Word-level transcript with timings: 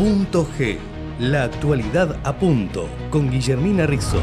Punto 0.00 0.48
G. 0.56 0.78
La 1.18 1.42
actualidad 1.42 2.18
a 2.24 2.32
punto 2.32 2.88
con 3.10 3.30
Guillermina 3.30 3.84
Rizzo. 3.84 4.18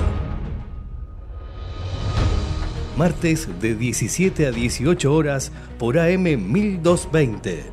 Martes 2.97 3.47
de 3.61 3.75
17 3.75 4.47
a 4.47 4.51
18 4.51 5.13
horas 5.13 5.51
por 5.77 5.99
AM 5.99 6.23
1220. 6.23 7.63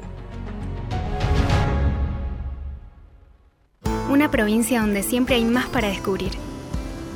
Una 4.11 4.30
provincia 4.30 4.82
donde 4.82 5.02
siempre 5.02 5.36
hay 5.36 5.46
más 5.46 5.64
para 5.68 5.89
descubrir. 5.89 6.32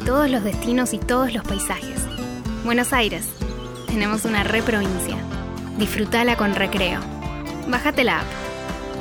Todos 0.06 0.30
los 0.30 0.42
destinos 0.42 0.94
y 0.94 0.98
todos 0.98 1.34
los 1.34 1.44
paisajes. 1.44 2.00
Buenos 2.64 2.94
Aires. 2.94 3.28
Tenemos 3.88 4.24
una 4.24 4.42
reprovincia. 4.42 5.18
Disfrutala 5.78 6.38
con 6.38 6.54
recreo. 6.54 7.00
Bájate 7.68 8.04
la 8.04 8.20
app. 8.20 8.47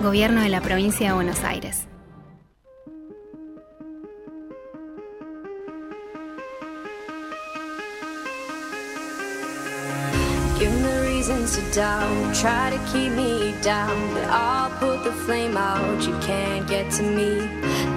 Gobierno 0.02 0.42
de 0.42 0.50
la 0.50 0.62
Provincia 0.62 1.08
de 1.08 1.14
Buenos 1.14 1.44
Aires. 1.44 1.88
Give 10.60 10.72
me 10.72 11.00
reasons 11.08 11.56
to 11.56 11.62
doubt, 11.74 12.36
try 12.36 12.70
to 12.70 12.78
keep 12.92 13.12
me 13.14 13.54
down, 13.64 14.14
but 14.14 14.24
I'll 14.26 14.70
put 14.80 15.04
the 15.04 15.12
flame 15.12 15.58
out. 15.58 16.06
You 16.06 16.16
can't 16.20 16.68
get 16.68 16.92
to 16.98 17.04
me. 17.04 17.48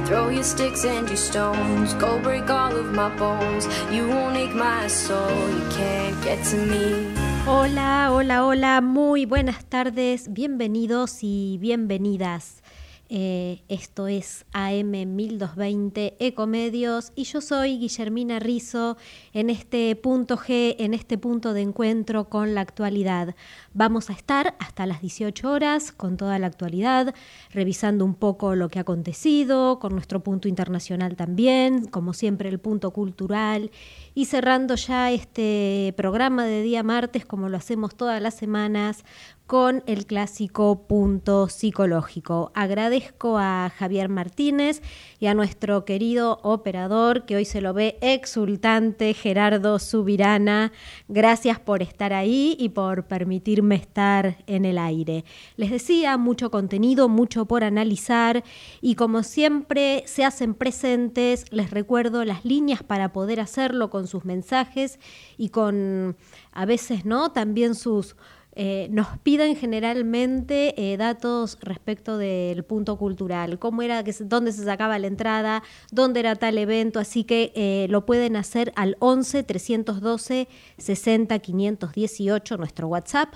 Throw 0.06 0.30
your 0.30 0.42
sticks 0.42 0.84
and 0.84 1.06
your 1.06 1.16
stones, 1.16 1.94
go 1.94 2.18
break 2.18 2.48
all 2.50 2.74
of 2.74 2.92
my 2.92 3.14
bones. 3.16 3.66
You 3.92 4.08
won't 4.08 4.36
ache 4.36 4.54
my 4.54 4.88
soul, 4.88 5.50
you 5.50 5.68
can't 5.70 6.20
get 6.24 6.44
to 6.46 6.56
me. 6.56 7.19
Hola, 7.46 8.10
hola, 8.12 8.44
hola, 8.44 8.80
muy 8.82 9.24
buenas 9.24 9.64
tardes, 9.64 10.30
bienvenidos 10.30 11.20
y 11.22 11.56
bienvenidas. 11.58 12.62
Eh, 13.12 13.64
esto 13.68 14.06
es 14.06 14.46
AM 14.52 14.92
1220 14.92 16.14
Ecomedios 16.20 17.10
y 17.16 17.24
yo 17.24 17.40
soy 17.40 17.76
Guillermina 17.76 18.38
Rizo 18.38 18.96
en 19.32 19.50
este 19.50 19.96
punto 19.96 20.36
G, 20.36 20.76
en 20.78 20.94
este 20.94 21.18
punto 21.18 21.52
de 21.52 21.62
encuentro 21.62 22.28
con 22.28 22.54
la 22.54 22.60
actualidad. 22.60 23.34
Vamos 23.74 24.10
a 24.10 24.12
estar 24.12 24.54
hasta 24.60 24.86
las 24.86 25.00
18 25.00 25.50
horas 25.50 25.90
con 25.90 26.16
toda 26.16 26.38
la 26.38 26.46
actualidad, 26.46 27.12
revisando 27.50 28.04
un 28.04 28.14
poco 28.14 28.54
lo 28.54 28.68
que 28.68 28.78
ha 28.78 28.82
acontecido, 28.82 29.80
con 29.80 29.92
nuestro 29.94 30.22
punto 30.22 30.46
internacional 30.46 31.16
también, 31.16 31.86
como 31.86 32.12
siempre 32.12 32.48
el 32.48 32.60
punto 32.60 32.92
cultural 32.92 33.72
y 34.14 34.26
cerrando 34.26 34.76
ya 34.76 35.10
este 35.10 35.92
programa 35.96 36.44
de 36.44 36.62
día 36.62 36.84
martes 36.84 37.26
como 37.26 37.48
lo 37.48 37.56
hacemos 37.56 37.96
todas 37.96 38.22
las 38.22 38.34
semanas 38.34 39.04
con 39.50 39.82
el 39.86 40.06
clásico 40.06 40.86
punto 40.86 41.48
psicológico. 41.48 42.52
Agradezco 42.54 43.36
a 43.36 43.72
Javier 43.76 44.08
Martínez 44.08 44.80
y 45.18 45.26
a 45.26 45.34
nuestro 45.34 45.84
querido 45.84 46.38
operador 46.44 47.26
que 47.26 47.34
hoy 47.34 47.44
se 47.44 47.60
lo 47.60 47.74
ve 47.74 47.98
exultante, 48.00 49.12
Gerardo 49.12 49.80
Subirana. 49.80 50.70
Gracias 51.08 51.58
por 51.58 51.82
estar 51.82 52.12
ahí 52.12 52.56
y 52.60 52.68
por 52.68 53.08
permitirme 53.08 53.74
estar 53.74 54.38
en 54.46 54.64
el 54.64 54.78
aire. 54.78 55.24
Les 55.56 55.72
decía, 55.72 56.16
mucho 56.16 56.52
contenido, 56.52 57.08
mucho 57.08 57.46
por 57.46 57.64
analizar 57.64 58.44
y 58.80 58.94
como 58.94 59.24
siempre 59.24 60.04
se 60.06 60.24
hacen 60.24 60.54
presentes, 60.54 61.46
les 61.50 61.72
recuerdo 61.72 62.24
las 62.24 62.44
líneas 62.44 62.84
para 62.84 63.12
poder 63.12 63.40
hacerlo 63.40 63.90
con 63.90 64.06
sus 64.06 64.24
mensajes 64.24 65.00
y 65.36 65.48
con 65.48 66.16
a 66.52 66.66
veces, 66.66 67.04
¿no? 67.04 67.32
También 67.32 67.74
sus 67.74 68.16
eh, 68.56 68.88
nos 68.90 69.06
piden 69.18 69.54
generalmente 69.54 70.74
eh, 70.76 70.96
datos 70.96 71.56
respecto 71.60 72.18
del 72.18 72.64
punto 72.64 72.96
cultural, 72.96 73.58
cómo 73.58 73.82
era, 73.82 74.02
que, 74.02 74.12
dónde 74.20 74.52
se 74.52 74.64
sacaba 74.64 74.98
la 74.98 75.06
entrada, 75.06 75.62
dónde 75.92 76.20
era 76.20 76.34
tal 76.34 76.58
evento, 76.58 76.98
así 76.98 77.22
que 77.24 77.52
eh, 77.54 77.86
lo 77.90 78.04
pueden 78.06 78.36
hacer 78.36 78.72
al 78.74 78.96
11 78.98 79.44
312 79.44 80.48
60 80.78 81.38
518, 81.38 82.56
nuestro 82.56 82.88
WhatsApp. 82.88 83.34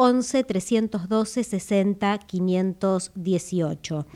11 0.00 0.44
312 0.44 1.42
60 1.42 2.18
518. 2.18 4.06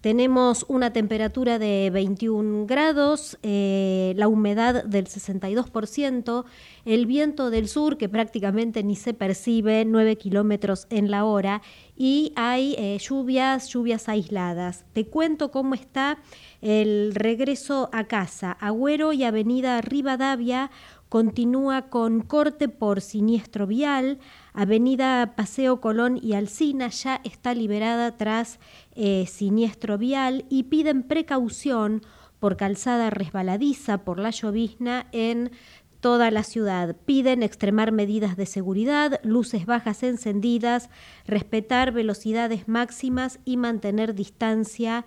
Tenemos 0.00 0.64
una 0.68 0.92
temperatura 0.92 1.58
de 1.58 1.90
21 1.92 2.66
grados, 2.66 3.36
eh, 3.42 4.12
la 4.16 4.28
humedad 4.28 4.84
del 4.84 5.06
62%, 5.06 6.44
el 6.84 7.06
viento 7.06 7.50
del 7.50 7.66
sur 7.66 7.96
que 7.96 8.08
prácticamente 8.08 8.84
ni 8.84 8.94
se 8.94 9.12
percibe, 9.12 9.84
9 9.84 10.16
kilómetros 10.16 10.86
en 10.90 11.10
la 11.10 11.24
hora, 11.24 11.62
y 11.96 12.32
hay 12.36 12.76
eh, 12.78 12.98
lluvias, 13.00 13.68
lluvias 13.70 14.08
aisladas. 14.08 14.84
Te 14.92 15.06
cuento 15.06 15.50
cómo 15.50 15.74
está 15.74 16.18
el 16.60 17.12
regreso 17.12 17.88
a 17.92 18.04
casa. 18.04 18.52
Agüero 18.52 19.12
y 19.12 19.24
Avenida 19.24 19.80
Rivadavia 19.80 20.70
continúa 21.08 21.88
con 21.90 22.20
corte 22.20 22.68
por 22.68 23.00
siniestro 23.00 23.66
vial. 23.66 24.18
Avenida 24.54 25.34
Paseo 25.34 25.80
Colón 25.80 26.18
y 26.22 26.34
Alcina 26.34 26.88
ya 26.88 27.20
está 27.24 27.54
liberada 27.54 28.16
tras 28.16 28.60
eh, 28.94 29.26
siniestro 29.26 29.98
vial 29.98 30.46
y 30.48 30.64
piden 30.64 31.02
precaución 31.02 32.02
por 32.38 32.56
calzada 32.56 33.10
resbaladiza 33.10 34.04
por 34.04 34.20
la 34.20 34.30
llovizna 34.30 35.08
en 35.10 35.50
toda 35.98 36.30
la 36.30 36.44
ciudad. 36.44 36.94
Piden 37.04 37.42
extremar 37.42 37.90
medidas 37.90 38.36
de 38.36 38.46
seguridad, 38.46 39.20
luces 39.24 39.66
bajas 39.66 40.02
encendidas, 40.02 40.88
respetar 41.26 41.92
velocidades 41.92 42.68
máximas 42.68 43.40
y 43.44 43.56
mantener 43.56 44.14
distancia 44.14 45.04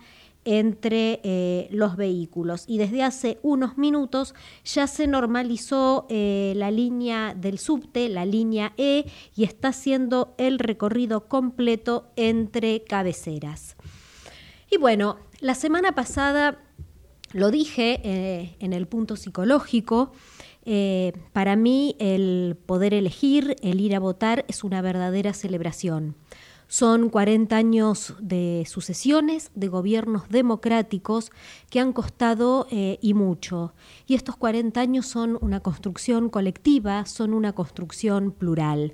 entre 0.50 1.20
eh, 1.24 1.68
los 1.70 1.96
vehículos. 1.96 2.64
Y 2.66 2.78
desde 2.78 3.02
hace 3.02 3.38
unos 3.42 3.76
minutos 3.76 4.34
ya 4.64 4.86
se 4.86 5.06
normalizó 5.06 6.06
eh, 6.08 6.54
la 6.56 6.70
línea 6.70 7.34
del 7.34 7.58
subte, 7.58 8.08
la 8.08 8.24
línea 8.24 8.72
E, 8.78 9.04
y 9.36 9.44
está 9.44 9.68
haciendo 9.68 10.34
el 10.38 10.58
recorrido 10.58 11.28
completo 11.28 12.12
entre 12.16 12.82
cabeceras. 12.82 13.76
Y 14.70 14.78
bueno, 14.78 15.18
la 15.40 15.54
semana 15.54 15.92
pasada 15.92 16.62
lo 17.32 17.50
dije 17.50 18.00
eh, 18.02 18.56
en 18.58 18.72
el 18.72 18.88
punto 18.88 19.16
psicológico, 19.16 20.12
para 21.32 21.56
mí 21.56 21.96
el 21.98 22.58
poder 22.66 22.92
elegir, 22.92 23.56
el 23.62 23.80
ir 23.80 23.96
a 23.96 24.00
votar 24.00 24.44
es 24.48 24.64
una 24.64 24.82
verdadera 24.82 25.32
celebración. 25.32 26.14
Son 26.70 27.08
40 27.08 27.56
años 27.56 28.14
de 28.20 28.64
sucesiones, 28.68 29.50
de 29.54 29.68
gobiernos 29.68 30.28
democráticos 30.28 31.32
que 31.70 31.80
han 31.80 31.94
costado 31.94 32.66
eh, 32.70 32.98
y 33.00 33.14
mucho. 33.14 33.72
Y 34.06 34.14
estos 34.14 34.36
40 34.36 34.78
años 34.78 35.06
son 35.06 35.38
una 35.40 35.60
construcción 35.60 36.28
colectiva, 36.28 37.06
son 37.06 37.32
una 37.32 37.54
construcción 37.54 38.32
plural. 38.32 38.92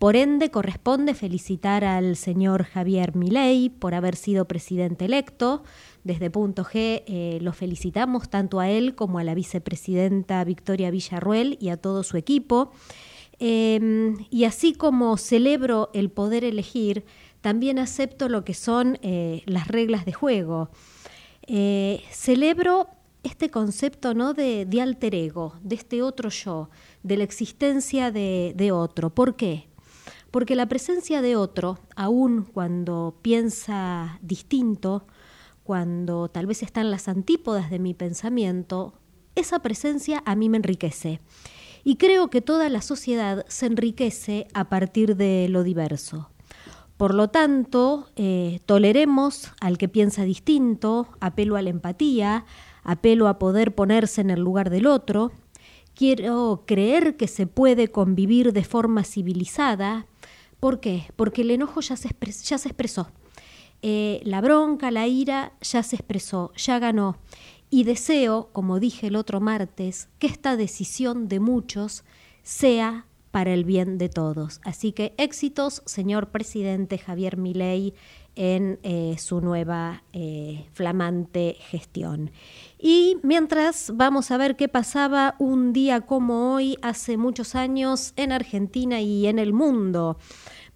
Por 0.00 0.16
ende, 0.16 0.50
corresponde 0.50 1.14
felicitar 1.14 1.84
al 1.84 2.16
señor 2.16 2.64
Javier 2.64 3.14
Milei 3.14 3.68
por 3.68 3.94
haber 3.94 4.16
sido 4.16 4.46
presidente 4.46 5.04
electo. 5.04 5.62
Desde 6.02 6.28
Punto 6.28 6.64
G 6.64 7.04
eh, 7.06 7.38
lo 7.40 7.52
felicitamos 7.52 8.30
tanto 8.30 8.58
a 8.58 8.68
él 8.68 8.96
como 8.96 9.20
a 9.20 9.24
la 9.24 9.34
vicepresidenta 9.34 10.42
Victoria 10.42 10.90
Villarruel 10.90 11.56
y 11.60 11.68
a 11.68 11.76
todo 11.76 12.02
su 12.02 12.16
equipo. 12.16 12.72
Em, 13.42 14.26
y 14.28 14.44
así 14.44 14.74
como 14.74 15.16
celebro 15.16 15.88
el 15.94 16.10
poder 16.10 16.44
elegir, 16.44 17.06
también 17.40 17.78
acepto 17.78 18.28
lo 18.28 18.44
que 18.44 18.52
son 18.52 18.98
eh, 19.00 19.42
las 19.46 19.66
reglas 19.66 20.04
de 20.04 20.12
juego. 20.12 20.68
Eh, 21.46 22.02
celebro 22.10 22.88
este 23.22 23.50
concepto 23.50 24.12
¿no? 24.12 24.34
de, 24.34 24.68
alter 24.82 25.14
ego, 25.14 25.54
de 25.62 25.74
este 25.74 26.02
otro 26.02 26.28
yo, 26.28 26.68
de 27.02 27.16
la 27.16 27.24
existencia 27.24 28.10
de, 28.10 28.52
de 28.56 28.72
otro. 28.72 29.08
¿Por 29.08 29.36
qué? 29.36 29.68
Porque 30.30 30.54
la 30.54 30.68
presencia 30.68 31.22
de 31.22 31.36
otro, 31.36 31.78
aun 31.96 32.44
cuando 32.44 33.18
piensa 33.22 34.18
distinto, 34.20 35.06
cuando 35.64 36.28
tal 36.28 36.44
vez 36.44 36.62
están 36.62 36.90
las 36.90 37.08
antípodas 37.08 37.70
de 37.70 37.78
mi 37.78 37.94
pensamiento, 37.94 38.94
esa 39.34 39.60
presencia 39.60 40.22
a 40.26 40.36
mí 40.36 40.50
me 40.50 40.58
enriquece. 40.58 41.20
Y 41.84 41.96
creo 41.96 42.28
que 42.28 42.40
toda 42.40 42.68
la 42.68 42.82
sociedad 42.82 43.44
se 43.48 43.66
enriquece 43.66 44.48
a 44.54 44.68
partir 44.68 45.16
de 45.16 45.48
lo 45.48 45.62
diverso. 45.62 46.30
Por 46.96 47.14
lo 47.14 47.28
tanto, 47.28 48.08
eh, 48.16 48.60
toleremos 48.66 49.52
al 49.60 49.78
que 49.78 49.88
piensa 49.88 50.24
distinto, 50.24 51.08
apelo 51.20 51.56
a 51.56 51.62
la 51.62 51.70
empatía, 51.70 52.44
apelo 52.82 53.28
a 53.28 53.38
poder 53.38 53.74
ponerse 53.74 54.20
en 54.20 54.28
el 54.28 54.40
lugar 54.40 54.68
del 54.68 54.86
otro, 54.86 55.32
quiero 55.94 56.64
creer 56.66 57.16
que 57.16 57.28
se 57.28 57.46
puede 57.46 57.88
convivir 57.88 58.52
de 58.52 58.64
forma 58.64 59.04
civilizada. 59.04 60.06
¿Por 60.58 60.80
qué? 60.80 61.06
Porque 61.16 61.42
el 61.42 61.50
enojo 61.50 61.80
ya 61.80 61.96
se, 61.96 62.08
expresó. 62.08 63.10
Eh, 63.82 64.20
la 64.24 64.40
bronca, 64.40 64.90
la 64.90 65.06
ira 65.06 65.54
ya 65.62 65.82
se 65.82 65.96
expresó, 65.96 66.52
ya 66.54 66.78
ganó. 66.78 67.16
Y 67.70 67.84
deseo, 67.84 68.50
como 68.52 68.80
dije 68.80 69.06
el 69.06 69.16
otro 69.16 69.40
martes, 69.40 70.08
que 70.18 70.26
esta 70.26 70.56
decisión 70.56 71.28
de 71.28 71.40
muchos 71.40 72.04
sea 72.42 73.06
para 73.30 73.54
el 73.54 73.64
bien 73.64 73.96
de 73.96 74.08
todos. 74.08 74.60
Así 74.64 74.92
que 74.92 75.14
éxitos, 75.16 75.82
señor 75.86 76.30
presidente 76.30 76.98
Javier 76.98 77.36
Milei, 77.36 77.94
en 78.36 78.78
eh, 78.82 79.16
su 79.18 79.40
nueva 79.40 80.02
eh, 80.12 80.66
flamante 80.72 81.56
gestión. 81.60 82.30
Y 82.78 83.18
mientras 83.22 83.92
vamos 83.94 84.30
a 84.30 84.36
ver 84.36 84.56
qué 84.56 84.68
pasaba 84.68 85.34
un 85.38 85.72
día 85.72 86.00
como 86.02 86.54
hoy, 86.54 86.78
hace 86.82 87.16
muchos 87.16 87.54
años, 87.54 88.14
en 88.16 88.32
Argentina 88.32 89.00
y 89.00 89.26
en 89.26 89.38
el 89.38 89.52
mundo. 89.52 90.16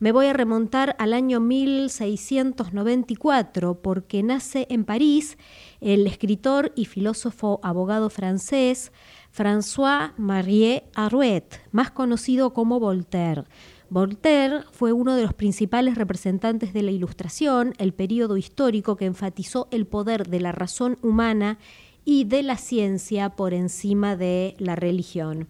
Me 0.00 0.10
voy 0.10 0.26
a 0.26 0.32
remontar 0.32 0.96
al 0.98 1.12
año 1.12 1.38
1694 1.40 3.80
porque 3.80 4.24
nace 4.24 4.66
en 4.68 4.84
París 4.84 5.38
el 5.80 6.08
escritor 6.08 6.72
y 6.74 6.86
filósofo 6.86 7.60
abogado 7.62 8.10
francés 8.10 8.90
François-Marie 9.32 10.82
Arouet, 10.94 11.44
más 11.70 11.92
conocido 11.92 12.52
como 12.52 12.80
Voltaire. 12.80 13.44
Voltaire 13.88 14.64
fue 14.72 14.92
uno 14.92 15.14
de 15.14 15.22
los 15.22 15.34
principales 15.34 15.96
representantes 15.96 16.72
de 16.72 16.82
la 16.82 16.90
Ilustración, 16.90 17.74
el 17.78 17.94
período 17.94 18.36
histórico 18.36 18.96
que 18.96 19.04
enfatizó 19.04 19.68
el 19.70 19.86
poder 19.86 20.28
de 20.28 20.40
la 20.40 20.50
razón 20.50 20.98
humana 21.02 21.58
y 22.04 22.24
de 22.24 22.42
la 22.42 22.56
ciencia 22.56 23.30
por 23.30 23.54
encima 23.54 24.16
de 24.16 24.56
la 24.58 24.74
religión. 24.74 25.46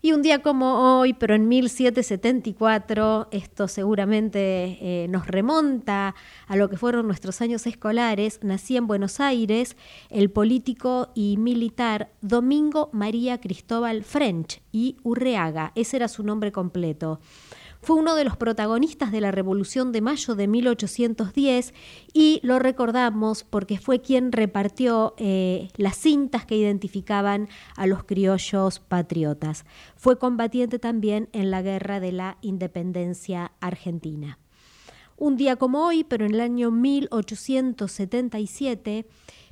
Y 0.00 0.12
un 0.12 0.22
día 0.22 0.42
como 0.42 1.00
hoy, 1.00 1.12
pero 1.12 1.34
en 1.34 1.48
1774, 1.48 3.28
esto 3.32 3.66
seguramente 3.66 4.78
eh, 4.80 5.08
nos 5.08 5.26
remonta 5.26 6.14
a 6.46 6.56
lo 6.56 6.70
que 6.70 6.76
fueron 6.76 7.08
nuestros 7.08 7.40
años 7.40 7.66
escolares, 7.66 8.38
nacía 8.44 8.78
en 8.78 8.86
Buenos 8.86 9.18
Aires 9.18 9.76
el 10.08 10.30
político 10.30 11.10
y 11.16 11.36
militar 11.36 12.12
Domingo 12.20 12.90
María 12.92 13.40
Cristóbal 13.40 14.04
French 14.04 14.62
y 14.70 14.98
Urreaga, 15.02 15.72
ese 15.74 15.96
era 15.96 16.06
su 16.06 16.22
nombre 16.22 16.52
completo. 16.52 17.18
Fue 17.80 17.96
uno 17.96 18.14
de 18.16 18.24
los 18.24 18.36
protagonistas 18.36 19.12
de 19.12 19.20
la 19.20 19.30
Revolución 19.30 19.92
de 19.92 20.00
Mayo 20.00 20.34
de 20.34 20.48
1810 20.48 21.74
y 22.12 22.40
lo 22.42 22.58
recordamos 22.58 23.44
porque 23.44 23.78
fue 23.78 24.00
quien 24.00 24.32
repartió 24.32 25.14
eh, 25.16 25.68
las 25.76 25.96
cintas 25.96 26.44
que 26.44 26.56
identificaban 26.56 27.48
a 27.76 27.86
los 27.86 28.02
criollos 28.04 28.80
patriotas. 28.80 29.64
Fue 29.96 30.18
combatiente 30.18 30.78
también 30.78 31.30
en 31.32 31.50
la 31.50 31.62
Guerra 31.62 32.00
de 32.00 32.12
la 32.12 32.36
Independencia 32.42 33.52
Argentina. 33.60 34.38
Un 35.16 35.36
día 35.36 35.56
como 35.56 35.84
hoy, 35.84 36.04
pero 36.04 36.26
en 36.26 36.34
el 36.34 36.40
año 36.40 36.70
1877, 36.70 39.06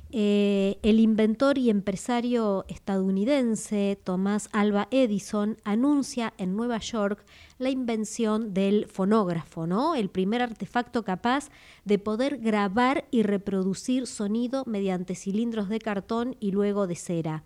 eh, 0.09 0.79
el 0.83 1.01
inventor 1.01 1.57
y 1.57 1.69
empresario 1.69 2.63
estadounidense 2.69 3.99
Thomas 4.01 4.47
Alva 4.53 4.87
Edison 4.89 5.57
anuncia 5.65 6.33
en 6.37 6.55
Nueva 6.55 6.77
York 6.77 7.25
la 7.57 7.69
invención 7.69 8.53
del 8.53 8.87
fonógrafo, 8.87 9.67
¿no? 9.67 9.95
El 9.95 10.09
primer 10.09 10.41
artefacto 10.41 11.03
capaz 11.03 11.49
de 11.83 11.99
poder 11.99 12.37
grabar 12.37 13.03
y 13.11 13.23
reproducir 13.23 14.07
sonido 14.07 14.63
mediante 14.65 15.13
cilindros 15.13 15.67
de 15.67 15.79
cartón 15.79 16.37
y 16.39 16.51
luego 16.51 16.87
de 16.87 16.95
cera. 16.95 17.43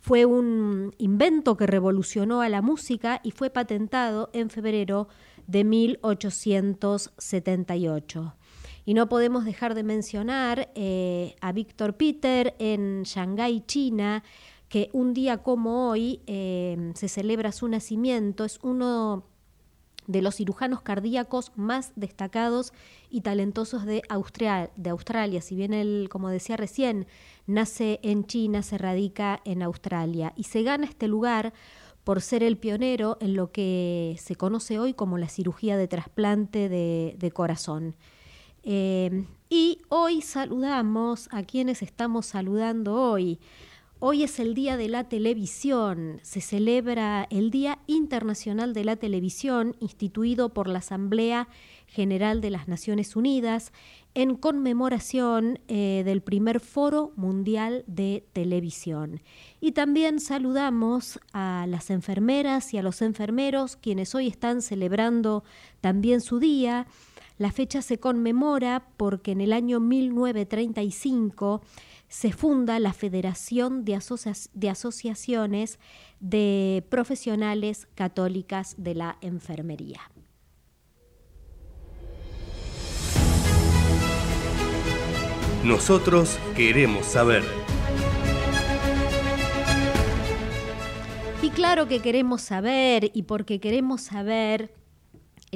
Fue 0.00 0.26
un 0.26 0.94
invento 0.98 1.56
que 1.56 1.66
revolucionó 1.66 2.42
a 2.42 2.50
la 2.50 2.60
música 2.60 3.22
y 3.24 3.30
fue 3.30 3.48
patentado 3.48 4.28
en 4.34 4.50
febrero 4.50 5.08
de 5.46 5.64
1878. 5.64 8.34
Y 8.84 8.94
no 8.94 9.08
podemos 9.08 9.44
dejar 9.44 9.74
de 9.74 9.82
mencionar 9.82 10.70
eh, 10.74 11.36
a 11.40 11.52
Víctor 11.52 11.96
Peter 11.96 12.54
en 12.58 13.02
Shanghái, 13.04 13.62
China, 13.66 14.22
que 14.68 14.90
un 14.92 15.14
día 15.14 15.38
como 15.38 15.88
hoy 15.88 16.20
eh, 16.26 16.92
se 16.94 17.08
celebra 17.08 17.52
su 17.52 17.68
nacimiento. 17.68 18.44
Es 18.44 18.58
uno 18.62 19.24
de 20.06 20.20
los 20.20 20.36
cirujanos 20.36 20.82
cardíacos 20.82 21.52
más 21.56 21.92
destacados 21.96 22.72
y 23.08 23.22
talentosos 23.22 23.86
de, 23.86 24.02
de 24.76 24.90
Australia. 24.90 25.40
Si 25.40 25.54
bien 25.54 25.72
él, 25.72 26.08
como 26.10 26.28
decía 26.28 26.58
recién, 26.58 27.06
nace 27.46 28.00
en 28.02 28.26
China, 28.26 28.62
se 28.62 28.76
radica 28.76 29.40
en 29.46 29.62
Australia 29.62 30.34
y 30.36 30.44
se 30.44 30.62
gana 30.62 30.84
este 30.84 31.08
lugar 31.08 31.54
por 32.02 32.20
ser 32.20 32.42
el 32.42 32.58
pionero 32.58 33.16
en 33.20 33.34
lo 33.34 33.50
que 33.50 34.16
se 34.20 34.36
conoce 34.36 34.78
hoy 34.78 34.92
como 34.92 35.16
la 35.16 35.30
cirugía 35.30 35.78
de 35.78 35.88
trasplante 35.88 36.68
de 36.68 37.30
corazón. 37.32 37.94
Eh, 38.64 39.26
y 39.50 39.78
hoy 39.90 40.22
saludamos 40.22 41.28
a 41.30 41.42
quienes 41.42 41.82
estamos 41.82 42.26
saludando 42.26 42.94
hoy. 42.94 43.38
Hoy 44.00 44.22
es 44.22 44.38
el 44.38 44.54
Día 44.54 44.76
de 44.76 44.88
la 44.88 45.08
Televisión. 45.08 46.20
Se 46.22 46.40
celebra 46.40 47.26
el 47.30 47.50
Día 47.50 47.78
Internacional 47.86 48.74
de 48.74 48.84
la 48.84 48.96
Televisión, 48.96 49.76
instituido 49.80 50.48
por 50.48 50.68
la 50.68 50.80
Asamblea 50.80 51.48
General 51.86 52.40
de 52.40 52.50
las 52.50 52.68
Naciones 52.68 53.16
Unidas 53.16 53.72
en 54.14 54.36
conmemoración 54.36 55.58
eh, 55.68 56.02
del 56.04 56.22
primer 56.22 56.60
Foro 56.60 57.12
Mundial 57.16 57.84
de 57.86 58.26
Televisión. 58.32 59.20
Y 59.60 59.72
también 59.72 60.20
saludamos 60.20 61.18
a 61.32 61.66
las 61.68 61.90
enfermeras 61.90 62.74
y 62.74 62.78
a 62.78 62.82
los 62.82 63.00
enfermeros, 63.00 63.76
quienes 63.76 64.14
hoy 64.14 64.28
están 64.28 64.60
celebrando 64.60 65.44
también 65.80 66.20
su 66.20 66.38
día. 66.38 66.86
La 67.36 67.50
fecha 67.50 67.82
se 67.82 67.98
conmemora 67.98 68.86
porque 68.96 69.32
en 69.32 69.40
el 69.40 69.52
año 69.52 69.80
1935 69.80 71.62
se 72.06 72.32
funda 72.32 72.78
la 72.78 72.92
Federación 72.92 73.84
de, 73.84 73.96
Asociaciones 74.70 75.80
de 76.20 76.86
Profesionales 76.90 77.88
Católicas 77.96 78.76
de 78.78 78.94
la 78.94 79.18
Enfermería. 79.20 80.00
Nosotros 85.64 86.38
queremos 86.54 87.04
saber. 87.06 87.42
Y 91.42 91.50
claro 91.50 91.88
que 91.88 92.00
queremos 92.00 92.42
saber, 92.42 93.10
y 93.12 93.24
porque 93.24 93.58
queremos 93.58 94.02
saber, 94.02 94.83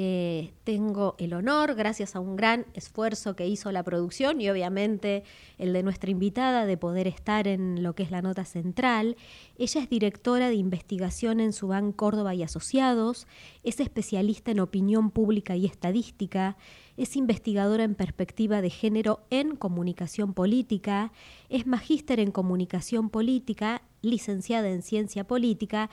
eh, 0.01 0.53
tengo 0.63 1.15
el 1.17 1.33
honor, 1.33 1.75
gracias 1.75 2.15
a 2.15 2.21
un 2.21 2.37
gran 2.37 2.65
esfuerzo 2.73 3.35
que 3.35 3.49
hizo 3.49 3.69
la 3.73 3.83
producción 3.83 4.39
y 4.39 4.49
obviamente 4.49 5.25
el 5.57 5.73
de 5.73 5.83
nuestra 5.83 6.09
invitada, 6.09 6.65
de 6.65 6.77
poder 6.77 7.05
estar 7.05 7.49
en 7.49 7.83
lo 7.83 7.95
que 7.95 8.03
es 8.03 8.09
la 8.09 8.21
nota 8.21 8.45
central. 8.45 9.17
Ella 9.57 9.81
es 9.81 9.89
directora 9.89 10.47
de 10.47 10.55
investigación 10.55 11.41
en 11.41 11.51
Subán 11.51 11.91
Córdoba 11.91 12.33
y 12.33 12.43
Asociados, 12.43 13.27
es 13.65 13.81
especialista 13.81 14.51
en 14.51 14.61
opinión 14.61 15.11
pública 15.11 15.57
y 15.57 15.65
estadística, 15.65 16.55
es 16.95 17.17
investigadora 17.17 17.83
en 17.83 17.95
perspectiva 17.95 18.61
de 18.61 18.69
género 18.69 19.19
en 19.29 19.57
comunicación 19.57 20.33
política, 20.33 21.11
es 21.49 21.67
magíster 21.67 22.21
en 22.21 22.31
comunicación 22.31 23.09
política, 23.09 23.81
licenciada 24.01 24.69
en 24.69 24.81
ciencia 24.81 25.25
política 25.25 25.89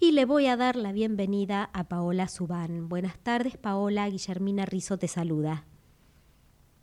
y 0.00 0.12
le 0.12 0.24
voy 0.24 0.46
a 0.46 0.56
dar 0.56 0.76
la 0.76 0.92
bienvenida 0.92 1.68
a 1.74 1.84
Paola 1.84 2.26
Subán. 2.26 2.88
Buenas 2.88 3.18
tardes, 3.18 3.58
Paola. 3.58 4.08
Guillermina 4.08 4.64
Rizo 4.64 4.98
te 4.98 5.08
saluda. 5.08 5.66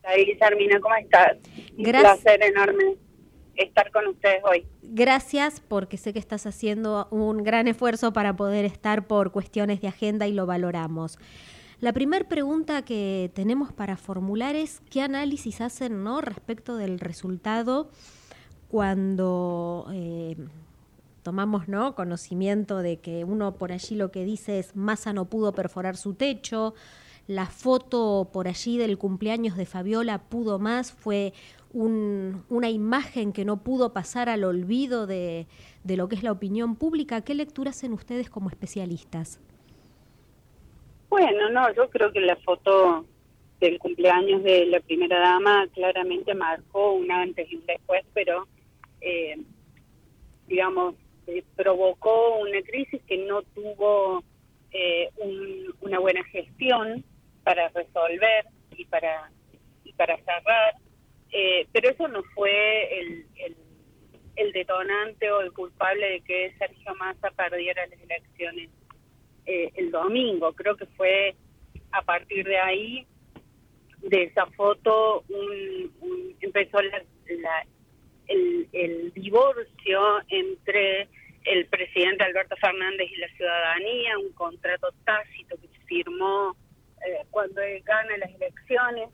Hola, 0.03 0.17
Guillermina, 0.17 0.79
¿cómo 0.79 0.95
estás? 0.95 1.37
Un 1.75 1.83
placer 1.83 2.43
enorme 2.43 2.95
estar 3.55 3.91
con 3.91 4.05
ustedes 4.07 4.43
hoy. 4.43 4.67
Gracias 4.83 5.61
porque 5.61 5.97
sé 5.97 6.13
que 6.13 6.19
estás 6.19 6.45
haciendo 6.45 7.07
un 7.09 7.43
gran 7.43 7.67
esfuerzo 7.67 8.13
para 8.13 8.35
poder 8.35 8.65
estar 8.65 9.07
por 9.07 9.31
cuestiones 9.31 9.81
de 9.81 9.87
agenda 9.87 10.27
y 10.27 10.33
lo 10.33 10.45
valoramos. 10.45 11.17
La 11.79 11.93
primera 11.93 12.27
pregunta 12.29 12.83
que 12.85 13.31
tenemos 13.33 13.73
para 13.73 13.97
formular 13.97 14.55
es 14.55 14.81
qué 14.91 15.01
análisis 15.01 15.59
hacen 15.61 16.03
¿no? 16.03 16.21
respecto 16.21 16.77
del 16.77 16.99
resultado 16.99 17.89
cuando 18.67 19.87
eh, 19.91 20.35
tomamos 21.27 21.67
¿no? 21.67 21.93
conocimiento 21.93 22.77
de 22.77 23.01
que 23.01 23.25
uno 23.25 23.57
por 23.57 23.73
allí 23.73 23.95
lo 23.95 24.11
que 24.11 24.23
dice 24.23 24.59
es 24.59 24.77
Massa 24.77 25.11
no 25.11 25.25
pudo 25.25 25.51
perforar 25.51 25.97
su 25.97 26.13
techo, 26.13 26.73
la 27.27 27.47
foto 27.47 28.29
por 28.31 28.47
allí 28.47 28.77
del 28.77 28.97
cumpleaños 28.97 29.57
de 29.57 29.65
Fabiola 29.65 30.19
pudo 30.19 30.57
más, 30.57 30.93
fue 30.93 31.33
una 31.73 32.69
imagen 32.69 33.33
que 33.33 33.43
no 33.43 33.57
pudo 33.57 33.91
pasar 33.91 34.29
al 34.29 34.45
olvido 34.45 35.05
de, 35.05 35.47
de 35.83 35.97
lo 35.97 36.07
que 36.07 36.15
es 36.15 36.23
la 36.23 36.31
opinión 36.31 36.77
pública. 36.77 37.19
¿Qué 37.19 37.35
lectura 37.35 37.71
hacen 37.71 37.91
ustedes 37.91 38.29
como 38.29 38.47
especialistas? 38.49 39.41
Bueno, 41.09 41.49
no, 41.49 41.73
yo 41.73 41.89
creo 41.89 42.13
que 42.13 42.21
la 42.21 42.37
foto 42.37 43.03
del 43.59 43.79
cumpleaños 43.79 44.43
de 44.43 44.65
la 44.67 44.79
primera 44.79 45.19
dama 45.19 45.67
claramente 45.73 46.33
marcó 46.33 46.93
un 46.93 47.11
antes 47.11 47.51
y 47.51 47.57
un 47.57 47.65
después, 47.65 48.05
pero 48.13 48.47
eh, 49.01 49.35
digamos, 50.47 50.95
provocó 51.55 52.37
una 52.37 52.61
crisis 52.61 53.01
que 53.07 53.17
no 53.17 53.41
tuvo 53.41 54.23
eh, 54.71 55.09
una 55.81 55.99
buena 55.99 56.23
gestión 56.25 57.03
para 57.43 57.69
resolver 57.69 58.45
y 58.75 58.85
para 58.85 59.31
y 59.83 59.93
para 59.93 60.17
cerrar, 60.17 60.75
eh, 61.31 61.67
pero 61.71 61.89
eso 61.89 62.07
no 62.07 62.21
fue 62.35 62.99
el, 62.99 63.25
el, 64.35 64.51
detonante 64.51 65.31
o 65.31 65.41
el 65.41 65.51
culpable 65.53 66.09
de 66.09 66.21
que 66.21 66.53
Sergio 66.57 66.95
Massa 66.95 67.31
perdiera 67.31 67.85
las 67.87 67.99
elecciones 68.01 68.69
eh, 69.45 69.71
el 69.75 69.91
domingo. 69.91 70.53
Creo 70.53 70.75
que 70.75 70.85
fue 70.85 71.35
a 71.91 72.01
partir 72.01 72.45
de 72.45 72.57
ahí, 72.57 73.07
de 74.01 74.23
esa 74.23 74.45
foto, 74.47 75.23
un, 75.29 76.35
empezó 76.41 76.81
la, 76.81 77.01
el, 78.27 78.67
el 78.73 79.13
divorcio 79.13 80.01
entre 80.29 81.07
el 81.47 81.65
presidente 81.67 82.23
Alberto 82.23 82.55
Fernández 82.57 83.09
y 83.11 83.17
la 83.17 83.29
ciudadanía, 83.29 84.17
un 84.17 84.31
contrato 84.33 84.89
tácito 85.05 85.55
que 85.57 85.67
se 85.67 85.85
firmó 85.85 86.55
eh, 87.05 87.25
cuando 87.31 87.61
él 87.61 87.81
gana 87.83 88.17
las 88.17 88.29
elecciones, 88.35 89.09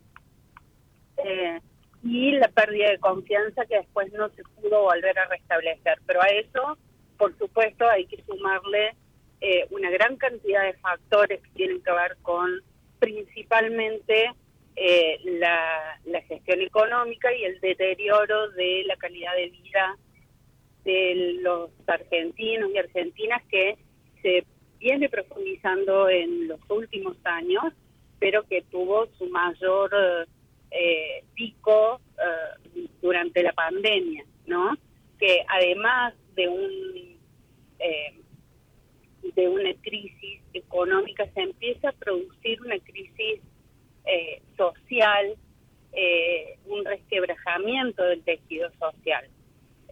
eh, 1.23 1.59
y 2.03 2.31
la 2.31 2.47
pérdida 2.49 2.89
de 2.89 2.97
confianza 2.99 3.65
que 3.65 3.77
después 3.77 4.11
no 4.13 4.29
se 4.29 4.43
pudo 4.43 4.81
volver 4.81 5.17
a 5.17 5.25
restablecer. 5.25 5.99
Pero 6.05 6.21
a 6.21 6.27
eso, 6.27 6.77
por 7.17 7.37
supuesto, 7.37 7.87
hay 7.87 8.05
que 8.07 8.21
sumarle 8.23 8.95
eh, 9.39 9.67
una 9.69 9.89
gran 9.91 10.17
cantidad 10.17 10.63
de 10.63 10.73
factores 10.73 11.41
que 11.41 11.49
tienen 11.51 11.81
que 11.81 11.91
ver 11.91 12.17
con 12.21 12.61
principalmente 12.99 14.31
la, 15.23 15.99
la 16.05 16.21
gestión 16.23 16.61
económica 16.61 17.31
y 17.31 17.43
el 17.43 17.59
deterioro 17.61 18.49
de 18.51 18.83
la 18.87 18.95
calidad 18.95 19.35
de 19.35 19.49
vida 19.49 19.97
de 20.83 21.37
los 21.41 21.69
argentinos 21.87 22.71
y 22.73 22.77
argentinas 22.77 23.41
que 23.49 23.77
se 24.21 24.45
viene 24.79 25.07
profundizando 25.09 26.09
en 26.09 26.47
los 26.47 26.59
últimos 26.69 27.15
años, 27.23 27.73
pero 28.19 28.43
que 28.43 28.61
tuvo 28.63 29.07
su 29.17 29.27
mayor 29.27 29.91
eh, 30.71 31.23
pico 31.33 32.01
eh, 32.17 32.87
durante 33.01 33.43
la 33.43 33.53
pandemia, 33.53 34.25
¿no? 34.45 34.75
Que 35.19 35.43
además 35.47 36.13
de 36.35 36.47
un 36.49 37.17
eh, 37.79 38.19
de 39.35 39.47
una 39.47 39.73
crisis 39.81 40.41
económica 40.53 41.25
se 41.33 41.41
empieza 41.41 41.89
a 41.89 41.93
producir 41.93 42.61
una 42.61 42.77
crisis 42.79 43.39
social, 44.57 45.37
un 46.65 46.83
resquebrajamiento 46.83 48.03
del 48.03 48.21
tejido 48.23 48.69
social 48.77 49.25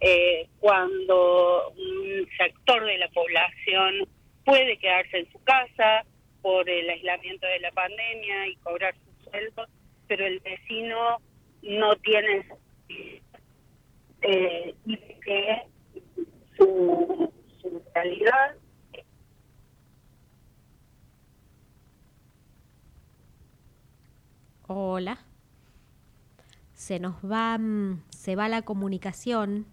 eh, 0.04 0.48
cuando 0.58 1.70
un 1.70 2.28
sector 2.36 2.84
de 2.84 2.98
la 2.98 3.08
población 3.10 4.08
puede 4.44 4.76
quedarse 4.78 5.18
en 5.18 5.30
su 5.30 5.40
casa 5.44 6.04
por 6.42 6.68
el 6.68 6.90
aislamiento 6.90 7.46
de 7.46 7.60
la 7.60 7.70
pandemia 7.70 8.48
y 8.48 8.56
cobrar 8.56 8.94
su 8.96 9.30
sueldo, 9.30 9.64
pero 10.08 10.26
el 10.26 10.40
vecino 10.40 11.18
no 11.62 11.94
tiene 11.96 12.44
eh, 14.22 14.74
que 15.24 15.62
su, 16.56 17.32
su 17.60 17.82
Hola. 24.66 25.18
Se 26.74 26.98
nos 26.98 27.14
va, 27.22 27.56
mm, 27.56 28.02
se 28.10 28.34
va 28.34 28.48
la 28.48 28.62
comunicación. 28.62 29.66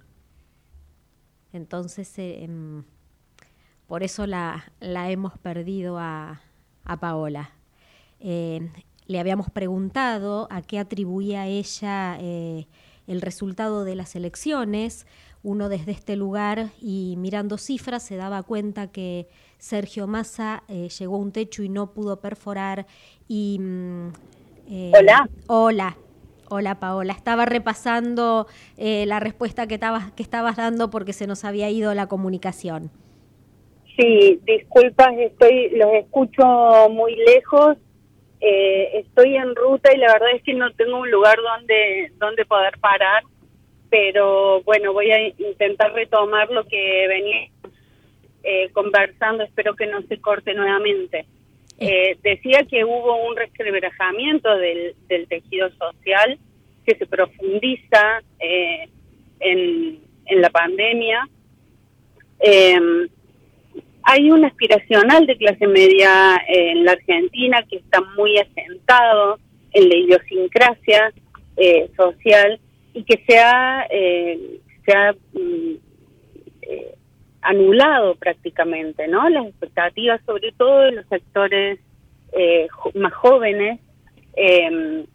Entonces, 1.54 2.18
eh, 2.20 2.44
em, 2.44 2.84
por 3.88 4.04
eso 4.04 4.28
la, 4.28 4.72
la, 4.80 5.10
hemos 5.10 5.38
perdido 5.38 5.98
a, 5.98 6.42
a 6.84 7.00
Paola. 7.00 7.52
Eh, 8.20 8.70
le 9.08 9.20
habíamos 9.20 9.50
preguntado 9.50 10.48
a 10.52 10.62
qué 10.62 10.78
atribuía 10.78 11.48
ella 11.48 12.18
eh, 12.20 12.68
el 13.08 13.22
resultado 13.22 13.84
de 13.84 13.96
las 13.96 14.16
elecciones. 14.16 15.08
Uno 15.42 15.70
desde 15.70 15.94
este 15.94 16.16
lugar 16.16 16.70
y 16.82 17.16
mirando 17.18 17.58
cifras 17.58 18.04
se 18.04 18.18
daba 18.18 18.44
cuenta 18.44 18.92
que 18.92 19.30
Sergio 19.58 20.06
Massa 20.06 20.64
llegó 20.68 21.16
a 21.16 21.20
un 21.20 21.32
techo 21.32 21.64
y 21.64 21.70
no 21.70 21.92
pudo 21.94 22.20
perforar. 22.20 22.86
Y, 23.28 23.58
mm, 23.60 24.12
hola. 24.94 25.30
Hola. 25.48 25.98
Hola 26.52 26.80
Paola, 26.80 27.14
estaba 27.14 27.46
repasando 27.46 28.48
eh, 28.76 29.06
la 29.06 29.20
respuesta 29.20 29.68
que 29.68 29.76
estabas, 29.76 30.12
que 30.14 30.24
estabas 30.24 30.58
dando 30.58 30.90
porque 30.90 31.14
se 31.14 31.28
nos 31.28 31.46
había 31.46 31.70
ido 31.70 31.94
la 31.94 32.08
comunicación. 32.08 32.90
Sí, 33.96 34.40
disculpas, 34.46 35.10
estoy, 35.20 35.70
los 35.78 35.94
escucho 35.94 36.90
muy 36.90 37.16
lejos, 37.18 37.78
eh, 38.42 39.00
estoy 39.00 39.36
en 39.36 39.56
ruta 39.56 39.94
y 39.94 39.98
la 39.98 40.12
verdad 40.14 40.30
es 40.34 40.42
que 40.42 40.56
no 40.56 40.72
tengo 40.74 40.98
un 40.98 41.12
lugar 41.12 41.38
donde, 41.38 42.12
donde 42.18 42.46
poder 42.46 42.80
parar, 42.80 43.24
pero 43.92 44.64
bueno, 44.64 44.92
voy 44.92 45.12
a 45.12 45.28
intentar 45.28 45.94
retomar 45.94 46.50
lo 46.50 46.66
que 46.66 47.08
venía 47.08 47.50
eh, 48.42 48.72
conversando, 48.72 49.44
espero 49.44 49.76
que 49.76 49.86
no 49.86 50.02
se 50.04 50.20
corte 50.20 50.56
nuevamente. 50.56 51.28
Eh, 51.82 52.18
decía 52.22 52.66
que 52.70 52.84
hubo 52.84 53.26
un 53.26 53.38
resquebrajamiento 53.38 54.54
del, 54.58 54.96
del 55.08 55.28
tejido 55.28 55.70
social 55.72 56.38
que 56.86 56.96
se 56.96 57.06
profundiza 57.06 58.22
eh, 58.40 58.90
en, 59.40 60.00
en, 60.26 60.42
la 60.42 60.50
pandemia. 60.50 61.28
Em, 62.40 63.08
hay 64.04 64.30
un 64.30 64.44
aspiracional 64.44 65.26
de 65.26 65.38
clase 65.38 65.68
media 65.68 66.42
en 66.48 66.84
la 66.84 66.94
Argentina 66.94 67.64
que 67.70 67.78
está 67.78 68.02
muy 68.18 68.38
asentado 68.38 69.40
en 69.72 69.88
la 69.88 69.96
idiosincrasia 69.96 71.14
eh, 71.56 71.90
social 71.96 72.60
y 72.94 73.04
que 73.04 73.24
se 73.26 73.38
ha, 73.38 73.88
se 73.90 74.92
ha 74.94 75.14
mm, 75.34 75.76
anulado 77.42 78.16
prácticamente, 78.16 79.08
¿no? 79.08 79.28
Las 79.30 79.48
expectativas, 79.48 80.22
sobre 80.26 80.52
todo 80.54 80.80
de 80.82 80.92
los 80.94 81.06
sectores 81.08 81.80
eh, 82.34 82.68
más 82.96 83.14
jóvenes, 83.14 83.80
em, 84.36 85.06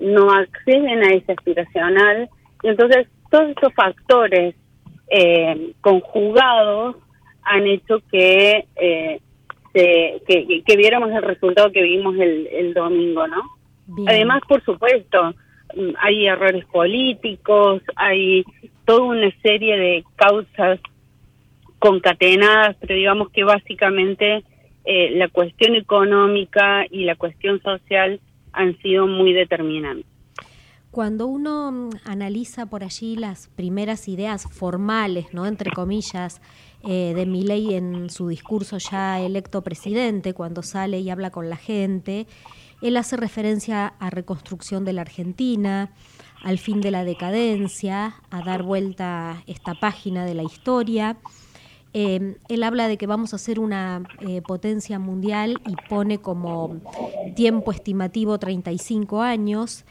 no 0.00 0.30
acceden 0.30 1.04
a 1.04 1.14
ese 1.14 1.32
aspiracional. 1.32 2.28
Y 2.62 2.68
entonces, 2.68 3.08
todos 3.30 3.50
esos 3.56 3.72
factores 3.74 4.54
em, 5.08 5.72
conjugados 5.80 6.96
han 7.42 7.66
hecho 7.66 8.00
que, 8.10 8.66
eh, 8.76 9.20
que, 9.74 10.76
viéramos 10.76 11.10
el 11.10 11.22
resultado 11.22 11.72
que 11.72 11.82
vimos 11.82 12.14
el, 12.16 12.46
el 12.48 12.74
domingo, 12.74 13.26
¿no? 13.26 13.42
Además, 14.06 14.42
por 14.46 14.62
supuesto, 14.64 15.34
hay 15.98 16.26
errores 16.26 16.64
políticos, 16.66 17.82
hay 17.96 18.44
toda 18.88 19.02
una 19.02 19.30
serie 19.42 19.76
de 19.76 20.04
causas 20.16 20.80
concatenadas, 21.78 22.74
pero 22.80 22.94
digamos 22.94 23.28
que 23.28 23.44
básicamente 23.44 24.42
eh, 24.86 25.10
la 25.10 25.28
cuestión 25.28 25.74
económica 25.74 26.86
y 26.90 27.04
la 27.04 27.14
cuestión 27.14 27.60
social 27.60 28.18
han 28.54 28.78
sido 28.78 29.06
muy 29.06 29.34
determinantes. 29.34 30.06
Cuando 30.90 31.26
uno 31.26 31.70
mm, 31.70 31.90
analiza 32.06 32.64
por 32.64 32.82
allí 32.82 33.16
las 33.16 33.48
primeras 33.48 34.08
ideas 34.08 34.50
formales, 34.50 35.34
no 35.34 35.44
entre 35.44 35.70
comillas, 35.70 36.40
eh, 36.82 37.12
de 37.14 37.26
Milei 37.26 37.74
en 37.74 38.08
su 38.08 38.28
discurso 38.28 38.78
ya 38.78 39.20
electo 39.20 39.62
presidente, 39.62 40.32
cuando 40.32 40.62
sale 40.62 41.00
y 41.00 41.10
habla 41.10 41.30
con 41.30 41.50
la 41.50 41.56
gente, 41.56 42.26
él 42.80 42.96
hace 42.96 43.18
referencia 43.18 43.88
a 43.98 44.08
reconstrucción 44.08 44.86
de 44.86 44.94
la 44.94 45.02
Argentina, 45.02 45.90
al 46.42 46.58
fin 46.58 46.80
de 46.80 46.90
la 46.90 47.04
decadencia, 47.04 48.14
a 48.30 48.42
dar 48.42 48.62
vuelta 48.62 49.42
esta 49.46 49.74
página 49.74 50.24
de 50.24 50.34
la 50.34 50.42
historia. 50.42 51.16
Eh, 51.94 52.36
él 52.48 52.62
habla 52.62 52.86
de 52.86 52.98
que 52.98 53.06
vamos 53.06 53.34
a 53.34 53.38
ser 53.38 53.58
una 53.58 54.02
eh, 54.20 54.42
potencia 54.42 54.98
mundial 54.98 55.60
y 55.66 55.74
pone 55.88 56.18
como 56.18 56.80
tiempo 57.34 57.72
estimativo 57.72 58.38
35 58.38 59.22
años 59.22 59.84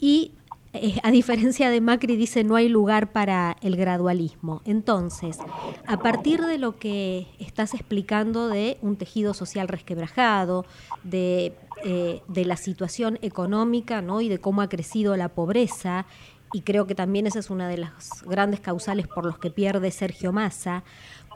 y 0.00 0.32
eh, 0.74 0.98
a 1.04 1.12
diferencia 1.12 1.70
de 1.70 1.80
Macri 1.80 2.16
dice 2.16 2.42
no 2.42 2.56
hay 2.56 2.68
lugar 2.68 3.12
para 3.12 3.56
el 3.62 3.76
gradualismo. 3.76 4.62
Entonces, 4.64 5.38
a 5.86 5.98
partir 5.98 6.40
de 6.42 6.58
lo 6.58 6.76
que 6.76 7.28
estás 7.38 7.74
explicando 7.74 8.48
de 8.48 8.76
un 8.82 8.96
tejido 8.96 9.34
social 9.34 9.68
resquebrajado, 9.68 10.66
de 11.04 11.54
eh, 11.84 12.22
de 12.28 12.44
la 12.44 12.56
situación 12.56 13.18
económica 13.22 14.02
¿no? 14.02 14.20
y 14.20 14.28
de 14.28 14.38
cómo 14.38 14.62
ha 14.62 14.68
crecido 14.68 15.16
la 15.16 15.28
pobreza, 15.28 16.06
y 16.52 16.62
creo 16.62 16.86
que 16.86 16.94
también 16.94 17.26
esa 17.26 17.40
es 17.40 17.50
una 17.50 17.68
de 17.68 17.78
las 17.78 18.22
grandes 18.26 18.60
causales 18.60 19.08
por 19.08 19.26
los 19.26 19.38
que 19.38 19.50
pierde 19.50 19.90
Sergio 19.90 20.32
Massa, 20.32 20.84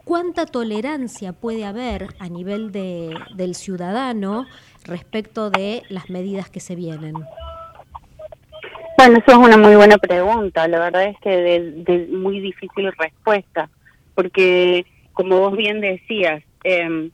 ¿cuánta 0.05 0.47
tolerancia 0.47 1.33
puede 1.33 1.64
haber 1.64 2.14
a 2.19 2.28
nivel 2.28 2.73
de, 2.73 3.14
del 3.35 3.55
ciudadano 3.55 4.47
respecto 4.85 5.50
de 5.50 5.83
las 5.88 6.09
medidas 6.09 6.50
que 6.50 6.61
se 6.61 6.76
vienen? 6.76 7.14
Bueno, 8.97 9.19
eso 9.19 9.33
es 9.33 9.37
una 9.37 9.57
muy 9.57 9.76
buena 9.76 9.99
pregunta. 9.99 10.67
La 10.67 10.78
verdad 10.78 11.05
es 11.05 11.17
que 11.21 11.31
de, 11.31 12.09
muy 12.11 12.40
difícil 12.40 12.93
respuesta, 12.97 13.69
porque 14.14 14.87
como 15.12 15.40
vos 15.40 15.57
bien 15.57 15.81
decías, 15.81 16.43
eh, 16.64 17.11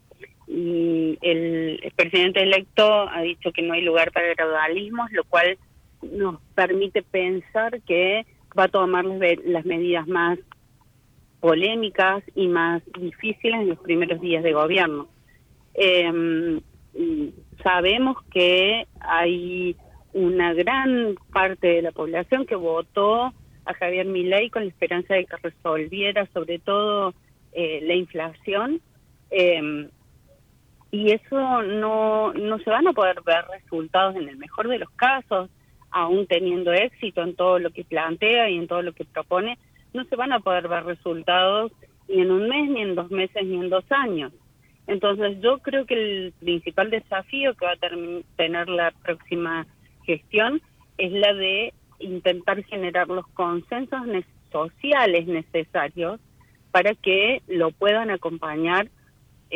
el, 0.47 1.93
presidente 1.97 2.43
electo 2.43 3.09
ha 3.09 3.23
dicho 3.23 3.53
que 3.53 3.63
no 3.63 3.75
hay 3.75 3.83
lugar 3.83 4.13
para 4.13 4.35
gradualismos, 4.35 5.11
lo 5.13 5.25
cual 5.25 5.59
nos 6.03 6.41
permite 6.55 7.03
pensar 7.03 7.81
que 7.83 8.27
va 8.59 8.65
a 8.65 8.69
tomar 8.69 9.05
las 9.05 9.65
medidas 9.65 10.07
más 10.07 10.39
polémicas 11.41 12.23
y 12.35 12.49
más 12.49 12.83
difíciles 12.99 13.61
en 13.61 13.69
los 13.69 13.79
primeros 13.79 14.21
días 14.21 14.43
de 14.43 14.53
gobierno. 14.53 15.09
Em, 15.75 16.61
sabemos 17.63 18.17
que 18.33 18.87
hay 19.01 19.77
una 20.13 20.55
gran 20.55 21.17
parte 21.33 21.67
de 21.67 21.83
la 21.83 21.93
población 21.93 22.47
que 22.47 22.55
votó 22.55 23.33
a 23.67 23.75
Javier 23.75 24.07
Milei 24.07 24.51
con 24.51 24.63
la 24.63 24.69
esperanza 24.69 25.15
de 25.15 25.27
que 25.27 25.37
resolviera 25.37 26.27
sobre 26.33 26.59
todo 26.59 27.15
eh, 27.53 27.81
la 27.83 27.95
inflación 27.95 28.81
eh, 29.31 29.89
y 30.95 31.11
eso 31.11 31.63
no, 31.65 32.33
no 32.35 32.59
se 32.61 32.71
van 32.71 32.87
a 32.87 32.93
poder 32.93 33.21
ver 33.27 33.45
resultados 33.51 34.15
en 34.15 34.29
el 34.29 34.37
mejor 34.37 34.69
de 34.69 34.79
los 34.79 34.91
casos, 34.91 35.51
aún 35.91 36.29
teniendo 36.29 36.73
éxito 36.73 37.21
en 37.21 37.35
todo 37.35 37.59
lo 37.59 37.71
que 37.71 37.83
plantea 37.83 38.49
y 38.49 38.59
en 38.59 38.69
todo 38.69 38.81
lo 38.81 38.93
que 38.93 39.05
propone, 39.05 39.59
no 39.93 40.05
se 40.05 40.15
van 40.15 40.33
a 40.33 40.39
poder 40.39 40.69
ver 40.69 40.85
resultados 40.85 41.73
ni 42.07 42.21
en 42.21 42.31
un 42.31 42.49
mes, 42.49 42.71
ni 42.71 42.83
en 42.83 42.95
dos 42.95 43.11
meses, 43.11 43.45
ni 43.45 43.57
en 43.57 43.71
dos 43.71 43.85
años. 43.91 44.33
Entonces 44.87 45.41
yo 45.41 45.59
creo 45.59 45.85
que 45.85 45.95
el 45.95 46.33
principal 46.39 46.91
desafío 46.91 47.55
que 47.55 47.67
va 47.67 47.73
a 47.73 48.27
tener 48.37 48.69
la 48.69 48.93
próxima 49.03 49.67
gestión 50.05 50.63
es 50.97 51.11
la 51.11 51.35
de 51.35 51.75
intentar 51.99 52.63
generar 52.67 53.09
los 53.09 53.27
consensos 53.29 54.03
sociales 54.53 55.27
necesarios 55.27 56.21
para 56.71 56.95
que 56.95 57.43
lo 57.49 57.73
puedan 57.73 58.11
acompañar 58.11 58.89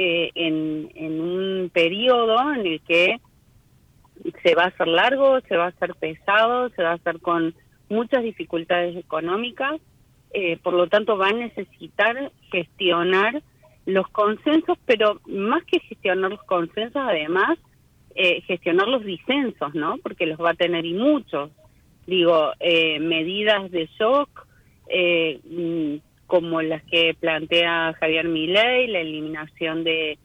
eh, 0.01 0.31
en, 0.37 1.21
un 1.21 1.71
periodo 1.73 2.39
en 2.55 2.67
el 2.67 2.81
que 2.83 3.21
se 4.45 4.55
va 4.55 4.65
a 4.65 4.69
hacer 4.69 4.87
largo, 4.87 5.41
se 5.49 5.57
va 5.57 5.65
a 5.65 5.69
hacer 5.69 5.97
pesado, 5.97 6.69
se 6.71 6.85
va 6.85 6.91
a 6.91 6.95
hacer 6.95 7.19
con 7.19 7.53
muchas 7.89 8.23
dificultades 8.23 8.97
económicas, 8.97 9.81
eh, 10.33 10.57
por 10.63 10.75
lo 10.75 10.87
tanto 10.87 11.19
va 11.19 11.31
a 11.31 11.33
necesitar 11.33 12.31
gestionar 12.53 13.43
los 13.87 14.07
consensos, 14.09 14.79
pero 14.87 15.21
más 15.27 15.65
que 15.65 15.81
gestionar 15.81 16.31
los 16.31 16.45
consensos, 16.45 17.03
además, 17.05 17.59
eh, 18.15 18.43
gestionar 18.43 18.87
los 18.87 19.05
disensos, 19.05 19.75
¿no? 19.75 19.97
Porque 19.99 20.27
los 20.27 20.39
va 20.39 20.51
a 20.51 20.55
tener 20.55 20.85
y 20.87 20.95
muchos. 20.95 21.51
Digo, 22.07 22.53
eh, 22.61 23.01
medidas 23.01 23.69
de 23.73 23.89
shock, 23.99 24.47
eh, 24.89 25.41
mm, 25.45 26.08
como 26.29 26.63
las 26.63 26.85
que 26.85 27.17
plantea 27.19 27.97
Javier 27.99 28.29
Milei, 28.29 28.87
la 28.87 29.01
eliminación 29.01 29.83
de 29.83 30.17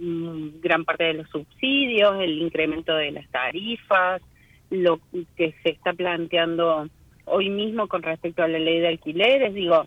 mm, 0.00 0.60
gran 0.62 0.86
parte 0.86 1.04
de 1.04 1.14
los 1.14 1.28
subsidios, 1.28 2.18
el 2.22 2.40
incremento 2.40 2.94
de 2.96 3.10
las 3.10 3.28
tarifas, 3.30 4.22
lo 4.70 5.00
que 5.36 5.54
se 5.62 5.70
está 5.70 5.92
planteando 5.92 6.88
hoy 7.26 7.50
mismo 7.50 7.88
con 7.88 8.02
respecto 8.02 8.42
a 8.42 8.48
la 8.48 8.58
ley 8.58 8.80
de 8.80 8.88
alquileres, 8.88 9.52
digo, 9.52 9.86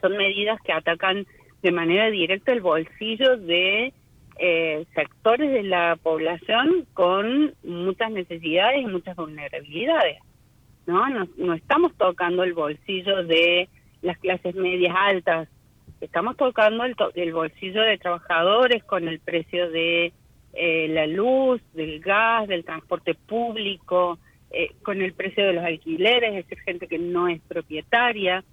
son 0.00 0.16
medidas 0.16 0.60
que 0.62 0.72
atacan 0.72 1.26
de 1.62 1.72
manera 1.72 2.10
directa 2.10 2.52
el 2.52 2.60
bolsillo 2.60 3.38
de 3.38 3.92
eh, 4.38 4.84
sectores 4.94 5.50
de 5.52 5.62
la 5.62 5.96
población 6.02 6.86
con 6.92 7.54
muchas 7.62 8.10
necesidades 8.10 8.82
y 8.82 8.86
muchas 8.86 9.16
vulnerabilidades. 9.16 10.18
¿no? 10.86 11.08
No, 11.38 11.54
estamos 11.54 11.94
tocando 11.96 12.42
el 12.42 12.52
bolsillo 12.52 13.24
de 13.24 13.68
las 14.04 14.18
clases 14.18 14.54
medias 14.54 14.94
altas, 14.96 15.48
estamos 16.00 16.36
tocando 16.36 16.84
el, 16.84 16.94
el 17.14 17.32
bolsillo 17.32 17.82
de 17.82 17.98
trabajadores 17.98 18.84
con 18.84 19.08
el 19.08 19.18
precio 19.18 19.70
de 19.70 20.12
eh, 20.52 20.88
la 20.88 21.06
luz, 21.06 21.60
del 21.72 22.00
gas, 22.00 22.46
del 22.46 22.64
transporte 22.64 23.14
público, 23.14 24.18
eh, 24.50 24.70
con 24.82 25.02
el 25.02 25.14
precio 25.14 25.44
de 25.44 25.54
los 25.54 25.64
alquileres, 25.64 26.30
es 26.30 26.48
decir, 26.48 26.64
gente 26.64 26.86
que 26.86 26.98
no 26.98 27.28
es 27.28 27.40
propietaria. 27.48 28.44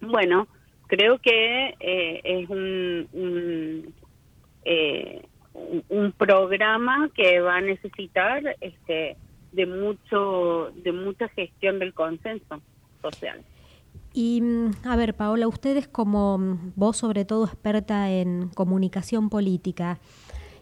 Bueno, 0.00 0.46
creo 0.86 1.18
que 1.18 1.74
eh, 1.80 2.20
es 2.22 2.48
un, 2.50 3.94
eh, 4.64 5.22
un, 5.54 5.84
un, 5.88 6.12
programa 6.12 7.10
que 7.14 7.40
va 7.40 7.56
a 7.56 7.60
necesitar 7.60 8.56
este 8.60 9.16
de 9.50 9.66
mucho 9.66 10.70
de 10.76 10.92
mucha 10.92 11.28
gestión 11.30 11.78
del 11.78 11.94
consenso 11.94 12.60
social. 13.00 13.40
Y 14.12 14.42
a 14.84 14.96
ver, 14.96 15.14
Paola, 15.14 15.46
ustedes 15.48 15.86
como 15.86 16.58
vos 16.76 16.96
sobre 16.96 17.24
todo 17.24 17.44
experta 17.44 18.10
en 18.10 18.48
comunicación 18.48 19.28
política, 19.28 19.98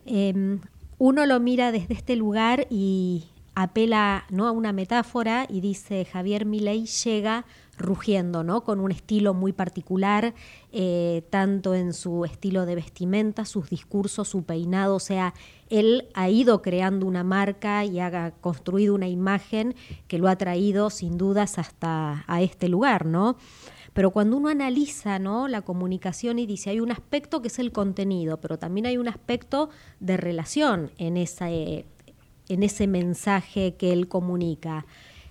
eh, 0.05 0.59
uno 0.99 1.27
lo 1.27 1.41
mira 1.41 1.73
desde 1.73 1.95
este 1.95 2.17
lugar 2.17 2.67
y 2.71 3.25
apela 3.55 4.25
¿no? 4.31 4.47
a 4.47 4.53
una 4.53 4.73
metáfora 4.73 5.47
y 5.49 5.61
dice 5.61 6.05
Javier 6.05 6.45
Milei 6.45 6.87
llega 6.87 7.47
rugiendo, 7.79 8.43
¿no? 8.43 8.65
Con 8.65 8.81
un 8.81 8.91
estilo 8.91 9.35
muy 9.35 9.53
particular, 9.53 10.35
eh, 10.73 11.25
tanto 11.31 11.75
en 11.75 11.93
su 11.93 12.25
estilo 12.25 12.67
de 12.67 12.75
vestimenta, 12.75 13.45
sus 13.45 13.69
discursos, 13.71 14.29
su 14.29 14.45
peinado, 14.45 14.97
o 14.97 15.01
sea, 15.01 15.35
él 15.69 16.09
ha 16.15 16.29
ido 16.29 16.63
creando 16.63 17.07
una 17.07 17.25
marca 17.25 17.85
y 17.85 18.01
ha 18.01 18.33
construido 18.41 18.95
una 18.95 19.09
imagen 19.09 19.75
que 20.09 20.19
lo 20.19 20.29
ha 20.29 20.37
traído 20.37 20.91
sin 20.91 21.19
dudas 21.19 21.59
hasta 21.59 22.25
a 22.27 22.43
este 22.43 22.69
lugar, 22.69 23.07
¿no? 23.07 23.37
Pero 23.97 24.11
cuando 24.11 24.37
uno 24.37 24.51
analiza 24.51 25.19
¿no? 25.19 25.49
la 25.49 25.63
comunicación 25.63 26.39
y 26.39 26.45
dice, 26.45 26.69
hay 26.69 26.81
un 26.81 26.93
aspecto 26.93 27.41
que 27.41 27.49
es 27.49 27.59
el 27.59 27.73
contenido, 27.73 28.39
pero 28.43 28.59
también 28.59 28.85
hay 28.85 28.99
un 28.99 29.09
aspecto 29.09 29.71
de 30.01 30.19
relación 30.19 30.91
en, 30.99 31.17
esa, 31.17 31.49
en 31.49 31.87
ese 32.49 32.87
mensaje 32.89 33.75
que 33.77 33.95
él 33.95 34.07
comunica. 34.07 34.85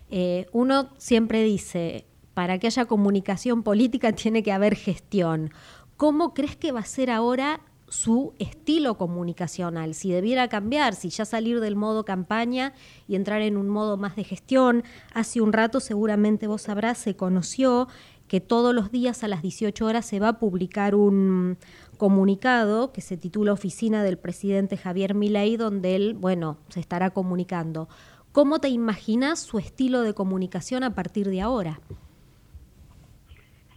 Eh, 0.10 0.48
uno 0.52 0.90
siempre 0.98 1.44
dice, 1.44 2.06
para 2.36 2.60
que 2.60 2.68
haya 2.68 2.86
comunicación 2.86 3.64
política 3.64 4.12
tiene 4.14 4.44
que 4.44 4.52
haber 4.52 4.76
gestión. 4.76 5.50
¿Cómo 5.98 6.36
crees 6.36 6.56
que 6.56 6.72
va 6.72 6.82
a 6.82 6.86
ser 6.86 7.10
ahora 7.10 7.62
su 7.88 8.34
estilo 8.38 8.98
comunicacional? 8.98 9.96
Si 9.96 10.12
debiera 10.12 10.50
cambiar, 10.50 10.94
si 10.94 11.10
ya 11.10 11.26
salir 11.26 11.60
del 11.62 11.76
modo 11.76 12.06
campaña 12.06 12.74
y 13.08 13.16
entrar 13.16 13.42
en 13.42 13.58
un 13.58 13.70
modo 13.70 13.98
más 13.98 14.16
de 14.16 14.26
gestión. 14.26 14.84
Hace 15.14 15.42
un 15.42 15.54
rato 15.54 15.80
seguramente 15.80 16.46
vos 16.48 16.64
sabrás, 16.64 16.98
se 16.98 17.16
conoció 17.16 17.88
que 18.28 18.42
todos 18.42 18.74
los 18.76 18.92
días 18.92 19.24
a 19.24 19.28
las 19.28 19.42
18 19.42 19.86
horas 19.86 20.06
se 20.06 20.20
va 20.20 20.30
a 20.30 20.40
publicar 20.40 20.96
un 20.96 21.58
comunicado 21.98 22.92
que 22.92 23.02
se 23.02 23.18
titula 23.18 23.54
Oficina 23.54 24.04
del 24.04 24.18
presidente 24.18 24.78
Javier 24.78 25.14
Milei, 25.14 25.56
donde 25.56 25.96
él, 25.96 26.16
bueno, 26.16 26.58
se 26.70 26.80
estará 26.80 27.12
comunicando. 27.12 27.88
¿Cómo 28.34 28.60
te 28.60 28.68
imaginas 28.68 29.40
su 29.40 29.60
estilo 29.60 30.02
de 30.02 30.14
comunicación 30.14 30.84
a 30.84 30.94
partir 30.94 31.30
de 31.30 31.40
ahora? 31.40 31.80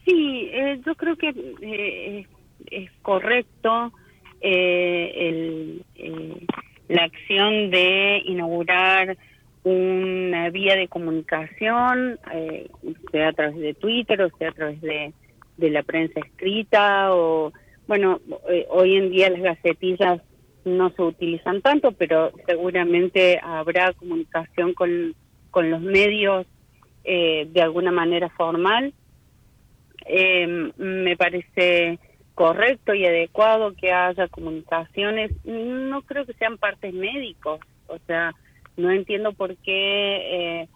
Sí, 0.08 0.48
eh, 0.54 0.80
yo 0.86 0.94
creo 0.94 1.16
que 1.16 1.34
eh, 1.60 2.26
es 2.70 2.90
correcto 3.02 3.92
eh, 4.40 5.82
el, 5.94 6.46
la 6.88 7.04
acción 7.04 7.70
de 7.70 8.22
inaugurar 8.24 9.18
una 9.64 10.48
vía 10.48 10.76
de 10.76 10.88
comunicación, 10.88 12.18
sea 13.12 13.28
a 13.28 13.32
través 13.34 13.56
de 13.56 13.74
Twitter 13.74 14.22
o 14.22 14.30
sea 14.38 14.48
a 14.48 14.52
través 14.52 14.80
de, 14.80 15.12
de 15.58 15.70
la 15.70 15.82
prensa 15.82 16.20
escrita 16.20 17.14
o, 17.14 17.52
bueno, 17.86 18.18
hoy 18.70 18.96
en 18.96 19.10
día 19.10 19.28
las 19.28 19.42
gacetillas 19.42 20.22
no 20.64 20.88
se 20.88 21.02
utilizan 21.02 21.60
tanto, 21.60 21.92
pero 21.92 22.32
seguramente 22.46 23.38
habrá 23.42 23.92
comunicación 23.92 24.72
con, 24.72 25.14
con 25.50 25.70
los 25.70 25.82
medios 25.82 26.46
de 27.04 27.60
alguna 27.60 27.90
manera 27.90 28.30
formal 28.30 28.94
eh, 30.08 30.72
me 30.76 31.16
parece 31.16 31.98
correcto 32.34 32.94
y 32.94 33.04
adecuado 33.04 33.74
que 33.74 33.92
haya 33.92 34.28
comunicaciones. 34.28 35.32
No 35.44 36.02
creo 36.02 36.24
que 36.24 36.34
sean 36.34 36.56
partes 36.56 36.94
médicos, 36.94 37.60
o 37.88 37.98
sea, 38.06 38.32
no 38.76 38.90
entiendo 38.90 39.32
por 39.32 39.56
qué 39.56 40.62
eh, 40.62 40.68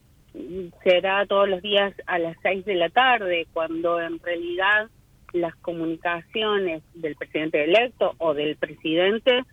será 0.82 1.24
todos 1.26 1.48
los 1.48 1.62
días 1.62 1.94
a 2.06 2.18
las 2.18 2.36
seis 2.42 2.64
de 2.64 2.74
la 2.74 2.90
tarde, 2.90 3.46
cuando 3.52 4.00
en 4.00 4.18
realidad 4.18 4.88
las 5.32 5.54
comunicaciones 5.56 6.82
del 6.94 7.16
presidente 7.16 7.64
electo 7.64 8.14
o 8.18 8.34
del 8.34 8.56
presidente 8.56 9.44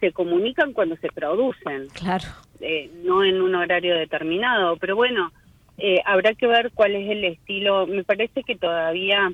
se 0.00 0.12
comunican 0.12 0.72
cuando 0.72 0.96
se 0.96 1.08
producen. 1.08 1.88
Claro. 1.88 2.26
Eh, 2.60 2.90
no 3.04 3.24
en 3.24 3.40
un 3.40 3.54
horario 3.54 3.96
determinado. 3.96 4.76
Pero 4.76 4.96
bueno, 4.96 5.32
eh, 5.78 6.00
habrá 6.04 6.34
que 6.34 6.46
ver 6.46 6.72
cuál 6.74 6.96
es 6.96 7.08
el 7.08 7.24
estilo. 7.24 7.86
Me 7.86 8.02
parece 8.02 8.42
que 8.42 8.56
todavía 8.56 9.32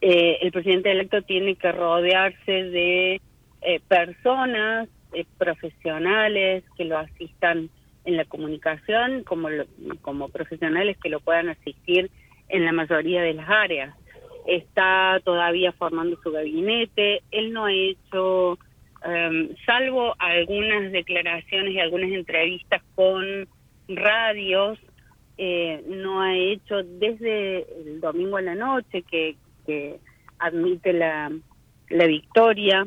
eh, 0.00 0.38
el 0.40 0.52
presidente 0.52 0.92
electo 0.92 1.22
tiene 1.22 1.56
que 1.56 1.72
rodearse 1.72 2.52
de 2.52 3.20
eh, 3.62 3.80
personas 3.88 4.88
profesionales 5.38 6.62
que 6.76 6.84
lo 6.84 6.98
asistan 6.98 7.70
en 8.04 8.16
la 8.16 8.26
comunicación, 8.26 9.24
como, 9.24 9.48
como 10.02 10.28
profesionales 10.28 10.98
que 11.02 11.08
lo 11.08 11.20
puedan 11.20 11.48
asistir 11.48 12.10
en 12.48 12.64
la 12.64 12.72
mayoría 12.72 13.22
de 13.22 13.34
las 13.34 13.48
áreas. 13.48 13.94
Está 14.46 15.20
todavía 15.24 15.72
formando 15.72 16.20
su 16.22 16.30
gabinete. 16.30 17.22
Él 17.30 17.52
no 17.52 17.64
ha 17.64 17.72
hecho, 17.72 18.58
em, 19.04 19.48
salvo 19.64 20.14
algunas 20.18 20.92
declaraciones 20.92 21.72
y 21.72 21.80
algunas 21.80 22.10
entrevistas 22.10 22.82
con 22.94 23.48
radios, 23.88 24.78
eh, 25.38 25.84
no 25.88 26.22
ha 26.22 26.34
hecho 26.34 26.82
desde 26.82 27.66
el 27.82 28.00
domingo 28.00 28.36
a 28.36 28.42
la 28.42 28.54
noche 28.54 29.02
que, 29.02 29.36
admite 30.38 30.92
la, 30.92 31.32
la 31.88 32.06
victoria, 32.06 32.86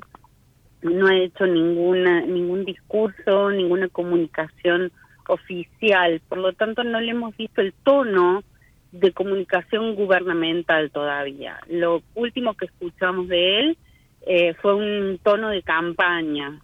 no 0.81 1.07
ha 1.07 1.17
hecho 1.17 1.45
ninguna 1.45 2.21
ningún 2.21 2.63
discurso, 2.63 3.49
ninguna 3.49 3.89
comunicación 3.89 4.91
oficial, 5.27 6.21
por 6.29 6.37
lo 6.37 6.53
tanto 6.53 6.83
no 6.83 7.01
le 7.01 7.11
hemos 7.11 7.35
visto 7.35 7.61
el 7.61 7.73
tono 7.83 8.43
de 8.91 9.11
comunicación 9.11 9.95
gubernamental 9.95 10.89
todavía. 10.89 11.59
Lo 11.67 12.01
último 12.15 12.55
que 12.55 12.65
escuchamos 12.65 13.27
de 13.27 13.59
él 13.59 13.77
eh, 14.25 14.53
fue 14.61 14.73
un 14.73 15.19
tono 15.21 15.49
de 15.49 15.61
campaña. 15.61 16.59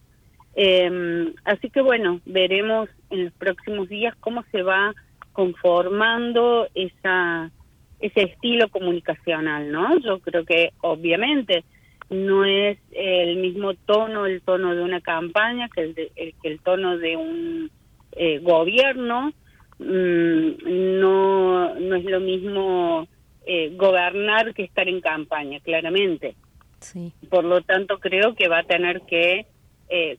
Eh, 0.56 1.34
así 1.44 1.70
que 1.70 1.82
bueno, 1.82 2.22
veremos 2.26 2.90
en 3.10 3.26
los 3.26 3.34
próximos 3.34 3.90
días 3.90 4.16
cómo 4.20 4.44
se 4.52 4.64
va 4.64 4.94
conformando 5.36 6.68
esa 6.74 7.52
ese 8.00 8.24
estilo 8.24 8.70
comunicacional, 8.70 9.72
¿no? 9.72 10.00
Yo 10.00 10.20
creo 10.20 10.46
que 10.46 10.72
obviamente 10.82 11.64
no 12.10 12.46
es 12.46 12.78
el 12.92 13.38
mismo 13.38 13.74
tono, 13.74 14.26
el 14.26 14.42
tono 14.42 14.76
de 14.76 14.82
una 14.82 15.02
campaña 15.02 15.70
que 15.70 15.82
el, 15.82 15.96
que 15.96 16.48
el 16.48 16.60
tono 16.60 16.98
de 16.98 17.18
un 17.18 17.72
eh, 18.12 18.40
gobierno, 18.40 19.34
mm, 19.80 21.00
no, 21.00 21.76
no 21.76 21.96
es 21.96 22.06
lo 22.06 22.20
mismo 22.20 23.08
eh, 23.46 23.72
gobernar 23.76 24.54
que 24.54 24.64
estar 24.64 24.88
en 24.88 25.02
campaña, 25.02 25.60
claramente. 25.60 26.36
Sí. 26.80 27.12
Por 27.30 27.44
lo 27.44 27.62
tanto, 27.62 28.00
creo 28.00 28.36
que 28.36 28.48
va 28.48 28.60
a 28.60 28.64
tener 28.64 29.02
que 29.02 29.48
eh, 29.90 30.18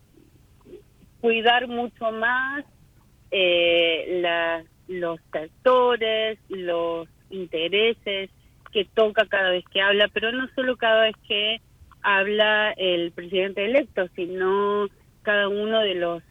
cuidar 1.21 1.69
mucho 1.69 2.11
más 2.11 2.65
los 4.89 5.21
sectores, 5.33 6.39
los 6.49 7.09
intereses 7.31 8.31
que 8.73 8.85
toca 8.85 9.27
cada 9.27 9.51
vez 9.51 9.65
que 9.73 9.81
habla, 9.81 10.09
pero 10.13 10.33
no 10.33 10.49
solo 10.55 10.77
cada 10.77 11.05
vez 11.05 11.17
que 11.27 11.61
habla 12.03 12.73
el 12.77 13.11
presidente 13.13 13.65
electo, 13.65 14.09
sino 14.15 14.87
cada 15.23 15.49
uno 15.49 15.81
de 15.81 15.95
los 15.95 16.23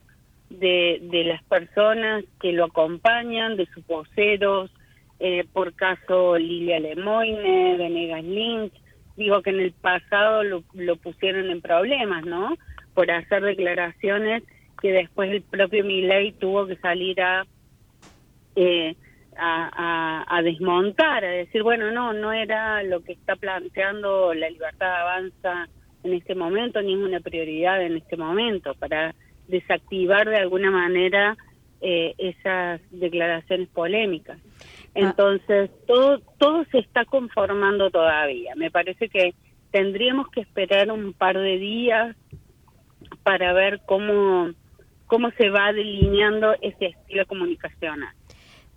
de, 0.49 0.99
de 1.01 1.23
las 1.23 1.43
personas 1.43 2.23
que 2.39 2.53
lo 2.53 2.65
acompañan, 2.65 3.57
de 3.57 3.65
sus 3.73 3.85
voceros, 3.87 4.71
eh, 5.19 5.45
por 5.51 5.73
caso 5.73 6.37
Lilia 6.37 6.79
Lemoine, 6.79 7.77
Venegas 7.77 8.23
Lynch, 8.23 8.73
digo 9.17 9.41
que 9.41 9.49
en 9.49 9.59
el 9.59 9.71
pasado 9.71 10.43
lo, 10.43 10.63
lo 10.73 10.97
pusieron 10.97 11.49
en 11.49 11.61
problemas, 11.61 12.25
¿no? 12.25 12.55
Por 12.93 13.09
hacer 13.11 13.43
declaraciones 13.43 14.43
que 14.81 14.91
después 14.91 15.31
el 15.31 15.41
propio 15.41 15.83
Milei 15.83 16.33
tuvo 16.33 16.67
que 16.67 16.75
salir 16.77 17.21
a, 17.21 17.45
eh, 18.55 18.95
a, 19.37 20.23
a, 20.27 20.41
desmontar, 20.41 21.25
a 21.25 21.29
decir, 21.29 21.61
bueno, 21.63 21.91
no, 21.91 22.13
no 22.13 22.31
era 22.31 22.83
lo 22.83 23.03
que 23.03 23.13
está 23.13 23.35
planteando 23.35 24.33
la 24.33 24.49
libertad 24.49 25.01
avanza 25.01 25.67
en 26.03 26.13
este 26.13 26.35
momento, 26.35 26.81
ni 26.81 26.93
es 26.93 26.99
una 26.99 27.19
prioridad 27.19 27.81
en 27.81 27.97
este 27.97 28.15
momento, 28.15 28.75
para 28.75 29.13
desactivar 29.47 30.29
de 30.29 30.37
alguna 30.37 30.71
manera 30.71 31.35
eh, 31.81 32.13
esas 32.17 32.81
declaraciones 32.91 33.67
polémicas. 33.69 34.39
Ah. 34.39 34.91
Entonces, 34.95 35.69
todo, 35.87 36.19
todo 36.37 36.63
se 36.71 36.79
está 36.79 37.05
conformando 37.05 37.89
todavía. 37.89 38.55
Me 38.55 38.71
parece 38.71 39.09
que 39.09 39.33
tendríamos 39.71 40.29
que 40.29 40.41
esperar 40.41 40.89
un 40.91 41.13
par 41.13 41.37
de 41.37 41.57
días 41.57 42.15
para 43.23 43.53
ver 43.53 43.81
cómo, 43.85 44.51
cómo 45.07 45.31
se 45.31 45.49
va 45.49 45.73
delineando 45.73 46.55
ese 46.61 46.87
estilo 46.87 47.25
comunicacional. 47.25 48.13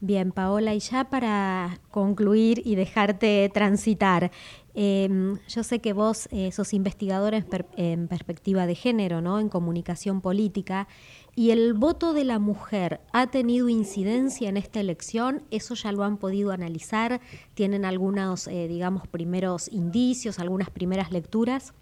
Bien, 0.01 0.31
Paola, 0.31 0.75
y 0.75 0.79
ya 0.79 1.11
para 1.11 1.81
concluir 1.91 2.63
y 2.65 2.77
dejarte 2.77 3.51
transitar, 3.53 4.31
em, 4.75 5.39
yo 5.49 5.65
sé 5.65 5.81
que 5.81 5.93
vos 5.93 6.29
eh, 6.31 6.53
sos 6.53 6.73
investigadora 6.73 7.45
en, 7.77 8.07
perspectiva 8.07 8.67
de 8.67 8.77
género, 8.77 9.21
¿no? 9.21 9.41
En 9.41 9.49
comunicación 9.49 10.21
política, 10.21 10.87
y 11.35 11.51
el 11.51 11.75
voto 11.75 12.13
de 12.13 12.23
la 12.23 12.39
mujer 12.39 13.01
ha 13.13 13.27
tenido 13.33 13.69
incidencia 13.69 14.49
en 14.49 14.57
esta 14.57 14.79
elección. 14.79 15.43
¿Eso 15.51 15.75
ya 15.75 15.91
lo 15.91 16.05
han 16.05 16.17
podido 16.17 16.53
analizar? 16.53 17.21
¿Tienen 17.55 17.85
algunos, 17.85 18.47
eh, 18.47 18.69
digamos, 18.69 19.09
primeros 19.09 19.67
indicios, 19.73 20.39
algunas 20.39 20.71
primeras 20.71 21.11
lecturas? 21.11 21.75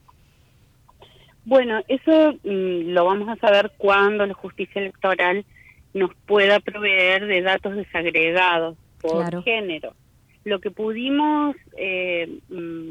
Bueno, 1.45 1.81
eso 1.87 2.33
mm, 2.45 2.93
lo 2.95 3.05
vamos 3.05 3.29
a 3.29 3.37
saber 3.37 3.73
cuando 3.77 4.25
la 4.25 4.35
justicia 4.35 4.81
electoral 4.81 5.45
nos 5.95 6.15
pueda 6.27 6.61
proveer 6.61 7.27
de 7.27 7.43
datos 7.43 7.77
desagregados 7.77 8.77
por 9.01 9.43
género. 9.43 9.95
Lo 10.45 10.61
que 10.61 10.71
pudimos 10.71 11.57
eh, 11.77 12.39
mm, 12.49 12.91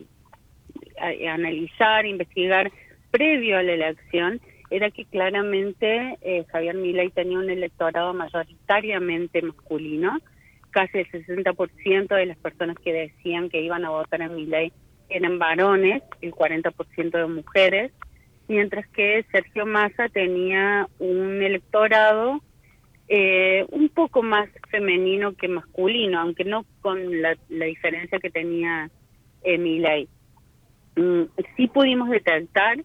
analizar, 1.28 2.06
investigar 2.06 2.72
previo 3.12 3.58
a 3.58 3.64
la 3.64 3.74
elección 3.74 4.42
era 4.70 4.90
que 4.92 5.06
claramente 5.06 6.18
eh, 6.22 6.46
Javier 6.52 6.76
Milei 6.76 7.12
tenía 7.12 7.38
un 7.38 7.50
electorado 7.50 8.14
mayoritariamente 8.14 9.42
masculino, 9.42 10.20
casi 10.72 11.00
el 11.00 11.12
60% 11.12 12.16
de 12.16 12.26
las 12.26 12.38
personas 12.38 12.78
que 12.84 12.92
decían 12.92 13.50
que 13.50 13.62
iban 13.62 13.86
a 13.86 13.92
votar 13.92 14.22
en 14.22 14.36
Milei 14.36 14.74
eran 15.10 15.40
varones, 15.40 16.04
el 16.22 16.34
40% 16.34 17.12
de 17.12 17.28
mujeres, 17.28 17.92
mientras 18.48 18.88
que 18.88 19.24
Sergio 19.32 19.66
Massa 19.66 20.10
tenía 20.10 20.88
un 21.00 21.42
electorado 21.42 22.42
eh, 23.08 23.66
un 23.70 23.90
poco 23.90 24.24
más 24.24 24.50
femenino 24.70 25.34
que 25.34 25.48
masculino, 25.48 26.20
aunque 26.20 26.44
no 26.44 26.66
con 26.82 27.22
la, 27.22 27.36
diferencia 27.50 28.20
que 28.20 28.32
tenía 28.32 28.90
Emilay. 29.44 30.08
Mm, 30.96 31.24
sí 31.56 31.68
pudimos 31.68 32.10
detectar 32.10 32.78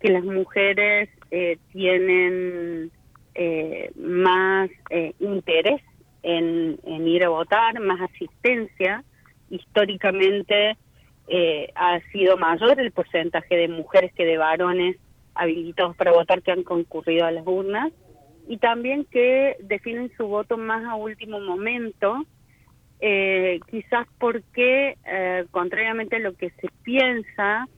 que 0.00 0.08
las 0.10 0.24
mujeres 0.24 1.10
eh, 1.30 1.58
tienen 1.72 2.90
eh, 3.34 3.90
más 3.96 4.70
eh, 4.90 5.12
interés 5.18 5.82
en, 6.22 6.78
en, 6.84 7.06
ir 7.06 7.24
a 7.24 7.28
votar, 7.28 7.78
más 7.80 8.00
asistencia. 8.00 9.04
Históricamente 9.50 10.76
ha 11.74 11.98
sido 12.12 12.36
mayor 12.36 12.78
el 12.80 12.92
porcentaje 12.92 13.56
de 13.56 13.66
mujeres 13.66 14.12
que 14.14 14.24
de 14.24 14.38
varones 14.38 14.96
habilitados 15.34 15.96
para 15.96 16.12
votar 16.12 16.40
que 16.40 16.52
han 16.52 16.62
concurrido 16.62 17.26
a 17.26 17.32
las 17.32 17.44
urnas 17.44 17.92
y 18.46 18.58
también 18.58 19.04
que 19.04 19.56
definen 19.60 20.10
su 20.16 20.26
voto 20.26 20.56
más 20.56 20.84
a 20.84 20.94
último 20.94 21.40
momento, 21.40 22.24
eh, 23.00 23.60
quizás 23.70 24.06
porque, 24.18 24.96
eh, 25.04 25.44
contrariamente 25.50 26.16
a 26.16 26.20
lo 26.20 26.34
que 26.34 26.50
se 26.50 26.68
piensa, 26.82 27.68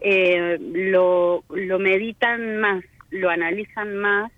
eh, 0.00 0.58
lo, 0.60 1.42
lo 1.48 1.78
meditan 1.78 2.58
más, 2.58 2.84
lo 3.10 3.30
analizan 3.30 3.96
más, 3.96 4.32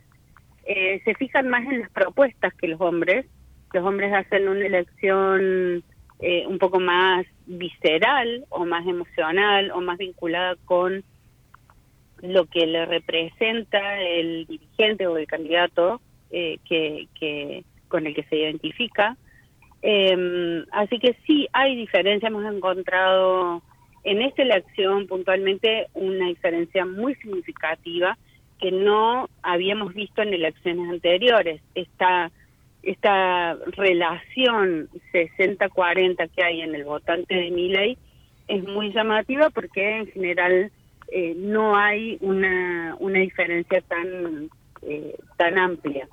se 1.04 1.14
fijan 1.16 1.48
más 1.48 1.66
en 1.66 1.80
las 1.80 1.90
propuestas 1.90 2.54
que 2.54 2.68
los 2.68 2.80
hombres. 2.80 3.26
Los 3.72 3.84
hombres 3.84 4.12
hacen 4.12 4.48
una 4.48 4.66
elección 4.66 5.82
un 6.46 6.58
poco 6.58 6.78
más 6.78 7.26
visceral 7.46 8.44
o 8.50 8.64
más 8.66 8.86
emocional 8.86 9.72
o 9.72 9.80
más 9.80 9.98
vinculada 9.98 10.54
con 10.66 11.02
lo 12.22 12.46
que 12.46 12.66
le 12.66 12.86
representa 12.86 14.00
el 14.00 14.46
dirigente 14.46 15.06
o 15.06 15.16
el 15.16 15.26
candidato 15.26 16.00
eh, 16.30 16.58
que, 16.68 17.64
con 17.88 18.06
el 18.06 18.14
que 18.14 18.24
se 18.24 18.36
identifica. 18.36 19.16
Em, 19.82 20.64
así 20.72 20.98
que 20.98 21.16
sí, 21.26 21.48
hay 21.52 21.76
diferencia. 21.76 22.28
Hemos 22.28 22.44
encontrado 22.52 23.62
en 24.04 24.22
esta 24.22 24.42
elección 24.42 25.06
puntualmente 25.06 25.88
una 25.94 26.26
diferencia 26.26 26.84
muy 26.84 27.14
significativa 27.16 28.16
que 28.60 28.70
no 28.70 29.28
habíamos 29.42 29.94
visto 29.94 30.22
en 30.22 30.34
elecciones 30.34 30.88
anteriores. 30.90 31.62
Esta, 31.74 32.30
esta 32.82 33.54
relación 33.76 34.88
60-40 35.12 36.30
que 36.30 36.44
hay 36.44 36.60
en 36.60 36.74
el 36.74 36.84
votante 36.84 37.34
de 37.34 37.50
Miley 37.50 37.98
es 38.48 38.64
muy 38.64 38.92
llamativa 38.92 39.48
porque 39.50 39.98
en 39.98 40.06
general 40.08 40.70
eh, 41.12 41.34
no 41.36 41.76
hay 41.76 42.18
una, 42.20 42.96
una 43.00 43.18
diferencia 43.18 43.80
tan, 43.82 44.48
eh, 44.82 45.16
tan 45.36 45.58
amplia. 45.58 46.08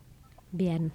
Bien. 0.51 0.91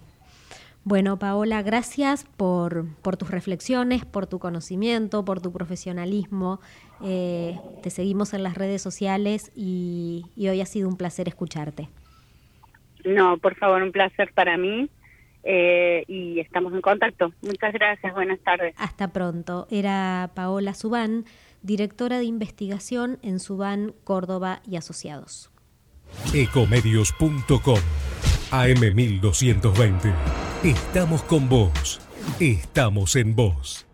Bueno, 0.85 1.17
Paola, 1.21 1.62
gracias 1.62 2.25
por, 2.37 2.87
por 3.03 3.17
tus 3.17 3.31
reflexiones, 3.31 4.05
por 4.05 4.27
tu 4.27 4.41
conocimiento, 4.41 5.25
por 5.25 5.41
tu 5.41 5.53
profesionalismo. 5.53 6.61
Eh, 7.05 7.57
te 7.85 7.91
seguimos 7.91 8.35
en 8.35 8.43
las 8.43 8.57
redes 8.57 8.83
sociales 8.83 9.53
y, 9.55 10.25
y, 10.35 10.49
hoy 10.49 10.61
ha 10.61 10.67
sido 10.67 10.88
un 10.88 10.97
placer 10.97 11.29
escucharte. 11.29 11.88
No, 13.05 13.38
por 13.38 13.55
favor, 13.55 13.83
un 13.83 13.93
placer 13.93 14.33
para 14.35 14.57
mí 14.57 14.91
y 15.45 16.38
estamos 16.38 16.73
en 16.73 16.81
contacto. 16.81 17.33
Muchas 17.43 17.73
gracias, 17.73 18.12
buenas 18.15 18.38
tardes. 18.41 18.75
Hasta 18.79 19.12
pronto. 19.12 19.67
Era 19.71 20.31
Paola 20.35 20.75
Subán 20.75 21.25
directora 21.62 22.18
de 22.18 22.25
investigación 22.25 23.18
en 23.22 23.40
Subán, 23.40 23.94
Córdoba 24.05 24.62
y 24.66 24.77
Asociados. 24.77 25.51
Ecomedios.com 26.35 27.79
AM1220. 28.51 30.14
Estamos 30.62 31.22
con 31.22 31.48
vos. 31.48 32.01
Estamos 32.38 33.16
en 33.16 33.35
vos. 33.35 33.87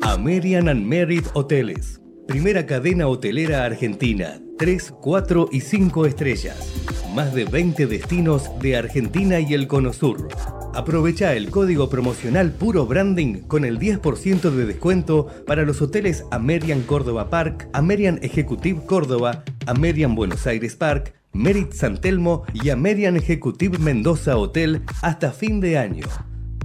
American 0.00 0.68
and 0.68 0.84
Merit 0.84 1.26
Hoteles. 1.34 2.00
Primera 2.26 2.64
cadena 2.64 3.06
hotelera 3.06 3.64
argentina 3.64 4.40
3, 4.58 4.94
4 5.00 5.48
y 5.52 5.60
5 5.60 6.06
estrellas. 6.06 6.72
Más 7.14 7.34
de 7.34 7.44
20 7.44 7.86
destinos 7.86 8.48
de 8.60 8.76
Argentina 8.76 9.40
y 9.40 9.52
el 9.52 9.66
Cono 9.66 9.92
Sur. 9.92 10.28
Aprovecha 10.74 11.34
el 11.34 11.50
código 11.50 11.88
promocional 11.88 12.50
Puro 12.50 12.84
Branding 12.84 13.42
con 13.42 13.64
el 13.64 13.78
10% 13.78 14.50
de 14.50 14.66
descuento 14.66 15.28
para 15.46 15.62
los 15.62 15.80
hoteles 15.80 16.24
Amerian 16.32 16.82
Córdoba 16.82 17.30
Park, 17.30 17.68
Amerian 17.72 18.18
Executive 18.22 18.84
Córdoba, 18.84 19.44
Amerian 19.66 20.16
Buenos 20.16 20.48
Aires 20.48 20.74
Park, 20.74 21.14
Merit 21.32 21.72
San 21.72 22.00
Telmo 22.00 22.42
y 22.52 22.70
Amerian 22.70 23.16
Executive 23.16 23.78
Mendoza 23.78 24.36
Hotel 24.36 24.82
hasta 25.00 25.30
fin 25.30 25.60
de 25.60 25.78
año. 25.78 26.06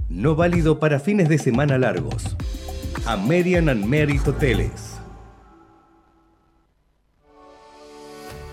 No 0.08 0.34
válido 0.34 0.80
para 0.80 0.98
fines 0.98 1.28
de 1.28 1.38
semana 1.38 1.78
largos. 1.78 2.36
American 3.06 3.68
and 3.68 3.84
Merit 3.86 4.26
Hoteles. 4.26 4.99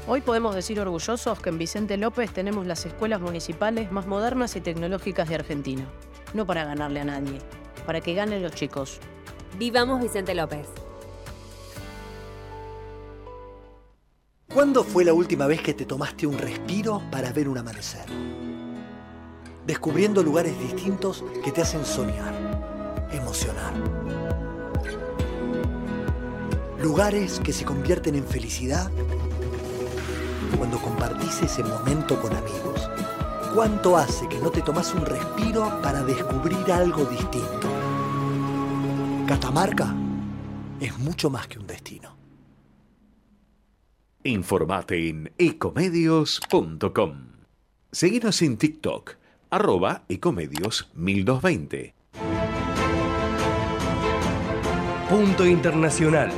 Hoy 0.09 0.21
podemos 0.21 0.55
decir 0.55 0.79
orgullosos 0.79 1.37
que 1.41 1.49
en 1.49 1.57
Vicente 1.57 1.97
López 1.97 2.31
tenemos 2.31 2.65
las 2.65 2.85
escuelas 2.85 3.19
municipales 3.19 3.91
más 3.91 4.07
modernas 4.07 4.55
y 4.55 4.61
tecnológicas 4.61 5.27
de 5.27 5.35
Argentina. 5.35 5.83
No 6.33 6.45
para 6.47 6.63
ganarle 6.63 7.01
a 7.01 7.03
nadie, 7.03 7.39
para 7.85 7.99
que 7.99 8.13
ganen 8.13 8.41
los 8.41 8.53
chicos. 8.53 8.99
Vivamos 9.59 10.01
Vicente 10.01 10.33
López. 10.33 10.65
¿Cuándo 14.47 14.85
fue 14.85 15.03
la 15.03 15.11
última 15.11 15.45
vez 15.45 15.61
que 15.61 15.73
te 15.73 15.85
tomaste 15.85 16.25
un 16.25 16.37
respiro 16.37 17.01
para 17.11 17.33
ver 17.33 17.49
un 17.49 17.57
amanecer? 17.57 18.05
Descubriendo 19.65 20.23
lugares 20.23 20.57
distintos 20.57 21.25
que 21.43 21.51
te 21.51 21.63
hacen 21.63 21.83
soñar, 21.83 23.09
emocionar. 23.11 23.73
Lugares 26.81 27.41
que 27.43 27.51
se 27.51 27.65
convierten 27.65 28.15
en 28.15 28.25
felicidad 28.25 28.89
cuando 30.57 30.79
compartís 30.79 31.41
ese 31.41 31.63
momento 31.63 32.21
con 32.21 32.35
amigos. 32.35 32.89
¿Cuánto 33.53 33.97
hace 33.97 34.27
que 34.27 34.39
no 34.39 34.51
te 34.51 34.61
tomas 34.61 34.93
un 34.93 35.05
respiro 35.05 35.81
para 35.81 36.03
descubrir 36.03 36.71
algo 36.71 37.05
distinto? 37.05 37.67
Catamarca 39.27 39.95
es 40.79 40.97
mucho 40.99 41.29
más 41.29 41.47
que 41.47 41.59
un 41.59 41.67
destino. 41.67 42.15
Informate 44.23 45.09
en 45.09 45.33
ecomedios.com. 45.37 47.27
Seguinos 47.91 48.41
en 48.41 48.57
TikTok, 48.57 49.15
arroba 49.49 50.03
ecomedios 50.09 50.89
1220. 50.93 51.95
Punto 55.09 55.45
Internacional. 55.45 56.29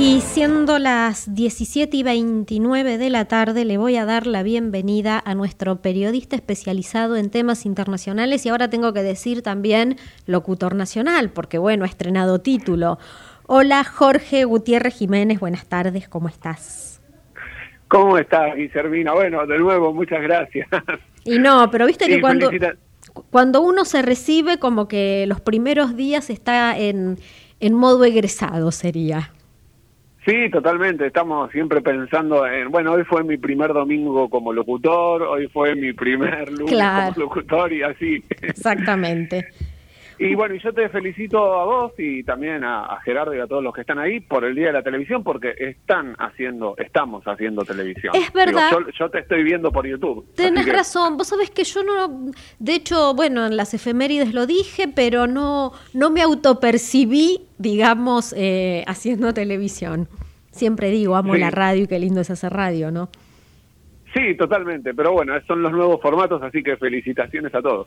Y 0.00 0.20
siendo 0.20 0.78
las 0.78 1.34
17 1.34 1.96
y 1.96 2.02
29 2.04 2.98
de 2.98 3.10
la 3.10 3.24
tarde, 3.24 3.64
le 3.64 3.78
voy 3.78 3.96
a 3.96 4.04
dar 4.04 4.28
la 4.28 4.44
bienvenida 4.44 5.20
a 5.24 5.34
nuestro 5.34 5.82
periodista 5.82 6.36
especializado 6.36 7.16
en 7.16 7.30
temas 7.30 7.66
internacionales 7.66 8.46
y 8.46 8.48
ahora 8.48 8.70
tengo 8.70 8.92
que 8.92 9.02
decir 9.02 9.42
también 9.42 9.96
locutor 10.24 10.76
nacional, 10.76 11.30
porque 11.30 11.58
bueno, 11.58 11.84
ha 11.84 11.88
estrenado 11.88 12.38
título. 12.38 13.00
Hola 13.48 13.82
Jorge 13.82 14.44
Gutiérrez 14.44 14.94
Jiménez, 14.94 15.40
buenas 15.40 15.68
tardes, 15.68 16.08
¿cómo 16.08 16.28
estás? 16.28 17.02
¿Cómo 17.88 18.18
estás, 18.18 18.54
Guillermina? 18.54 19.14
Bueno, 19.14 19.46
de 19.46 19.58
nuevo, 19.58 19.92
muchas 19.92 20.22
gracias. 20.22 20.68
Y 21.24 21.40
no, 21.40 21.70
pero 21.72 21.86
viste 21.86 22.06
que 22.06 22.20
cuando, 22.20 22.50
cuando 23.30 23.62
uno 23.62 23.84
se 23.84 24.02
recibe, 24.02 24.58
como 24.58 24.86
que 24.86 25.26
los 25.26 25.40
primeros 25.40 25.96
días 25.96 26.30
está 26.30 26.78
en, 26.78 27.18
en 27.58 27.74
modo 27.74 28.04
egresado, 28.04 28.70
sería. 28.70 29.32
Sí, 30.28 30.50
totalmente. 30.50 31.06
Estamos 31.06 31.50
siempre 31.52 31.80
pensando 31.80 32.46
en, 32.46 32.70
bueno, 32.70 32.92
hoy 32.92 33.04
fue 33.04 33.24
mi 33.24 33.38
primer 33.38 33.72
domingo 33.72 34.28
como 34.28 34.52
locutor, 34.52 35.22
hoy 35.22 35.48
fue 35.48 35.74
mi 35.74 35.94
primer 35.94 36.50
lunes 36.52 37.14
como 37.14 37.24
locutor 37.24 37.72
y 37.72 37.82
así. 37.82 38.22
Exactamente. 38.42 39.48
Y 40.20 40.34
bueno, 40.34 40.56
y 40.56 40.58
yo 40.58 40.72
te 40.72 40.88
felicito 40.88 41.38
a 41.38 41.64
vos 41.64 41.92
y 41.96 42.24
también 42.24 42.64
a, 42.64 42.98
Gerardo 43.04 43.34
y 43.34 43.38
a 43.38 43.46
todos 43.46 43.62
los 43.62 43.72
que 43.72 43.82
están 43.82 44.00
ahí 44.00 44.18
por 44.18 44.44
el 44.44 44.54
Día 44.56 44.66
de 44.66 44.72
la 44.72 44.82
Televisión, 44.82 45.22
porque 45.22 45.54
están 45.56 46.16
haciendo, 46.18 46.74
estamos 46.76 47.22
haciendo 47.24 47.64
televisión. 47.64 48.14
Es 48.16 48.32
verdad. 48.32 48.72
yo, 48.98 49.10
te 49.10 49.20
estoy 49.20 49.44
viendo 49.44 49.70
por 49.70 49.86
YouTube. 49.86 50.26
Tienes 50.34 50.66
razón. 50.66 51.16
Vos 51.16 51.28
sabés 51.28 51.50
que 51.50 51.62
yo 51.62 51.84
no, 51.84 52.32
de 52.58 52.74
hecho, 52.74 53.14
bueno, 53.14 53.46
en 53.46 53.56
las 53.56 53.74
efemérides 53.74 54.34
lo 54.34 54.46
dije, 54.46 54.88
pero 54.88 55.28
no, 55.28 55.72
no 55.94 56.10
me 56.10 56.22
autopercibí, 56.22 57.46
digamos, 57.58 58.34
eh, 58.36 58.82
haciendo 58.88 59.32
televisión. 59.32 60.08
Siempre 60.58 60.90
digo, 60.90 61.14
amo 61.14 61.36
la 61.36 61.50
radio 61.50 61.84
y 61.84 61.86
qué 61.86 61.98
lindo 61.98 62.20
es 62.20 62.30
hacer 62.30 62.52
radio, 62.52 62.90
¿no? 62.90 63.08
Sí, 64.12 64.34
totalmente, 64.36 64.92
pero 64.92 65.12
bueno, 65.12 65.34
son 65.46 65.62
los 65.62 65.70
nuevos 65.70 66.00
formatos, 66.02 66.42
así 66.42 66.62
que 66.62 66.76
felicitaciones 66.76 67.54
a 67.54 67.62
todos. 67.62 67.86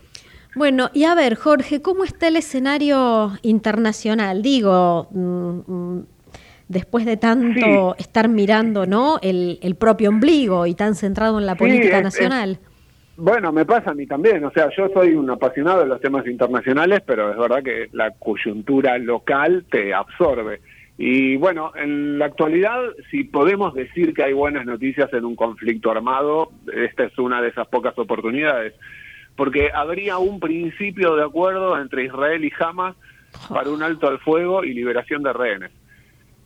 Bueno, 0.55 0.89
y 0.93 1.03
a 1.03 1.15
ver, 1.15 1.35
Jorge, 1.35 1.81
¿cómo 1.81 2.05
está 2.05 2.27
el 2.27 2.37
escenario 2.37 3.31
internacional? 3.41 4.41
Digo, 4.41 5.07
mm, 5.11 5.59
mm, 5.67 6.05
después 6.69 7.05
de 7.05 7.17
tanto 7.17 7.95
estar 7.97 8.29
mirando, 8.29 8.85
¿no? 8.85 9.19
El, 9.21 9.75
propio 9.77 10.09
ombligo 10.09 10.65
y 10.67 10.73
tan 10.73 10.95
centrado 10.95 11.39
en 11.39 11.45
la 11.45 11.55
política 11.55 12.01
nacional. 12.01 12.59
bueno, 13.17 13.51
me 13.51 13.65
pasa 13.65 13.91
a 13.91 13.93
mí 13.93 14.07
también, 14.07 14.43
o 14.45 14.51
sea, 14.51 14.69
yo 14.75 14.87
soy 14.93 15.13
un 15.13 15.29
apasionado 15.29 15.81
de 15.81 15.87
los 15.87 16.01
temas 16.01 16.25
internacionales, 16.25 17.01
pero 17.05 17.31
es 17.31 17.37
verdad 17.37 17.61
que 17.61 17.89
la 17.91 18.11
coyuntura 18.11 18.97
local 18.97 19.65
te 19.69 19.93
absorbe. 19.93 20.61
Y 21.03 21.35
bueno, 21.37 21.71
en 21.75 22.19
la 22.19 22.25
actualidad, 22.25 22.79
si 23.09 23.23
podemos 23.23 23.73
decir 23.73 24.13
que 24.13 24.21
hay 24.21 24.33
buenas 24.33 24.67
noticias 24.67 25.11
en 25.13 25.25
un 25.25 25.35
conflicto 25.35 25.89
armado, 25.89 26.51
esta 26.71 27.05
es 27.05 27.17
una 27.17 27.41
de 27.41 27.47
esas 27.49 27.67
pocas 27.69 27.97
oportunidades 27.97 28.75
porque 29.35 29.71
habría 29.73 30.19
un 30.19 30.39
principio 30.39 31.15
de 31.15 31.23
acuerdo 31.23 31.75
entre 31.79 32.05
Israel 32.05 32.45
y 32.45 32.51
Hamas 32.59 32.95
para 33.49 33.71
un 33.71 33.81
alto 33.81 34.07
al 34.07 34.19
fuego 34.19 34.63
y 34.63 34.75
liberación 34.75 35.23
de 35.23 35.33
rehenes. 35.33 35.71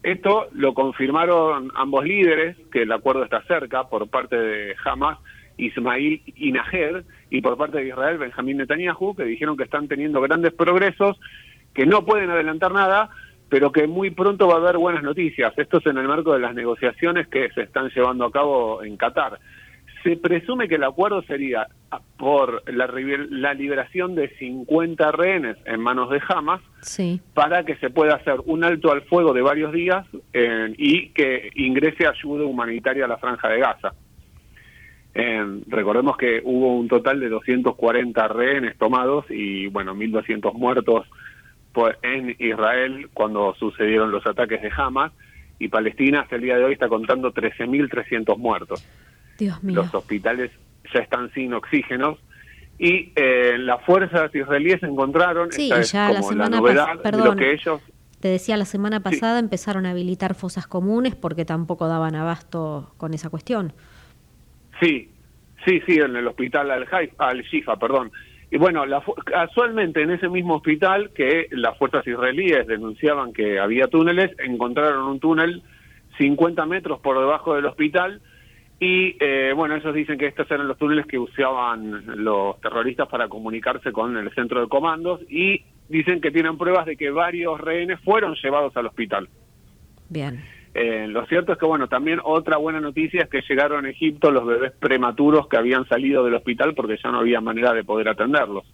Esto 0.03 0.47
lo 0.53 0.73
confirmaron 0.73 1.73
ambos 1.75 2.05
líderes, 2.05 2.55
que 2.71 2.83
el 2.83 2.91
acuerdo 2.93 3.25
está 3.25 3.41
cerca, 3.43 3.89
por 3.89 4.07
parte 4.07 4.37
de 4.37 4.75
Hamas, 4.85 5.17
Ismail 5.57 6.21
y 6.37 6.53
Najer, 6.53 7.03
y 7.29 7.41
por 7.41 7.57
parte 7.57 7.79
de 7.79 7.89
Israel, 7.89 8.19
Benjamín 8.19 8.55
Netanyahu, 8.55 9.15
que 9.17 9.25
dijeron 9.25 9.57
que 9.57 9.63
están 9.63 9.89
teniendo 9.89 10.21
grandes 10.21 10.53
progresos, 10.53 11.19
que 11.73 11.85
no 11.85 12.05
pueden 12.05 12.29
adelantar 12.29 12.71
nada, 12.71 13.09
pero 13.49 13.71
que 13.71 13.87
muy 13.87 14.11
pronto 14.11 14.47
va 14.47 14.55
a 14.55 14.57
haber 14.57 14.77
buenas 14.77 15.03
noticias. 15.03 15.53
Esto 15.57 15.77
es 15.77 15.85
en 15.85 15.97
el 15.97 16.07
marco 16.07 16.33
de 16.33 16.39
las 16.39 16.55
negociaciones 16.55 17.27
que 17.27 17.49
se 17.51 17.63
están 17.63 17.89
llevando 17.89 18.25
a 18.25 18.31
cabo 18.31 18.83
en 18.83 18.97
Qatar 18.97 19.39
se 20.05 20.17
presume 20.17 20.67
que 20.67 20.75
el 20.75 20.83
acuerdo 20.83 21.23
sería 21.23 21.67
por 22.17 22.61
la, 22.71 22.87
la, 23.31 23.53
liberación 23.55 24.13
de 24.13 24.29
50 24.37 25.11
rehenes 25.11 25.57
en 25.65 25.79
manos 25.79 26.11
de 26.11 26.21
Hamas 26.29 26.61
para 27.33 27.65
que 27.65 27.75
se 27.77 27.89
pueda 27.89 28.13
hacer 28.13 28.35
un 28.45 28.63
alto 28.63 28.91
al 28.91 29.01
fuego 29.01 29.33
de 29.33 29.41
varios 29.41 29.73
días 29.73 30.05
eh, 30.31 30.71
y 30.77 31.09
que 31.09 31.49
ingrese 31.55 32.05
ayuda 32.05 32.45
humanitaria 32.45 33.05
a 33.05 33.07
la 33.07 33.17
franja 33.17 33.49
de 33.49 33.59
Gaza. 33.59 33.95
Eh, 35.15 35.61
recordemos 35.67 36.17
que 36.17 36.39
hubo 36.43 36.77
un 36.77 36.87
total 36.87 37.19
de 37.19 37.29
240 37.29 38.27
rehenes 38.27 38.77
tomados 38.77 39.25
y 39.29 39.65
bueno, 39.67 39.95
1.200 39.95 40.53
muertos 40.53 41.07
en 42.01 42.35
Israel 42.39 43.09
cuando 43.13 43.55
sucedieron 43.55 44.11
los 44.11 44.25
ataques 44.25 44.61
de 44.61 44.71
Hamas 44.75 45.11
y 45.59 45.67
Palestina 45.67 46.21
hasta 46.21 46.35
el 46.35 46.41
día 46.41 46.57
de 46.57 46.63
hoy 46.65 46.73
está 46.73 46.87
contando 46.87 47.33
13.300 47.33 48.37
muertos. 48.37 48.85
Los 49.63 49.93
hospitales 49.93 50.51
ya 50.93 51.01
están 51.01 51.31
sin 51.33 51.53
oxígenos 51.53 52.19
y 52.77 53.11
eh, 53.15 53.57
las 53.57 53.83
fuerzas 53.83 54.33
israelíes 54.33 54.83
encontraron 54.83 55.51
sí, 55.51 55.69
ya 55.69 56.11
la 56.11 56.21
semana 56.21 56.61
pasada, 56.61 57.01
perdón, 57.01 57.37
que 57.37 57.53
ellos 57.53 57.81
te 58.19 58.29
decía 58.29 58.57
la 58.57 58.65
semana 58.65 59.01
pasada 59.01 59.37
empezaron 59.37 59.85
a 59.85 59.91
habilitar 59.91 60.33
fosas 60.33 60.65
comunes 60.65 61.15
porque 61.15 61.45
tampoco 61.45 61.87
daban 61.87 62.15
abasto 62.15 62.91
con 62.97 63.13
esa 63.13 63.29
cuestión. 63.29 63.71
Sí, 64.79 65.11
sí, 65.63 65.79
sí, 65.85 65.97
en 65.99 66.15
el 66.15 66.27
hospital 66.27 66.71
al, 66.71 66.87
al 67.19 67.41
Shifa, 67.43 67.75
perdón. 67.77 68.11
Y 68.55 68.57
bueno, 68.57 68.85
la, 68.85 69.03
casualmente 69.25 70.01
en 70.01 70.11
ese 70.11 70.29
mismo 70.29 70.55
hospital 70.55 71.11
que 71.13 71.47
las 71.51 71.77
fuerzas 71.77 72.07
israelíes 72.07 72.65
denunciaban 72.65 73.33
que 73.33 73.59
había 73.59 73.87
túneles, 73.87 74.31
encontraron 74.39 75.09
un 75.09 75.19
túnel 75.19 75.61
50 76.17 76.65
metros 76.65 77.01
por 77.01 77.19
debajo 77.19 77.53
del 77.53 77.65
hospital 77.65 78.21
y 78.79 79.17
eh, 79.19 79.51
bueno, 79.53 79.75
ellos 79.75 79.93
dicen 79.93 80.17
que 80.17 80.27
estos 80.27 80.49
eran 80.49 80.69
los 80.69 80.77
túneles 80.77 81.05
que 81.05 81.19
usaban 81.19 82.23
los 82.23 82.61
terroristas 82.61 83.09
para 83.09 83.27
comunicarse 83.27 83.91
con 83.91 84.15
el 84.15 84.33
centro 84.33 84.61
de 84.61 84.69
comandos 84.69 85.19
y 85.29 85.65
dicen 85.89 86.21
que 86.21 86.31
tienen 86.31 86.57
pruebas 86.57 86.85
de 86.85 86.95
que 86.95 87.09
varios 87.09 87.59
rehenes 87.59 87.99
fueron 88.05 88.35
llevados 88.41 88.77
al 88.77 88.85
hospital. 88.85 89.27
Bien. 90.07 90.41
Eh, 90.77 91.07
lo 91.07 91.25
cierto 91.27 91.53
es 91.53 91.57
que, 91.57 91.65
bueno, 91.65 91.87
también 91.87 92.19
otra 92.21 92.57
buena 92.57 92.81
noticia 92.81 93.23
es 93.23 93.29
que 93.29 93.41
llegaron 93.47 93.85
a 93.85 93.89
Egipto 93.89 94.29
los 94.29 94.45
bebés 94.45 94.73
prematuros 94.73 95.47
que 95.47 95.55
habían 95.55 95.87
salido 95.87 96.25
del 96.25 96.33
hospital 96.33 96.75
porque 96.75 96.97
ya 97.01 97.11
no 97.11 97.19
había 97.19 97.39
manera 97.39 97.71
de 97.71 97.85
poder 97.85 98.09
atenderlos. 98.09 98.65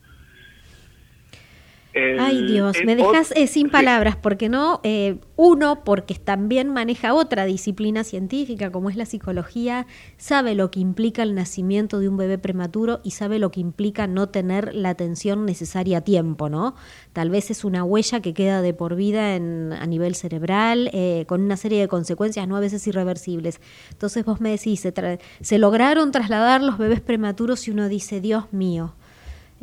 Ay 1.93 2.43
Dios, 2.43 2.77
me 2.86 2.95
dejas 2.95 3.34
eh, 3.36 3.47
sin 3.47 3.69
palabras, 3.69 4.15
porque 4.15 4.47
no, 4.47 4.80
eh, 4.84 5.17
uno, 5.36 5.84
porque 5.84 6.15
también 6.15 6.69
maneja 6.69 7.13
otra 7.13 7.45
disciplina 7.45 8.04
científica 8.04 8.71
como 8.71 8.89
es 8.89 8.95
la 8.95 9.06
psicología, 9.06 9.88
sabe 10.17 10.56
lo 10.56 10.71
que 10.71 10.80
implica 10.80 11.23
el 11.23 11.36
nacimiento 11.36 11.99
de 11.99 12.08
un 12.08 12.15
bebé 12.15 12.38
prematuro 12.38 13.01
y 13.04 13.12
sabe 13.12 13.39
lo 13.39 13.51
que 13.51 13.60
implica 13.60 14.08
no 14.08 14.30
tener 14.30 14.73
la 14.73 14.89
atención 14.89 15.45
necesaria 15.45 15.99
a 15.99 16.01
tiempo, 16.01 16.49
¿no? 16.49 16.75
Tal 17.12 17.30
vez 17.30 17.51
es 17.51 17.65
una 17.65 17.84
huella 17.84 18.21
que 18.21 18.34
queda 18.34 18.62
de 18.62 18.73
por 18.73 18.95
vida 18.95 19.36
en, 19.36 19.73
a 19.73 19.86
nivel 19.86 20.15
cerebral, 20.15 20.89
eh, 20.93 21.25
con 21.27 21.41
una 21.41 21.58
serie 21.58 21.82
de 21.82 21.88
consecuencias, 21.89 22.47
no 22.47 22.56
a 22.56 22.62
veces 22.62 22.88
irreversibles. 22.88 23.60
Entonces 23.91 24.23
vos 24.23 24.39
me 24.39 24.51
decís, 24.51 24.80
se, 24.80 24.93
se 25.41 25.58
lograron 25.58 26.12
trasladar 26.12 26.62
los 26.62 26.77
bebés 26.77 27.01
prematuros 27.01 27.67
y 27.67 27.71
uno 27.71 27.89
dice, 27.89 28.21
Dios 28.21 28.45
mío, 28.54 28.93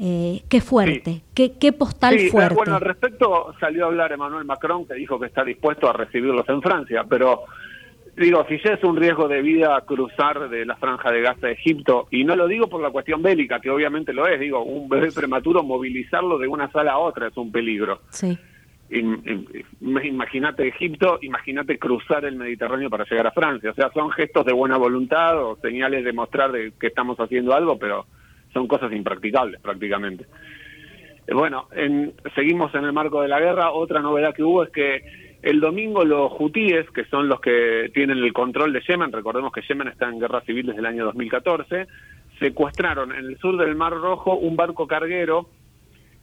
eh, 0.01 0.43
qué 0.49 0.61
fuerte, 0.61 1.23
qué, 1.35 1.73
postal 1.73 2.19
sí, 2.19 2.29
fuerte. 2.29 2.55
Bueno, 2.55 2.77
al 2.77 2.81
respecto 2.81 3.53
salió 3.59 3.85
a 3.85 3.89
hablar 3.89 4.13
Emmanuel 4.13 4.45
Macron, 4.45 4.87
que 4.87 4.95
dijo 4.95 5.19
que 5.19 5.27
está 5.27 5.43
dispuesto 5.43 5.91
a 5.91 5.93
recibirlos 5.93 6.49
en 6.49 6.63
Francia, 6.63 7.05
pero 7.09 7.43
digo, 8.17 8.47
si 8.49 8.59
ya 8.63 8.75
es 8.75 8.85
un 8.85 8.97
riesgo 8.97 9.27
de 9.27 9.43
vida 9.43 9.81
cruzar 9.87 10.49
de 10.49 10.65
la 10.65 10.77
franja 10.77 11.11
de 11.11 11.21
Gaza 11.21 11.49
a 11.49 11.51
Egipto, 11.51 12.07
y 12.13 12.25
no 12.25 12.37
lo 12.37 12.47
digo 12.47 12.69
por 12.69 12.81
la 12.81 12.91
cuestión 12.91 13.23
bélica, 13.23 13.59
que 13.59 13.71
obviamente 13.71 14.13
lo 14.13 14.29
es, 14.29 14.39
digo, 14.39 14.63
un 14.63 14.89
bebé 14.89 15.11
prematuro, 15.11 15.65
movilizarlo 15.65 16.39
de 16.39 16.47
una 16.47 16.71
sala 16.71 16.93
a 16.93 16.99
otra 16.99 17.27
es 17.27 17.37
un 17.37 17.51
peligro. 17.51 18.03
Sí. 18.11 18.39
Imagínate 19.81 20.69
Egipto, 20.69 21.19
imagínate 21.23 21.79
cruzar 21.79 22.25
el 22.25 22.37
Mediterráneo 22.37 22.89
para 22.89 23.05
llegar 23.05 23.27
a 23.27 23.33
Francia. 23.33 23.73
O 23.73 23.75
sea, 23.75 23.91
son 23.93 24.11
gestos 24.11 24.47
de 24.47 24.53
buena 24.53 24.77
voluntad 24.77 25.43
o 25.43 25.57
señales 25.57 26.05
de 26.05 26.13
mostrar 26.13 26.53
de 26.53 26.73
que 26.81 26.87
estamos 26.87 27.19
haciendo 27.19 27.53
algo, 27.53 27.79
pero 27.79 28.07
son 28.53 28.67
cosas 28.67 28.93
impracticables 28.93 29.61
prácticamente. 29.61 30.27
Eh, 31.27 31.35
bueno, 31.35 31.69
en, 31.73 32.15
seguimos 32.35 32.75
en 32.75 32.85
el 32.85 32.93
marco 32.93 33.21
de 33.21 33.29
la 33.29 33.41
guerra. 33.41 33.73
Otra 33.73 34.01
novedad 34.01 34.35
que 34.35 34.43
hubo 34.43 34.65
es 34.65 34.71
que 34.71 35.03
el 35.43 35.61
domingo 35.61 36.05
los 36.05 36.33
hutíes, 36.39 36.91
que 36.91 37.05
son 37.05 37.29
los 37.29 37.41
que 37.41 37.91
tienen 37.95 38.19
el 38.19 38.33
control 38.33 38.73
de 38.73 38.81
Yemen, 38.81 39.13
recordemos 39.13 39.53
que 39.53 39.63
Yemen 39.63 39.89
está 39.89 40.09
en 40.09 40.19
guerra 40.19 40.41
civil 40.41 40.67
desde 40.67 40.81
el 40.81 40.87
año 40.87 41.05
2014, 41.05 41.87
secuestraron 42.41 43.13
en 43.13 43.27
el 43.27 43.39
sur 43.39 43.57
del 43.57 43.77
Mar 43.77 43.93
Rojo 43.93 44.35
un 44.35 44.57
barco 44.57 44.87
carguero 44.87 45.49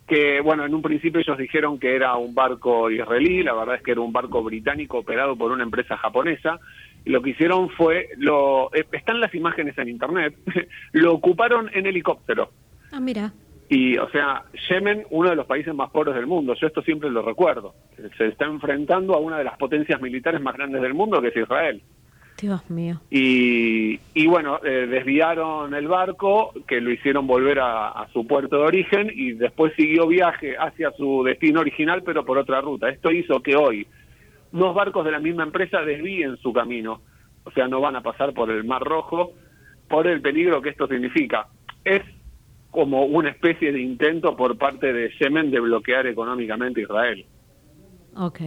que, 0.07 0.39
bueno, 0.41 0.65
en 0.65 0.73
un 0.73 0.81
principio 0.81 1.19
ellos 1.19 1.37
dijeron 1.37 1.79
que 1.79 1.95
era 1.95 2.15
un 2.15 2.35
barco 2.35 2.91
israelí, 2.91 3.41
la 3.41 3.53
verdad 3.53 3.75
es 3.75 3.81
que 3.81 3.91
era 3.91 4.01
un 4.01 4.13
barco 4.13 4.43
británico 4.43 4.99
operado 4.99 5.35
por 5.35 5.51
una 5.51 5.63
empresa 5.63 5.97
japonesa, 5.97 6.59
lo 7.05 7.21
que 7.21 7.31
hicieron 7.31 7.69
fue, 7.69 8.09
lo 8.17 8.73
eh, 8.73 8.85
están 8.91 9.19
las 9.19 9.33
imágenes 9.33 9.77
en 9.77 9.89
internet, 9.89 10.35
lo 10.91 11.13
ocuparon 11.13 11.69
en 11.73 11.85
helicóptero. 11.85 12.49
Ah, 12.91 12.99
mira. 12.99 13.31
Y, 13.69 13.97
o 13.97 14.09
sea, 14.09 14.43
Yemen, 14.69 15.05
uno 15.09 15.29
de 15.29 15.35
los 15.35 15.47
países 15.47 15.73
más 15.73 15.89
pobres 15.89 16.15
del 16.15 16.27
mundo, 16.27 16.53
yo 16.59 16.67
esto 16.67 16.81
siempre 16.83 17.09
lo 17.09 17.23
recuerdo, 17.23 17.73
se 18.17 18.27
está 18.27 18.45
enfrentando 18.45 19.15
a 19.15 19.19
una 19.19 19.39
de 19.39 19.43
las 19.43 19.57
potencias 19.57 19.99
militares 20.01 20.39
más 20.39 20.55
grandes 20.55 20.81
del 20.81 20.93
mundo, 20.93 21.21
que 21.21 21.29
es 21.29 21.37
Israel. 21.37 21.81
Dios 22.39 22.69
mío. 22.69 22.99
Y, 23.09 23.99
y 24.13 24.27
bueno, 24.27 24.59
eh, 24.63 24.87
desviaron 24.87 25.73
el 25.73 25.87
barco, 25.87 26.53
que 26.67 26.81
lo 26.81 26.91
hicieron 26.91 27.25
volver 27.25 27.59
a, 27.59 27.89
a, 27.89 28.07
su 28.09 28.27
puerto 28.27 28.57
de 28.57 28.63
origen, 28.63 29.09
y 29.13 29.31
después 29.31 29.73
siguió 29.75 30.05
viaje 30.05 30.55
hacia 30.57 30.91
su 30.91 31.23
destino 31.23 31.61
original, 31.61 32.03
pero 32.03 32.25
por 32.25 32.37
otra 32.37 32.61
ruta. 32.61 32.89
Esto 32.89 33.09
hizo 33.09 33.41
que 33.41 33.55
hoy 33.55 33.87
dos 34.55 34.73
barcos 34.73 35.05
de 35.05 35.11
la 35.11 35.19
misma 35.19 35.43
empresa 35.43 35.81
desvíen 35.81 36.37
su 36.37 36.53
camino, 36.53 37.01
o 37.43 37.51
sea, 37.51 37.67
no 37.67 37.81
van 37.81 37.95
a 37.95 38.01
pasar 38.01 38.33
por 38.33 38.49
el 38.49 38.63
Mar 38.63 38.81
Rojo 38.81 39.33
por 39.87 40.07
el 40.07 40.21
peligro 40.21 40.61
que 40.61 40.69
esto 40.69 40.87
significa. 40.87 41.47
Es 41.83 42.01
como 42.71 43.05
una 43.05 43.29
especie 43.29 43.71
de 43.71 43.79
intento 43.79 44.35
por 44.35 44.57
parte 44.57 44.91
de 44.91 45.11
Yemen 45.19 45.51
de 45.51 45.59
bloquear 45.59 46.07
económicamente 46.07 46.81
Israel. 46.81 47.25
Ok. 48.15 48.41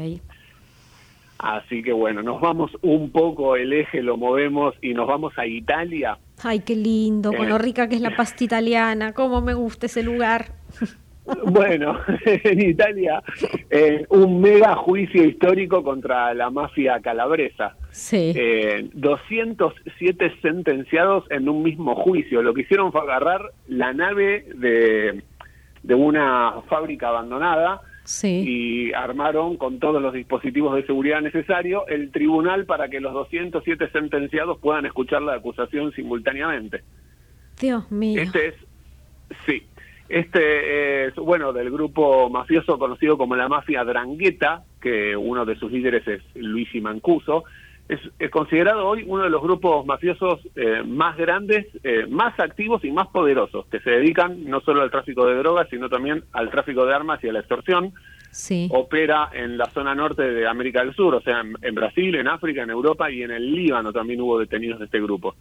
Así 1.38 1.82
que 1.82 1.92
bueno, 1.92 2.22
nos 2.22 2.40
vamos 2.40 2.72
un 2.82 3.10
poco, 3.10 3.54
el 3.54 3.72
eje 3.72 4.02
lo 4.02 4.16
movemos 4.16 4.74
y 4.82 4.92
nos 4.92 5.06
vamos 5.06 5.32
a 5.38 5.46
Italia. 5.46 6.18
Ay, 6.42 6.60
qué 6.60 6.74
lindo, 6.74 7.32
con 7.32 7.48
lo 7.48 7.56
eh. 7.56 7.60
rica 7.60 7.88
que 7.88 7.94
es 7.94 8.00
la 8.00 8.16
pasta 8.16 8.42
italiana, 8.42 9.12
cómo 9.12 9.40
me 9.40 9.54
gusta 9.54 9.86
ese 9.86 10.02
lugar. 10.02 10.57
Bueno, 11.46 11.98
en 12.24 12.60
Italia, 12.60 13.22
eh, 13.70 14.06
un 14.10 14.40
mega 14.40 14.74
juicio 14.76 15.24
histórico 15.24 15.82
contra 15.82 16.32
la 16.34 16.50
mafia 16.50 17.00
calabresa. 17.00 17.76
Sí. 17.90 18.32
Eh, 18.34 18.88
207 18.94 20.32
sentenciados 20.40 21.24
en 21.30 21.48
un 21.48 21.62
mismo 21.62 21.94
juicio. 21.94 22.42
Lo 22.42 22.54
que 22.54 22.62
hicieron 22.62 22.92
fue 22.92 23.02
agarrar 23.02 23.52
la 23.66 23.92
nave 23.92 24.46
de, 24.54 25.22
de 25.82 25.94
una 25.94 26.62
fábrica 26.68 27.08
abandonada 27.08 27.82
sí. 28.04 28.44
y 28.46 28.92
armaron 28.94 29.56
con 29.56 29.78
todos 29.78 30.00
los 30.00 30.14
dispositivos 30.14 30.74
de 30.74 30.86
seguridad 30.86 31.20
necesarios 31.20 31.82
el 31.88 32.10
tribunal 32.10 32.64
para 32.64 32.88
que 32.88 33.00
los 33.00 33.12
207 33.12 33.90
sentenciados 33.90 34.58
puedan 34.58 34.86
escuchar 34.86 35.22
la 35.22 35.34
acusación 35.34 35.92
simultáneamente. 35.92 36.82
Dios 37.60 37.90
mío. 37.90 38.22
Este 38.22 38.48
es, 38.48 38.54
sí, 39.46 39.62
este 40.08 41.06
es, 41.06 41.14
bueno, 41.16 41.52
del 41.52 41.70
grupo 41.70 42.30
mafioso 42.30 42.78
conocido 42.78 43.18
como 43.18 43.36
la 43.36 43.48
mafia 43.48 43.84
Drangheta, 43.84 44.62
que 44.80 45.14
uno 45.16 45.44
de 45.44 45.56
sus 45.56 45.70
líderes 45.70 46.06
es 46.08 46.22
Luigi 46.34 46.80
Mancuso. 46.80 47.44
Es, 47.88 48.00
considerado 48.30 48.86
hoy 48.86 49.04
uno 49.06 49.24
de 49.24 49.30
los 49.30 49.42
grupos 49.42 49.84
mafiosos 49.84 50.40
eh, 50.56 50.82
más 50.86 51.16
grandes, 51.16 51.66
eh, 51.82 52.06
más 52.08 52.38
activos 52.40 52.84
y 52.84 52.90
más 52.90 53.08
poderosos, 53.08 53.66
que 53.66 53.80
se 53.80 53.90
dedican 53.90 54.44
no 54.44 54.60
solo 54.60 54.82
al 54.82 54.90
tráfico 54.90 55.26
de 55.26 55.36
drogas, 55.36 55.68
sino 55.70 55.88
también 55.88 56.24
al 56.32 56.50
tráfico 56.50 56.86
de 56.86 56.94
armas 56.94 57.22
y 57.22 57.28
a 57.28 57.32
la 57.32 57.40
extorsión. 57.40 57.92
Sí. 58.30 58.68
Opera 58.70 59.30
en 59.32 59.56
la 59.56 59.66
zona 59.70 59.94
norte 59.94 60.22
de 60.22 60.46
América 60.46 60.80
del 60.84 60.94
Sur, 60.94 61.14
o 61.14 61.20
sea, 61.20 61.40
en, 61.40 61.54
en 61.62 61.74
Brasil, 61.74 62.14
en 62.14 62.28
África, 62.28 62.62
en 62.62 62.70
Europa 62.70 63.10
y 63.10 63.22
en 63.22 63.30
el 63.30 63.54
Líbano 63.54 63.92
también 63.92 64.20
hubo 64.20 64.38
detenidos 64.38 64.78
de 64.78 64.84
este 64.84 65.00
grupo. 65.00 65.34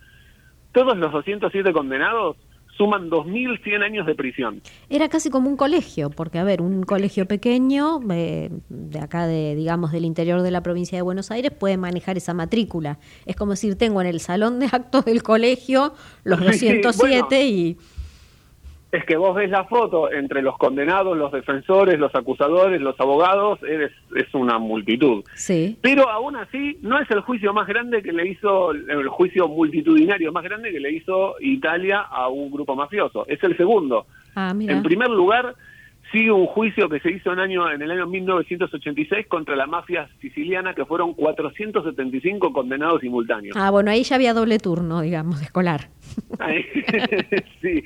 Todos 0.72 0.98
los 0.98 1.12
207 1.12 1.74
condenados 1.74 2.38
suman 2.78 3.10
2.100 3.10 3.84
años 3.84 4.06
de 4.06 4.16
prisión. 4.16 4.62
Era 4.90 5.10
casi 5.10 5.30
como 5.30 5.50
un 5.50 5.58
colegio, 5.58 6.10
porque 6.10 6.40
a 6.40 6.44
ver, 6.44 6.62
un 6.62 6.84
colegio 6.84 7.26
pequeño 7.28 8.00
eh, 8.12 8.50
de 8.70 9.00
acá, 9.00 9.28
de 9.28 9.56
digamos, 9.56 9.92
del 9.92 10.06
interior 10.06 10.42
de 10.42 10.52
la 10.52 10.62
provincia 10.62 10.98
de 10.98 11.02
Buenos 11.02 11.32
Aires, 11.32 11.52
puede 11.52 11.78
manejar 11.78 12.18
esa 12.18 12.34
matrícula. 12.34 13.00
Es 13.26 13.36
como 13.36 13.52
decir, 13.52 13.76
tengo 13.76 14.02
en 14.02 14.08
el 14.08 14.20
salón 14.20 14.60
de 14.60 14.68
actos 14.68 15.06
del 15.06 15.24
colegio 15.24 15.94
los 16.24 16.40
207 16.44 17.46
y 17.46 17.78
es 18.92 19.04
que 19.06 19.18
vos 19.18 19.36
ves 19.36 19.50
la 19.50 19.66
foto 19.66 20.12
entre 20.12 20.42
los 20.42 20.58
condenados, 20.58 21.18
los 21.18 21.32
defensores, 21.32 22.00
los 22.00 22.14
acusadores, 22.16 22.80
los 22.80 22.98
abogados, 23.00 23.60
es, 23.64 23.92
es 24.16 24.34
una 24.34 24.60
multitud. 24.60 25.24
Sí. 25.36 25.78
Pero 25.82 26.10
aún 26.10 26.38
así, 26.38 26.78
no 26.82 27.00
es 27.00 27.10
el 27.12 27.22
juicio 27.22 27.54
más 27.54 27.68
grande 27.68 28.02
que 28.02 28.14
le 28.14 28.28
hizo, 28.30 28.72
el 28.72 29.08
juicio 29.10 29.48
multitudinario 29.48 30.32
más 30.32 30.44
grande 30.44 30.72
que 30.72 30.80
le 30.80 30.94
hizo 30.94 31.36
Italia 31.42 32.00
a 32.00 32.30
un 32.30 32.50
grupo 32.50 32.76
mafioso. 32.76 33.26
Es 33.28 33.44
el 33.44 33.58
segundo. 33.58 34.06
Ah, 34.36 34.54
mira. 34.54 34.74
En 34.74 34.84
primer 34.84 35.10
lugar, 35.10 35.56
sigue 36.12 36.32
un 36.32 36.46
juicio 36.46 36.88
que 36.88 37.00
se 37.00 37.12
hizo 37.12 37.34
en, 37.34 37.40
año, 37.40 37.70
en 37.70 37.82
el 37.82 37.92
año 37.92 38.08
1986 38.08 39.28
contra 39.28 39.56
la 39.56 39.68
mafia 39.68 40.08
siciliana, 40.22 40.74
que 40.74 40.86
fueron 40.86 41.14
475 41.14 42.54
condenados 42.54 43.02
simultáneos. 43.02 43.58
Ah, 43.58 43.70
bueno, 43.70 43.92
ahí 43.92 44.04
ya 44.04 44.16
había 44.16 44.34
doble 44.34 44.60
turno, 44.60 45.02
digamos, 45.02 45.40
de 45.40 45.46
escolar. 45.46 45.90
sí. 47.62 47.84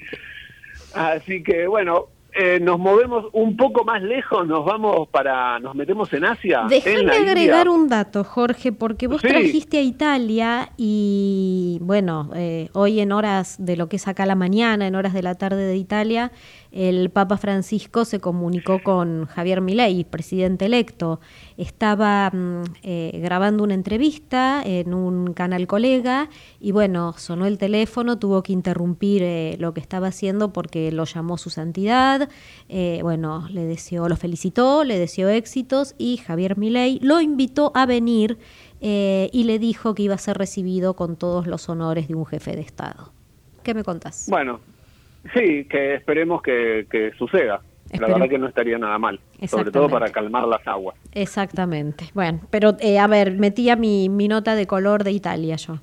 Así 0.93 1.43
que 1.43 1.67
bueno, 1.67 2.08
eh, 2.34 2.62
nos 2.62 2.80
movemos 2.80 3.25
un 3.34 3.58
poco 3.58 3.84
más 3.84 4.01
lejos, 4.01 4.47
nos 4.47 4.63
vamos 4.63 5.10
para, 5.10 5.60
nos 5.60 5.75
metemos 5.75 6.13
en 6.13 6.23
Asia. 6.23 6.63
Déjame 6.69 7.12
agregar 7.12 7.67
un 7.67 7.89
dato, 7.89 8.23
Jorge, 8.23 8.71
porque 8.71 9.08
vos 9.08 9.21
trajiste 9.21 9.80
a 9.80 9.82
Italia 9.82 10.69
y 10.77 11.77
bueno, 11.82 12.32
eh, 12.34 12.69
hoy 12.71 13.01
en 13.01 13.12
horas 13.12 13.58
de 13.60 13.75
lo 13.75 13.89
que 13.89 13.97
es 13.97 14.08
acá 14.08 14.25
la 14.25 14.36
mañana, 14.36 14.88
en 14.88 14.95
horas 14.95 15.13
de 15.13 15.23
la 15.23 15.36
tarde 15.36 15.65
de 15.65 15.75
Italia, 15.75 16.32
el 16.71 17.10
Papa 17.10 17.38
Francisco 17.38 18.05
se 18.05 18.19
comunicó 18.21 18.81
con 18.81 19.25
Javier 19.25 19.60
Milei, 19.60 20.05
presidente 20.05 20.65
electo. 20.65 21.19
Estaba 21.57 22.29
mm, 22.31 22.63
eh, 22.84 23.19
grabando 23.22 23.63
una 23.63 23.74
entrevista 23.74 24.61
en 24.63 24.93
un 24.93 25.34
canal 25.34 25.67
colega 25.67 26.30
y 26.61 26.72
bueno, 26.72 27.13
sonó 27.17 27.45
el 27.45 27.57
teléfono, 27.57 28.19
tuvo 28.19 28.41
que 28.41 28.53
interrumpir 28.53 29.22
eh, 29.22 29.57
lo 29.59 29.74
que 29.74 29.82
estaba 29.82 30.07
haciendo 30.07 30.53
porque 30.53 30.93
lo 30.93 31.03
llamó 31.03 31.38
su 31.38 31.49
santidad. 31.49 32.30
Eh, 32.69 32.99
bueno, 33.03 33.47
le 33.49 33.65
deseó, 33.65 34.07
lo 34.07 34.15
felicitó, 34.15 34.86
le 34.86 34.97
deseó 34.97 35.28
éxitos 35.28 35.93
y 35.97 36.17
Javier 36.17 36.57
Milei 36.57 36.99
lo 37.01 37.19
invitó 37.19 37.72
a 37.76 37.86
venir 37.86 38.38
y 38.84 39.43
le 39.43 39.59
dijo 39.59 39.93
que 39.93 40.01
iba 40.01 40.15
a 40.15 40.17
ser 40.17 40.39
recibido 40.39 40.95
con 40.95 41.15
todos 41.15 41.45
los 41.45 41.69
honores 41.69 42.07
de 42.07 42.15
un 42.15 42.26
jefe 42.26 42.55
de 42.55 42.61
Estado. 42.61 43.11
¿Qué 43.61 43.76
me 43.76 43.84
contás? 43.84 44.26
Bueno, 44.28 44.59
Sí, 45.34 45.65
que 45.65 45.95
esperemos 45.95 46.41
que, 46.41 47.11
suceda. 47.17 47.61
La 47.99 48.07
verdad 48.07 48.30
que 48.30 48.38
no 48.38 48.47
estaría 48.47 48.78
nada 48.78 48.97
mal, 48.97 49.19
sobre 49.47 49.69
todo 49.69 49.89
para 49.89 50.09
calmar 50.11 50.47
las 50.47 50.65
aguas. 50.65 50.95
Exactamente. 51.11 52.05
Bueno, 52.13 52.39
pero 52.49 52.78
eh, 52.80 52.97
a 52.97 53.07
ver, 53.07 53.34
metía 53.34 53.76
mi, 53.76 54.07
mi 54.07 54.30
nota 54.30 54.55
de 54.55 54.65
color 54.65 55.03
de 55.03 55.11
Italia 55.11 55.57
yo. 55.57 55.80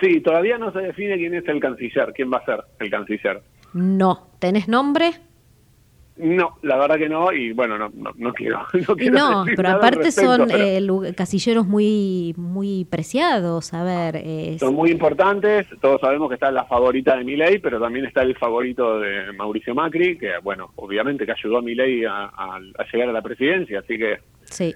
Sí, 0.00 0.20
todavía 0.20 0.56
no 0.56 0.72
se 0.72 0.80
define 0.80 1.16
quién 1.16 1.34
es 1.34 1.46
el 1.46 1.60
canciller, 1.60 2.12
quién 2.14 2.32
va 2.32 2.38
a 2.38 2.44
ser 2.44 2.64
el 2.80 2.90
canciller. 2.90 3.42
No, 3.74 4.28
¿tenés 4.38 4.66
nombre? 4.66 5.12
No, 6.16 6.58
la 6.62 6.76
verdad 6.76 6.96
que 6.96 7.08
no, 7.08 7.32
y 7.32 7.52
bueno, 7.52 7.76
no, 7.76 7.90
no, 7.92 8.12
no 8.16 8.32
quiero. 8.32 8.60
No, 8.88 8.94
quiero 8.94 9.18
no, 9.18 9.40
decir 9.44 9.56
pero 9.56 9.68
nada 9.70 9.78
aparte 9.80 10.04
respecto, 10.04 10.36
son 10.36 10.48
pero 10.48 11.04
eh, 11.06 11.14
casilleros 11.16 11.66
muy 11.66 12.34
muy 12.36 12.84
preciados. 12.84 13.74
A 13.74 13.82
ver, 13.82 14.16
eh, 14.16 14.56
son 14.60 14.74
muy 14.76 14.90
importantes. 14.92 15.66
Todos 15.80 16.00
sabemos 16.00 16.28
que 16.28 16.34
está 16.34 16.52
la 16.52 16.66
favorita 16.66 17.16
de 17.16 17.24
Milei, 17.24 17.58
pero 17.58 17.80
también 17.80 18.06
está 18.06 18.22
el 18.22 18.36
favorito 18.36 19.00
de 19.00 19.32
Mauricio 19.32 19.74
Macri, 19.74 20.16
que 20.16 20.34
bueno, 20.42 20.70
obviamente 20.76 21.26
que 21.26 21.32
ayudó 21.32 21.58
a 21.58 21.62
Milei 21.62 22.04
a, 22.04 22.26
a- 22.26 22.56
a 22.78 22.84
llegar 22.92 23.08
a 23.08 23.12
la 23.12 23.22
presidencia, 23.22 23.80
así 23.80 23.98
que 23.98 24.18
sí. 24.44 24.72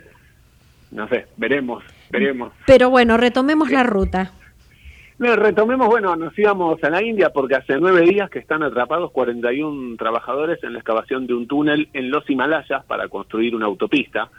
no 0.91 1.07
sé, 1.09 1.27
veremos, 1.37 1.85
veremos. 2.11 2.53
Pero 2.67 2.91
bueno, 2.91 3.17
retomemos 3.17 3.71
la 3.71 3.85
ruta. 3.85 4.33
No, 5.19 5.35
retomemos, 5.35 5.89
bueno, 5.89 6.15
nos 6.15 6.39
íbamos 6.39 6.83
a 6.85 6.91
la 6.91 7.03
India 7.03 7.31
porque 7.31 7.57
hace 7.57 7.77
nueve 7.79 8.03
días 8.03 8.31
que 8.31 8.39
están 8.39 8.63
atrapados 8.63 9.11
41 9.11 9.97
trabajadores 9.97 10.63
en 10.63 10.75
la 10.75 10.79
excavación 10.79 11.27
de 11.27 11.35
un 11.35 11.49
túnel 11.49 11.89
en 11.93 12.11
los 12.11 12.29
Himalayas 12.31 12.85
para 12.85 13.09
construir 13.09 13.57
una 13.57 13.67
autopista. 13.67 14.31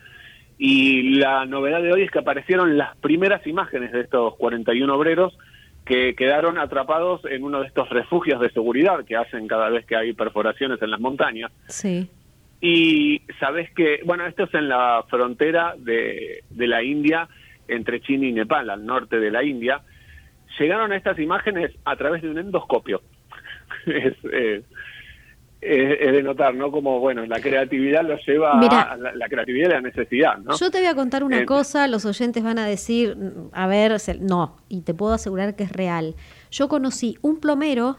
Y 0.57 1.15
la 1.15 1.45
novedad 1.45 1.81
de 1.81 1.91
hoy 1.91 2.03
es 2.03 2.11
que 2.11 2.19
aparecieron 2.19 2.77
las 2.77 2.95
primeras 2.97 3.45
imágenes 3.45 3.91
de 3.91 4.01
estos 4.01 4.35
41 4.35 4.93
obreros 4.93 5.37
que 5.85 6.15
quedaron 6.15 6.57
atrapados 6.57 7.25
en 7.25 7.43
uno 7.43 7.61
de 7.61 7.67
estos 7.67 7.89
refugios 7.89 8.39
de 8.39 8.49
seguridad 8.51 9.03
que 9.03 9.17
hacen 9.17 9.47
cada 9.47 9.69
vez 9.69 9.85
que 9.85 9.97
hay 9.97 10.13
perforaciones 10.13 10.81
en 10.81 10.91
las 10.91 10.99
montañas. 11.01 11.51
Sí. 11.67 12.09
Y 12.61 13.21
sabes 13.39 13.69
que, 13.71 14.01
bueno, 14.05 14.25
esto 14.25 14.43
es 14.43 14.53
en 14.53 14.69
la 14.69 15.03
frontera 15.09 15.75
de, 15.77 16.43
de 16.49 16.67
la 16.67 16.83
India 16.83 17.27
entre 17.67 18.01
China 18.01 18.27
y 18.27 18.33
Nepal, 18.33 18.69
al 18.69 18.85
norte 18.85 19.19
de 19.19 19.31
la 19.31 19.43
India. 19.43 19.81
Llegaron 20.57 20.91
a 20.91 20.95
estas 20.97 21.19
imágenes 21.19 21.71
a 21.85 21.95
través 21.95 22.21
de 22.21 22.29
un 22.29 22.37
endoscopio. 22.39 23.01
es, 23.85 24.13
es- 24.33 24.63
es- 25.61 25.97
es 25.99 26.11
de 26.13 26.23
notar, 26.23 26.55
¿no? 26.55 26.71
Como, 26.71 26.99
bueno, 27.01 27.25
la 27.25 27.41
creatividad 27.41 28.03
lo 28.03 28.15
lleva 28.25 28.55
Mira. 28.57 28.81
a 28.81 28.95
la, 28.97 29.13
la 29.13 29.27
creatividad 29.27 29.67
y 29.67 29.71
la 29.73 29.81
necesidad, 29.81 30.37
¿no? 30.37 30.55
Yo 30.57 30.71
te 30.71 30.77
voy 30.79 30.87
a 30.87 30.95
contar 30.95 31.21
una 31.23 31.39
Eh, 31.41 31.45
cosa, 31.45 31.85
los 31.89 32.05
oyentes 32.05 32.41
van 32.43 32.59
a 32.59 32.65
decir, 32.65 33.17
a 33.51 33.67
ver, 33.67 33.99
se- 33.99 34.19
no, 34.19 34.55
y 34.69 34.81
te 34.81 34.93
puedo 34.93 35.13
asegurar 35.13 35.57
que 35.57 35.63
es 35.63 35.71
real. 35.73 36.15
Yo 36.49 36.69
conocí 36.69 37.17
un 37.21 37.41
plomero 37.41 37.97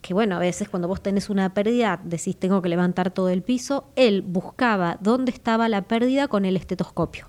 que, 0.00 0.14
bueno, 0.14 0.36
a 0.36 0.38
veces 0.38 0.70
cuando 0.70 0.88
vos 0.88 1.02
tenés 1.02 1.28
una 1.28 1.52
pérdida, 1.52 2.00
decís 2.02 2.34
tengo 2.36 2.62
que 2.62 2.70
levantar 2.70 3.10
todo 3.10 3.28
el 3.28 3.42
piso, 3.42 3.92
él 3.94 4.22
buscaba 4.22 4.96
dónde 5.00 5.32
estaba 5.32 5.68
la 5.68 5.82
pérdida 5.82 6.28
con 6.28 6.46
el 6.46 6.56
estetoscopio. 6.56 7.26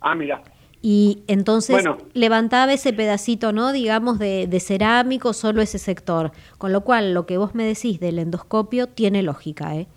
Ah, 0.00 0.14
mira. 0.14 0.40
Y 0.88 1.24
entonces 1.26 1.74
Bueno. 1.74 1.98
levantaba 2.14 2.72
ese 2.72 2.92
pedacito, 2.92 3.50
¿no? 3.50 3.72
Digamos, 3.72 4.20
de, 4.20 4.46
de 4.46 4.60
cerámico, 4.60 5.32
solo 5.32 5.60
ese 5.60 5.78
sector. 5.80 6.30
Con 6.58 6.70
lo 6.72 6.82
cual, 6.82 7.12
lo 7.12 7.26
que 7.26 7.38
vos 7.38 7.56
me 7.56 7.64
decís 7.64 7.98
del 7.98 8.20
endoscopio 8.20 8.86
tiene 8.86 9.24
lógica, 9.24 9.74
¿eh? 9.74 9.88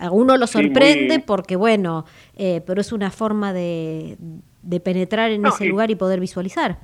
A 0.00 0.10
uno 0.10 0.36
lo 0.36 0.48
Sí, 0.48 0.58
muy- 0.58 0.64
sorprende 0.66 1.20
porque, 1.24 1.54
bueno, 1.54 2.06
eh, 2.36 2.60
pero 2.66 2.80
es 2.80 2.90
una 2.90 3.12
forma 3.12 3.52
de, 3.52 4.16
de 4.62 4.80
penetrar 4.80 5.30
en 5.30 5.42
No, 5.42 5.50
ese 5.50 5.66
y- 5.66 5.68
lugar 5.68 5.92
y 5.92 5.94
poder 5.94 6.18
visualizar. 6.18 6.78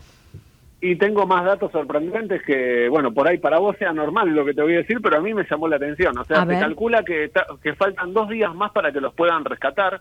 Y 0.80 0.94
tengo 0.94 1.26
más 1.26 1.44
datos 1.44 1.72
sorprendentes 1.72 2.40
que, 2.46 2.88
bueno, 2.88 3.12
por 3.12 3.26
ahí 3.26 3.38
para 3.38 3.58
vos 3.58 3.74
sea 3.76 3.92
normal 3.92 4.28
lo 4.28 4.44
que 4.44 4.54
te 4.54 4.62
voy 4.62 4.74
a 4.74 4.78
decir, 4.78 4.98
pero 5.02 5.16
a 5.16 5.20
mí 5.20 5.34
me 5.34 5.44
llamó 5.50 5.66
la 5.66 5.74
atención. 5.74 6.16
O 6.16 6.24
sea, 6.24 6.42
A 6.42 6.46
se 6.46 6.46
ver. 6.50 6.60
calcula 6.60 7.02
que, 7.02 7.32
que 7.60 7.74
faltan 7.74 8.14
dos 8.14 8.28
días 8.28 8.54
más 8.54 8.70
para 8.70 8.92
que 8.92 9.00
los 9.00 9.12
puedan 9.14 9.44
rescatar. 9.44 10.00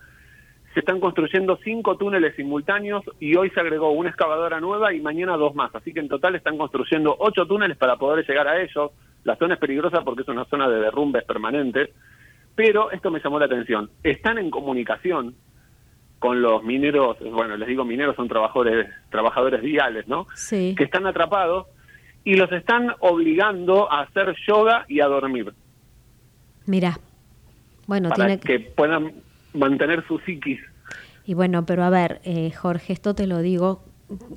Se 0.78 0.82
están 0.82 1.00
construyendo 1.00 1.58
cinco 1.64 1.98
túneles 1.98 2.36
simultáneos 2.36 3.04
y 3.20 3.36
hoy 3.36 3.50
se 3.50 3.60
agregó 3.60 3.90
una 3.90 4.10
excavadora 4.10 4.60
nueva 4.60 4.94
y 4.94 5.02
mañana 5.02 5.36
dos 5.36 5.56
más. 5.56 5.74
Así 5.74 5.92
que 5.92 6.00
en 6.00 6.08
total 6.08 6.36
están 6.36 6.56
construyendo 6.56 7.16
ocho 7.18 7.48
túneles 7.48 7.78
para 7.78 7.96
poder 7.96 8.24
llegar 8.28 8.48
a 8.48 8.62
ellos. 8.62 8.92
La 9.24 9.36
zona 9.38 9.56
es 9.56 9.60
peligrosa 9.60 10.04
porque 10.04 10.22
es 10.22 10.28
una 10.28 10.46
zona 10.46 10.70
de 10.70 10.80
derrumbes 10.80 11.24
permanentes. 11.24 11.90
Pero 12.54 12.92
esto 12.92 13.10
me 13.10 13.20
llamó 13.20 13.40
la 13.40 13.48
atención. 13.48 13.90
Están 14.04 14.38
en 14.38 14.52
comunicación 14.52 15.34
con 16.20 16.44
los 16.44 16.64
mineros, 16.64 17.18
bueno, 17.22 17.58
les 17.58 17.68
digo 17.68 17.84
mineros, 17.84 18.16
son 18.16 18.28
trabajadores, 18.28 18.88
trabajadores 19.10 19.64
viales, 19.64 20.08
¿no? 20.08 20.28
Sí. 20.36 20.76
que 20.78 20.84
están 20.84 21.08
atrapados 21.08 21.66
y 22.24 22.36
los 22.36 22.52
están 22.52 22.94
obligando 23.00 23.92
a 23.92 24.02
hacer 24.02 24.36
yoga 24.48 24.86
y 24.88 25.00
a 25.00 25.08
dormir 25.08 25.56
Mirá. 26.68 27.00
Bueno, 27.88 28.10
para 28.10 28.38
tiene 28.38 28.40
que 28.42 28.60
puedan 28.60 29.26
mantener 29.58 30.06
su 30.08 30.20
psiquis. 30.20 30.60
Y 31.26 31.34
bueno, 31.34 31.66
pero 31.66 31.84
a 31.84 31.90
ver, 31.90 32.22
eh, 32.24 32.52
Jorge, 32.52 32.94
esto 32.94 33.14
te 33.16 33.28
lo 33.28 33.40
digo 33.42 33.84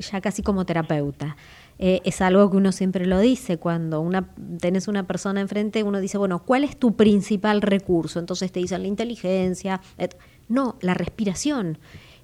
ya 0.01 0.21
casi 0.21 0.43
como 0.43 0.67
terapeuta. 0.67 1.37
Eh, 1.79 2.01
es 2.05 2.21
algo 2.21 2.51
que 2.51 2.57
uno 2.57 2.73
siempre 2.73 3.07
lo 3.07 3.21
dice 3.21 3.57
cuando 3.59 4.01
una, 4.01 4.29
tenés 4.61 4.89
una 4.89 5.07
persona 5.07 5.41
enfrente, 5.41 5.83
uno 5.85 6.01
dice, 6.01 6.19
bueno, 6.19 6.43
¿cuál 6.45 6.65
es 6.65 6.77
tu 6.77 6.97
principal 6.97 7.63
recurso? 7.63 8.19
Entonces 8.19 8.51
te 8.51 8.59
dicen 8.61 8.83
la 8.83 8.89
inteligencia. 8.89 9.81
et- 9.97 10.17
No, 10.49 10.77
la 10.83 10.95
respiración. 10.95 11.79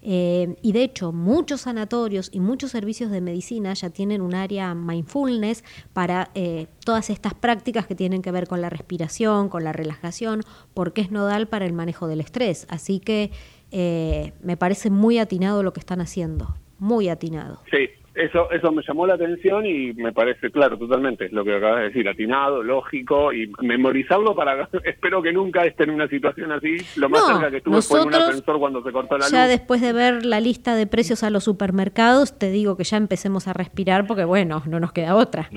Eh, 0.08 0.54
y 0.62 0.70
de 0.70 0.84
hecho, 0.84 1.10
muchos 1.10 1.62
sanatorios 1.62 2.30
y 2.32 2.38
muchos 2.38 2.70
servicios 2.70 3.10
de 3.10 3.20
medicina 3.20 3.74
ya 3.74 3.90
tienen 3.90 4.20
un 4.20 4.36
área 4.36 4.72
mindfulness 4.72 5.64
para 5.92 6.30
eh, 6.36 6.68
todas 6.84 7.10
estas 7.10 7.34
prácticas 7.34 7.88
que 7.88 7.96
tienen 7.96 8.22
que 8.22 8.30
ver 8.30 8.46
con 8.46 8.60
la 8.60 8.70
respiración, 8.70 9.48
con 9.48 9.64
la 9.64 9.72
relajación, 9.72 10.42
porque 10.74 11.00
es 11.00 11.10
nodal 11.10 11.48
para 11.48 11.66
el 11.66 11.72
manejo 11.72 12.06
del 12.06 12.20
estrés. 12.20 12.68
Así 12.70 13.00
que 13.00 13.32
eh, 13.72 14.32
me 14.44 14.56
parece 14.56 14.90
muy 14.90 15.18
atinado 15.18 15.64
lo 15.64 15.72
que 15.72 15.80
están 15.80 16.00
haciendo, 16.00 16.54
muy 16.78 17.08
atinado. 17.08 17.62
Sí, 17.68 17.88
eso, 18.16 18.50
eso 18.50 18.72
me 18.72 18.82
llamó 18.86 19.06
la 19.06 19.14
atención 19.14 19.64
y 19.66 19.92
me 19.94 20.12
parece 20.12 20.50
claro 20.50 20.76
totalmente 20.78 21.28
lo 21.30 21.44
que 21.44 21.56
acabas 21.56 21.78
de 21.80 21.84
decir, 21.88 22.08
atinado, 22.08 22.62
lógico 22.62 23.32
y 23.32 23.52
memorizarlo 23.62 24.34
para, 24.34 24.68
espero 24.84 25.22
que 25.22 25.32
nunca 25.32 25.64
esté 25.64 25.84
en 25.84 25.90
una 25.90 26.08
situación 26.08 26.52
así. 26.52 26.76
Lo 26.96 27.08
más 27.08 27.22
No, 27.28 27.34
cerca 27.34 27.50
que 27.50 27.56
estuve 27.58 27.82
fue 27.82 28.00
en 28.02 28.06
un 28.08 28.14
ascensor 28.14 28.58
cuando 28.58 28.82
se 28.82 28.92
cortó 28.92 29.18
la 29.18 29.28
Ya 29.28 29.42
luz. 29.42 29.50
después 29.50 29.80
de 29.80 29.92
ver 29.92 30.24
la 30.26 30.40
lista 30.40 30.74
de 30.74 30.86
precios 30.86 31.22
a 31.22 31.30
los 31.30 31.44
supermercados, 31.44 32.38
te 32.38 32.50
digo 32.50 32.76
que 32.76 32.84
ya 32.84 32.96
empecemos 32.96 33.46
a 33.48 33.52
respirar 33.52 34.06
porque 34.06 34.24
bueno, 34.24 34.62
no 34.66 34.80
nos 34.80 34.92
queda 34.92 35.14
otra. 35.14 35.48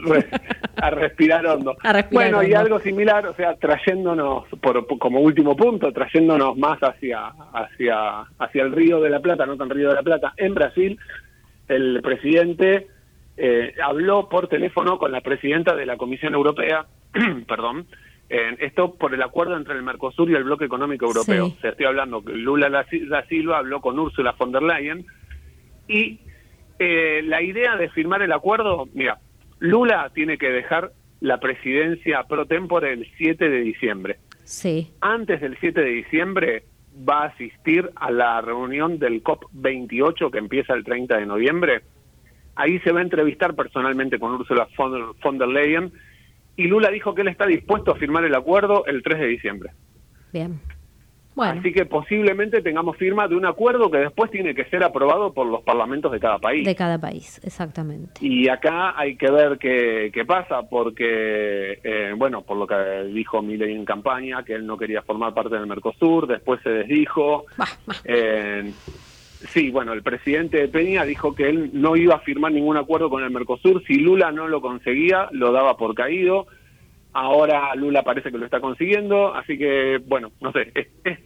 A 0.82 0.90
respirar 0.92 1.46
hondo. 1.46 1.76
A 1.84 1.94
respirar 1.94 2.32
bueno, 2.32 2.44
y 2.48 2.54
algo 2.54 2.80
similar, 2.80 3.26
o 3.26 3.34
sea, 3.36 3.56
trayéndonos, 3.56 4.46
por- 4.62 4.86
como 5.00 5.20
último 5.22 5.56
punto, 5.56 5.92
trayéndonos 5.92 6.58
más 6.58 6.80
hacia, 6.80 7.28
hacia, 7.54 8.22
hacia 8.40 8.64
el 8.64 8.72
Río 8.72 9.00
de 9.02 9.10
la 9.10 9.20
Plata, 9.20 9.46
no 9.46 9.58
tan 9.58 9.70
Río 9.70 9.90
de 9.90 9.96
la 9.96 10.04
Plata, 10.04 10.34
en 10.38 10.54
Brasil, 10.54 10.98
el 11.70 12.02
presidente 12.02 12.88
eh, 13.38 13.74
habló 13.82 14.28
por 14.28 14.50
teléfono 14.50 14.98
con 14.98 15.12
la 15.14 15.22
presidenta 15.22 15.76
de 15.76 15.86
la 15.86 15.96
Comisión 15.96 16.34
Europea, 16.34 16.86
perdón, 17.48 17.88
eh, 18.30 18.58
esto 18.60 18.96
por 18.96 19.14
el 19.14 19.22
acuerdo 19.22 19.56
entre 19.56 19.76
el 19.76 19.84
Mercosur 19.84 20.30
y 20.30 20.36
el 20.36 20.44
Bloque 20.44 20.66
Económico 20.66 21.06
Europeo. 21.06 21.48
Sí. 21.48 21.56
O 21.58 21.62
sea, 21.62 21.72
estoy 21.72 21.86
hablando 21.86 22.24
que 22.24 22.34
Lula 22.34 22.70
da 22.70 23.26
Silva 23.28 23.60
habló 23.60 23.82
con 23.82 23.98
Ursula 23.98 24.36
von 24.38 24.52
der 24.52 24.64
Leyen 24.64 25.06
y 25.88 26.20
eh, 26.78 27.22
la 27.24 27.42
idea 27.42 27.76
de 27.76 27.90
firmar 27.90 28.22
el 28.22 28.32
acuerdo, 28.32 28.88
mira, 28.94 29.20
Lula 29.60 30.12
tiene 30.14 30.38
que 30.38 30.50
dejar 30.50 30.92
la 31.22 31.40
presidencia 31.40 32.24
pro 32.24 32.46
tempore 32.46 32.94
el 32.94 33.08
7 33.18 33.50
de 33.50 33.60
diciembre. 33.62 34.18
Sí, 34.44 34.92
Antes 35.02 35.42
del 35.42 35.58
7 35.60 35.82
de 35.82 35.90
diciembre 35.90 36.64
va 37.08 37.24
a 37.24 37.28
asistir 37.28 37.90
a 37.96 38.12
la 38.12 38.42
reunión 38.42 39.00
del 39.00 39.24
COP28 39.24 40.32
que 40.32 40.38
empieza 40.38 40.74
el 40.74 40.84
30 40.84 41.18
de 41.18 41.26
noviembre. 41.26 41.82
Ahí 42.56 42.80
se 42.80 42.92
va 42.92 43.00
a 43.00 43.04
entrevistar 43.04 43.56
personalmente 43.56 44.20
con 44.20 44.34
Ursula 44.34 44.68
von 44.78 44.92
der, 44.92 45.04
von 45.24 45.38
der 45.38 45.48
Leyen 45.48 45.92
y 46.56 46.68
Lula 46.68 46.90
dijo 46.90 47.16
que 47.16 47.22
él 47.22 47.30
está 47.30 47.46
dispuesto 47.46 47.92
a 47.92 47.96
firmar 47.96 48.26
el 48.26 48.36
acuerdo 48.36 48.86
el 48.86 49.02
3 49.02 49.20
de 49.20 49.28
diciembre. 49.28 49.72
bien. 50.34 50.60
Bueno, 51.40 51.62
Así 51.62 51.72
que 51.72 51.86
posiblemente 51.86 52.62
tengamos 52.62 52.98
firma 52.98 53.26
de 53.30 53.36
un 53.38 53.46
acuerdo 53.46 53.90
que 53.90 54.00
después 54.00 54.30
tiene 54.30 54.54
que 54.54 54.66
ser 54.66 54.84
aprobado 54.84 55.32
por 55.32 55.48
los 55.48 55.64
parlamentos 55.64 56.12
de 56.12 56.20
cada 56.20 56.38
país. 56.38 56.66
de 56.66 56.76
cada 56.76 57.00
país, 57.00 57.40
exactamente. 57.46 58.20
Y 58.20 58.50
acá 58.50 58.94
hay 59.00 59.16
que 59.16 59.32
ver 59.32 59.58
qué, 59.58 60.12
qué 60.14 60.26
pasa, 60.26 60.64
porque, 60.64 61.80
eh, 61.82 62.14
bueno, 62.18 62.42
por 62.42 62.58
lo 62.58 62.68
que 62.68 62.76
dijo 63.14 63.42
Milei 63.42 63.74
en 63.74 63.86
campaña, 63.86 64.44
que 64.44 64.54
él 64.54 64.68
no 64.68 64.78
quería 64.78 65.02
formar 65.02 65.34
parte 65.34 65.56
del 65.56 65.66
Mercosur, 65.66 66.28
después 66.28 66.60
se 66.62 66.72
desdijo. 66.72 67.46
Eh, 68.04 68.74
sí, 69.54 69.72
bueno, 69.72 69.94
el 69.94 70.04
presidente 70.04 70.68
Peña 70.68 71.06
dijo 71.06 71.34
que 71.34 71.48
él 71.48 71.70
no 71.72 71.96
iba 71.96 72.16
a 72.16 72.20
firmar 72.20 72.52
ningún 72.52 72.76
acuerdo 72.76 73.10
con 73.10 73.24
el 73.24 73.32
Mercosur. 73.32 73.82
Si 73.86 73.96
Lula 73.96 74.34
no 74.34 74.50
lo 74.50 74.60
conseguía, 74.60 75.30
lo 75.32 75.54
daba 75.54 75.78
por 75.78 75.96
caído. 75.96 76.48
Ahora 77.14 77.74
Lula 77.76 78.04
parece 78.04 78.32
que 78.32 78.38
lo 78.38 78.46
está 78.46 78.60
consiguiendo, 78.60 79.34
así 79.34 79.58
que, 79.58 80.00
bueno, 80.08 80.32
no 80.42 80.52
sé. 80.52 80.72
es- 80.76 80.88
es- 81.04 81.20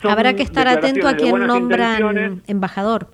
son 0.00 0.10
Habrá 0.10 0.34
que 0.34 0.42
estar 0.42 0.66
atento 0.66 1.06
a 1.08 1.12
buenas 1.14 1.48
nombran 1.48 2.42
embajador, 2.46 3.08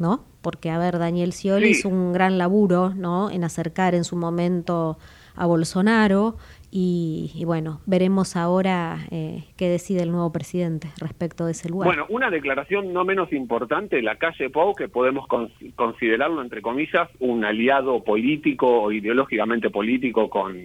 ¿no? 0.00 0.24
Porque, 0.42 0.70
a 0.70 0.78
ver, 0.78 0.98
Daniel 0.98 1.32
Scioli 1.32 1.74
Sí. 1.74 1.80
hizo 1.80 1.88
un 1.88 2.12
gran 2.12 2.38
laburo, 2.38 2.92
¿no? 2.94 3.30
En 3.30 3.44
acercar 3.44 3.94
en 3.94 4.04
su 4.04 4.16
momento 4.16 4.96
a 5.34 5.44
Bolsonaro 5.46 6.36
y, 6.70 7.32
y 7.34 7.44
bueno, 7.44 7.80
veremos 7.86 8.36
ahora 8.36 8.98
eh, 9.10 9.44
qué 9.56 9.68
decide 9.68 10.02
el 10.02 10.10
nuevo 10.10 10.32
presidente 10.32 10.88
respecto 10.98 11.44
de 11.44 11.52
ese 11.52 11.68
lugar. 11.68 11.88
Bueno, 11.88 12.06
una 12.08 12.30
declaración 12.30 12.92
no 12.92 13.04
menos 13.04 13.32
importante, 13.32 14.00
la 14.02 14.16
calle 14.16 14.48
Pou, 14.50 14.74
que 14.74 14.88
podemos 14.88 15.26
con- 15.26 15.50
considerarlo, 15.74 16.40
entre 16.40 16.62
comillas, 16.62 17.08
un 17.18 17.44
aliado 17.44 18.02
político 18.04 18.82
o 18.82 18.92
ideológicamente 18.92 19.68
político 19.70 20.30
con, 20.30 20.56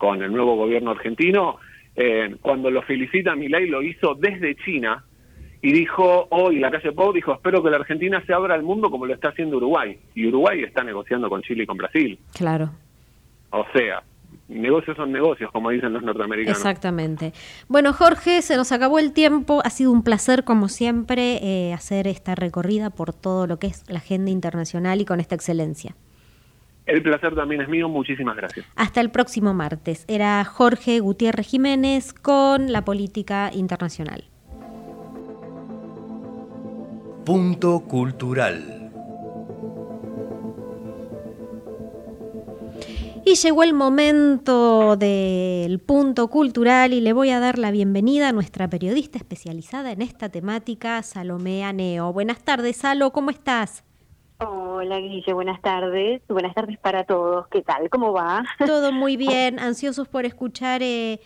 con 0.00 0.22
el 0.22 0.32
nuevo 0.32 0.56
gobierno 0.56 0.92
argentino, 0.92 1.58
eh, 1.94 2.34
cuando 2.40 2.70
lo 2.70 2.80
felicita 2.80 3.32
a 3.32 3.36
Milei 3.36 3.68
lo 3.68 3.82
hizo 3.82 4.14
desde 4.14 4.56
China 4.56 5.04
y 5.60 5.72
dijo, 5.72 6.26
hoy 6.30 6.58
la 6.58 6.70
calle 6.70 6.92
Pau 6.92 7.12
dijo, 7.12 7.34
espero 7.34 7.62
que 7.62 7.68
la 7.68 7.76
Argentina 7.76 8.22
se 8.26 8.32
abra 8.32 8.54
al 8.54 8.62
mundo 8.62 8.90
como 8.90 9.04
lo 9.04 9.12
está 9.12 9.28
haciendo 9.28 9.58
Uruguay. 9.58 9.98
Y 10.14 10.26
Uruguay 10.26 10.62
está 10.62 10.82
negociando 10.82 11.28
con 11.28 11.42
Chile 11.42 11.64
y 11.64 11.66
con 11.66 11.76
Brasil. 11.76 12.18
Claro. 12.32 12.70
O 13.50 13.66
sea, 13.74 14.02
negocios 14.48 14.96
son 14.96 15.12
negocios, 15.12 15.52
como 15.52 15.68
dicen 15.68 15.92
los 15.92 16.02
norteamericanos. 16.02 16.56
Exactamente. 16.56 17.34
Bueno, 17.68 17.92
Jorge, 17.92 18.40
se 18.40 18.56
nos 18.56 18.72
acabó 18.72 18.98
el 18.98 19.12
tiempo. 19.12 19.60
Ha 19.62 19.68
sido 19.68 19.92
un 19.92 20.02
placer, 20.02 20.44
como 20.44 20.68
siempre, 20.68 21.40
eh, 21.42 21.74
hacer 21.74 22.06
esta 22.06 22.34
recorrida 22.34 22.88
por 22.88 23.12
todo 23.12 23.46
lo 23.46 23.58
que 23.58 23.66
es 23.66 23.84
la 23.90 23.98
agenda 23.98 24.30
internacional 24.30 25.02
y 25.02 25.04
con 25.04 25.20
esta 25.20 25.34
excelencia. 25.34 25.94
El 26.90 27.04
placer 27.04 27.36
también 27.36 27.60
es 27.60 27.68
mío, 27.68 27.88
muchísimas 27.88 28.36
gracias. 28.36 28.66
Hasta 28.74 29.00
el 29.00 29.12
próximo 29.12 29.54
martes. 29.54 30.04
Era 30.08 30.44
Jorge 30.44 30.98
Gutiérrez 30.98 31.46
Jiménez 31.46 32.12
con 32.12 32.72
la 32.72 32.84
política 32.84 33.52
internacional. 33.54 34.24
Punto 37.24 37.78
cultural. 37.86 38.90
Y 43.24 43.36
llegó 43.36 43.62
el 43.62 43.72
momento 43.72 44.96
del 44.96 45.78
punto 45.78 46.26
cultural 46.26 46.92
y 46.92 47.00
le 47.00 47.12
voy 47.12 47.30
a 47.30 47.38
dar 47.38 47.60
la 47.60 47.70
bienvenida 47.70 48.30
a 48.30 48.32
nuestra 48.32 48.68
periodista 48.68 49.16
especializada 49.16 49.92
en 49.92 50.02
esta 50.02 50.28
temática, 50.28 51.00
Salomea 51.04 51.72
Neo. 51.72 52.12
Buenas 52.12 52.42
tardes, 52.42 52.78
Salo, 52.78 53.12
¿cómo 53.12 53.30
estás? 53.30 53.84
Hola 54.42 54.98
Guille, 54.98 55.34
buenas 55.34 55.60
tardes. 55.60 56.22
Buenas 56.26 56.54
tardes 56.54 56.78
para 56.78 57.04
todos. 57.04 57.46
¿Qué 57.48 57.60
tal? 57.60 57.90
¿Cómo 57.90 58.12
va? 58.14 58.42
Todo 58.64 58.90
muy 58.90 59.16
bien, 59.18 59.58
ansiosos 59.58 60.08
por 60.08 60.24
escuchar 60.24 60.82
eh, 60.82 61.20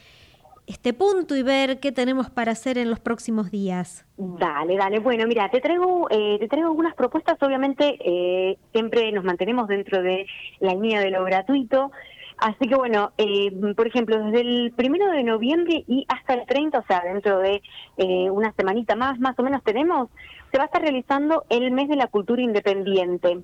este 0.66 0.92
punto 0.92 1.36
y 1.36 1.44
ver 1.44 1.78
qué 1.78 1.92
tenemos 1.92 2.28
para 2.28 2.50
hacer 2.52 2.76
en 2.76 2.90
los 2.90 2.98
próximos 2.98 3.52
días. 3.52 4.04
Dale, 4.16 4.76
dale. 4.76 4.98
Bueno, 4.98 5.28
mira, 5.28 5.48
te 5.48 5.60
traigo, 5.60 6.08
eh, 6.10 6.38
te 6.40 6.48
traigo 6.48 6.68
algunas 6.68 6.94
propuestas. 6.96 7.40
Obviamente, 7.40 7.98
eh, 8.04 8.58
siempre 8.72 9.12
nos 9.12 9.22
mantenemos 9.22 9.68
dentro 9.68 10.02
de 10.02 10.26
la 10.58 10.72
línea 10.72 11.00
de 11.00 11.10
lo 11.10 11.22
gratuito. 11.22 11.92
Así 12.38 12.68
que 12.68 12.74
bueno, 12.74 13.12
eh, 13.16 13.52
por 13.76 13.86
ejemplo, 13.86 14.18
desde 14.18 14.40
el 14.40 14.72
primero 14.76 15.10
de 15.10 15.22
noviembre 15.22 15.84
y 15.86 16.04
hasta 16.08 16.34
el 16.34 16.46
30, 16.46 16.78
o 16.78 16.84
sea, 16.86 17.00
dentro 17.04 17.38
de 17.38 17.62
eh, 17.96 18.30
una 18.30 18.52
semanita 18.52 18.96
más, 18.96 19.18
más 19.20 19.38
o 19.38 19.42
menos 19.42 19.62
tenemos, 19.62 20.08
se 20.54 20.58
va 20.58 20.64
a 20.64 20.66
estar 20.66 20.82
realizando 20.82 21.44
el 21.48 21.72
mes 21.72 21.88
de 21.88 21.96
la 21.96 22.06
cultura 22.06 22.40
independiente. 22.40 23.40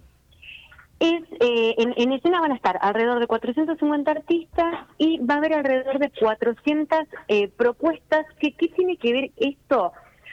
Es, 1.00 1.22
eh, 1.40 1.74
en, 1.76 2.12
escena 2.12 2.40
van 2.40 2.52
a 2.52 2.54
estar 2.54 2.78
alrededor 2.80 3.18
de 3.18 3.26
450 3.26 4.08
artistas 4.08 4.86
y 4.96 5.18
va 5.18 5.34
a 5.34 5.38
haber 5.38 5.54
alrededor 5.54 5.98
de 5.98 6.10
400 6.10 7.00
eh, 7.26 7.48
propuestas. 7.48 8.26
¿Qué 8.38 8.52
tiene 8.52 8.96
que 8.96 9.12
ver 9.12 9.30
esto? 9.36 9.92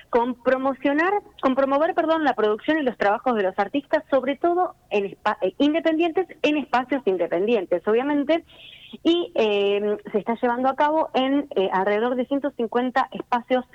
con 0.10 0.36
promocionar, 0.36 1.12
con 1.42 1.54
promover, 1.54 1.94
perdón, 1.94 2.24
la 2.24 2.34
producción 2.34 2.80
y 2.80 2.84
los 2.84 2.98
trabajos 2.98 3.36
de 3.36 3.44
los 3.44 3.60
artistas, 3.60 4.06
sobre 4.10 4.38
todo 4.38 4.76
en 4.90 5.06
eh, 5.08 5.18
independientes, 5.58 6.28
en 6.44 6.58
espacios 6.58 7.02
independientes, 7.06 7.86
obviamente, 7.86 8.46
y 9.04 9.34
se 9.36 10.18
está 10.18 10.36
llevando 10.42 10.70
a 10.70 10.78
cabo 10.78 11.10
en 11.14 11.50
alrededor 11.74 12.16
de 12.16 12.26
150 12.26 13.10
espacios 13.12 13.66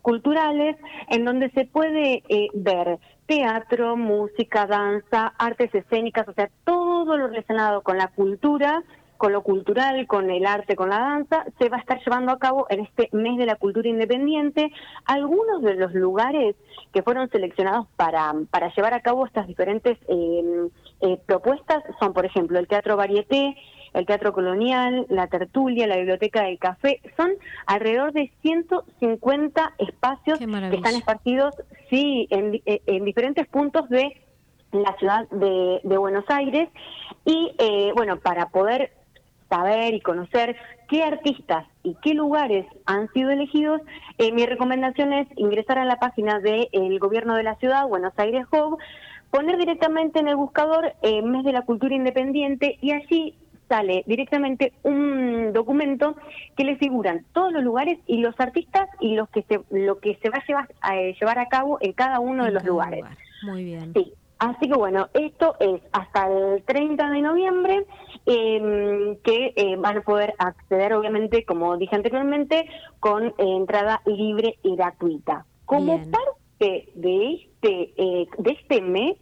culturales 0.00 0.76
en 1.08 1.24
donde 1.24 1.50
se 1.50 1.66
puede 1.66 2.22
ver 2.54 2.98
teatro, 3.26 3.96
música, 3.96 4.66
danza, 4.66 5.34
artes 5.38 5.74
escénicas, 5.74 6.26
o 6.26 6.32
sea, 6.32 6.50
todo 6.64 7.16
lo 7.16 7.28
relacionado 7.28 7.82
con 7.82 7.96
la 7.96 8.08
cultura, 8.08 8.82
con 9.20 9.34
lo 9.34 9.42
cultural, 9.42 10.06
con 10.06 10.30
el 10.30 10.46
arte, 10.46 10.74
con 10.74 10.88
la 10.88 10.98
danza, 10.98 11.44
se 11.58 11.68
va 11.68 11.76
a 11.76 11.80
estar 11.80 12.00
llevando 12.02 12.32
a 12.32 12.38
cabo 12.38 12.66
en 12.70 12.80
este 12.80 13.10
mes 13.12 13.36
de 13.36 13.44
la 13.44 13.56
cultura 13.56 13.86
independiente. 13.86 14.72
Algunos 15.04 15.60
de 15.60 15.74
los 15.74 15.92
lugares 15.92 16.56
que 16.90 17.02
fueron 17.02 17.28
seleccionados 17.28 17.86
para, 17.96 18.32
para 18.50 18.72
llevar 18.74 18.94
a 18.94 19.00
cabo 19.00 19.26
estas 19.26 19.46
diferentes 19.46 19.98
eh, 20.08 20.68
eh, 21.02 21.18
propuestas 21.26 21.84
son, 22.00 22.14
por 22.14 22.24
ejemplo, 22.24 22.58
el 22.58 22.66
Teatro 22.66 22.96
Varieté, 22.96 23.56
el 23.94 24.06
Teatro 24.06 24.32
Colonial, 24.32 25.06
la 25.08 25.26
Tertulia, 25.26 25.86
la 25.86 25.96
Biblioteca 25.96 26.44
del 26.44 26.58
Café. 26.58 27.00
Son 27.16 27.30
alrededor 27.66 28.12
de 28.12 28.30
150 28.42 29.74
espacios 29.78 30.38
que 30.38 30.76
están 30.76 30.94
esparcidos, 30.94 31.54
sí, 31.88 32.26
en, 32.30 32.60
en, 32.64 33.04
diferentes 33.04 33.46
puntos 33.48 33.88
de 33.88 34.16
la 34.72 34.94
ciudad 34.98 35.28
de, 35.30 35.80
Buenos 35.98 36.24
Aires. 36.28 36.68
Y 37.24 37.52
eh, 37.58 37.92
bueno, 37.94 38.18
para 38.18 38.48
poder 38.50 38.92
saber 39.48 39.94
y 39.94 40.00
conocer 40.00 40.56
qué 40.88 41.02
artistas 41.02 41.66
y 41.82 41.96
qué 42.02 42.14
lugares 42.14 42.66
han 42.86 43.12
sido 43.12 43.30
elegidos, 43.30 43.80
eh, 44.18 44.32
mi 44.32 44.46
recomendación 44.46 45.12
es 45.12 45.26
ingresar 45.36 45.78
a 45.78 45.84
la 45.84 45.96
página 45.96 46.38
del 46.38 46.98
gobierno 47.00 47.34
de 47.34 47.42
la 47.42 47.56
ciudad, 47.56 47.88
Buenos 47.88 48.12
Aires 48.16 48.46
Hub, 48.52 48.78
poner 49.30 49.56
directamente 49.58 50.20
en 50.20 50.28
el 50.28 50.36
buscador 50.36 50.92
eh, 51.02 51.22
Mes 51.22 51.44
de 51.44 51.52
la 51.52 51.62
Cultura 51.62 51.94
Independiente 51.94 52.78
y 52.80 52.92
allí 52.92 53.34
sale 53.70 54.02
directamente 54.06 54.72
un 54.82 55.52
documento 55.52 56.16
que 56.56 56.64
le 56.64 56.76
figuran 56.76 57.24
todos 57.32 57.52
los 57.52 57.62
lugares 57.62 57.98
y 58.06 58.18
los 58.18 58.38
artistas 58.38 58.88
y 59.00 59.14
los 59.14 59.28
que 59.30 59.42
se, 59.44 59.60
lo 59.70 60.00
que 60.00 60.18
se 60.20 60.28
va 60.28 60.38
a 60.38 60.46
llevar 60.46 60.68
a, 60.80 60.96
eh, 60.98 61.16
llevar 61.18 61.38
a 61.38 61.46
cabo 61.46 61.78
en 61.80 61.92
cada 61.92 62.18
uno 62.18 62.44
de 62.44 62.50
los 62.50 62.64
lugares. 62.64 63.04
Muy 63.44 63.64
bien. 63.64 63.92
Sí. 63.94 64.12
Así 64.40 64.68
que 64.68 64.76
bueno, 64.76 65.08
esto 65.12 65.54
es 65.60 65.82
hasta 65.92 66.26
el 66.26 66.62
30 66.64 67.10
de 67.10 67.20
noviembre 67.20 67.86
em, 68.26 69.16
que 69.18 69.52
eh, 69.54 69.76
van 69.76 69.98
a 69.98 70.00
poder 70.00 70.34
acceder, 70.38 70.94
obviamente, 70.94 71.44
como 71.44 71.76
dije 71.76 71.94
anteriormente, 71.94 72.66
con 72.98 73.26
eh, 73.26 73.32
entrada 73.38 74.00
libre 74.06 74.58
y 74.62 74.74
gratuita. 74.76 75.44
Como 75.66 75.98
parte 75.98 76.88
de 76.94 77.34
este, 77.34 77.92
de 78.38 78.50
este 78.50 78.80
mes, 78.80 79.16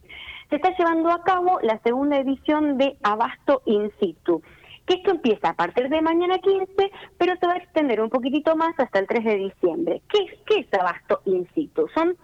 se 0.48 0.56
está 0.56 0.74
llevando 0.76 1.10
a 1.10 1.22
cabo 1.22 1.58
la 1.62 1.78
segunda 1.82 2.18
edición 2.18 2.78
de 2.78 2.96
Abasto 3.02 3.62
In 3.66 3.92
Situ, 4.00 4.42
que 4.86 4.94
esto 4.94 5.10
empieza 5.10 5.50
a 5.50 5.54
partir 5.54 5.88
de 5.88 6.00
mañana 6.00 6.38
15, 6.38 6.90
pero 7.18 7.36
se 7.36 7.46
va 7.46 7.54
a 7.54 7.58
extender 7.58 8.00
un 8.00 8.08
poquitito 8.08 8.56
más 8.56 8.78
hasta 8.78 8.98
el 8.98 9.06
3 9.06 9.24
de 9.24 9.36
diciembre. 9.36 10.02
¿Qué 10.08 10.24
es, 10.24 10.40
qué 10.46 10.60
es 10.60 10.80
Abasto 10.80 11.20
In 11.26 11.46
Situ? 11.54 11.86
Son 11.94 12.16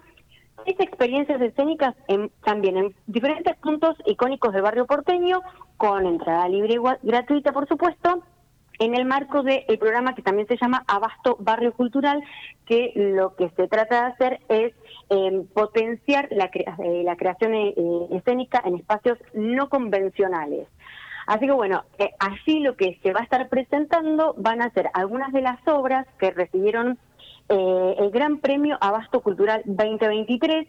seis 0.63 0.77
experiencias 0.79 1.39
escénicas 1.41 1.95
en, 2.07 2.31
también 2.43 2.77
en 2.77 2.95
diferentes 3.05 3.55
puntos 3.57 3.95
icónicos 4.05 4.53
del 4.53 4.63
barrio 4.63 4.87
porteño, 4.87 5.41
con 5.77 6.07
entrada 6.07 6.47
libre 6.49 6.75
y 6.75 7.07
gratuita, 7.07 7.51
por 7.51 7.67
supuesto, 7.67 8.23
en 8.79 8.95
el 8.95 9.05
marco 9.05 9.43
del 9.43 9.77
programa 9.79 10.15
que 10.15 10.21
también 10.21 10.47
se 10.47 10.57
llama 10.57 10.83
Abasto 10.87 11.37
Barrio 11.39 11.73
Cultural, 11.73 12.23
que 12.65 12.91
lo 12.95 13.35
que 13.35 13.49
se 13.55 13.67
trata 13.67 14.01
de 14.01 14.13
hacer 14.13 14.39
es 14.49 14.73
em, 15.09 15.45
potenciar 15.47 16.27
la, 16.31 16.49
eh, 16.53 17.03
la 17.03 17.15
creación 17.15 17.53
eh, 17.53 17.73
escénica 18.11 18.61
en 18.65 18.75
espacios 18.75 19.17
no 19.33 19.69
convencionales. 19.69 20.67
Así 21.27 21.47
que 21.47 21.53
bueno, 21.53 21.83
eh, 21.97 22.11
así 22.19 22.59
lo 22.59 22.75
que 22.75 22.99
se 23.01 23.13
va 23.13 23.21
a 23.21 23.23
estar 23.23 23.47
presentando 23.49 24.35
van 24.37 24.61
a 24.61 24.69
ser 24.71 24.89
algunas 24.93 25.31
de 25.31 25.41
las 25.41 25.59
obras 25.67 26.05
que 26.19 26.31
recibieron 26.31 26.97
el 27.47 28.09
Gran 28.09 28.39
Premio 28.39 28.75
Abasto 28.81 29.21
Cultural 29.21 29.61
2023 29.65 30.67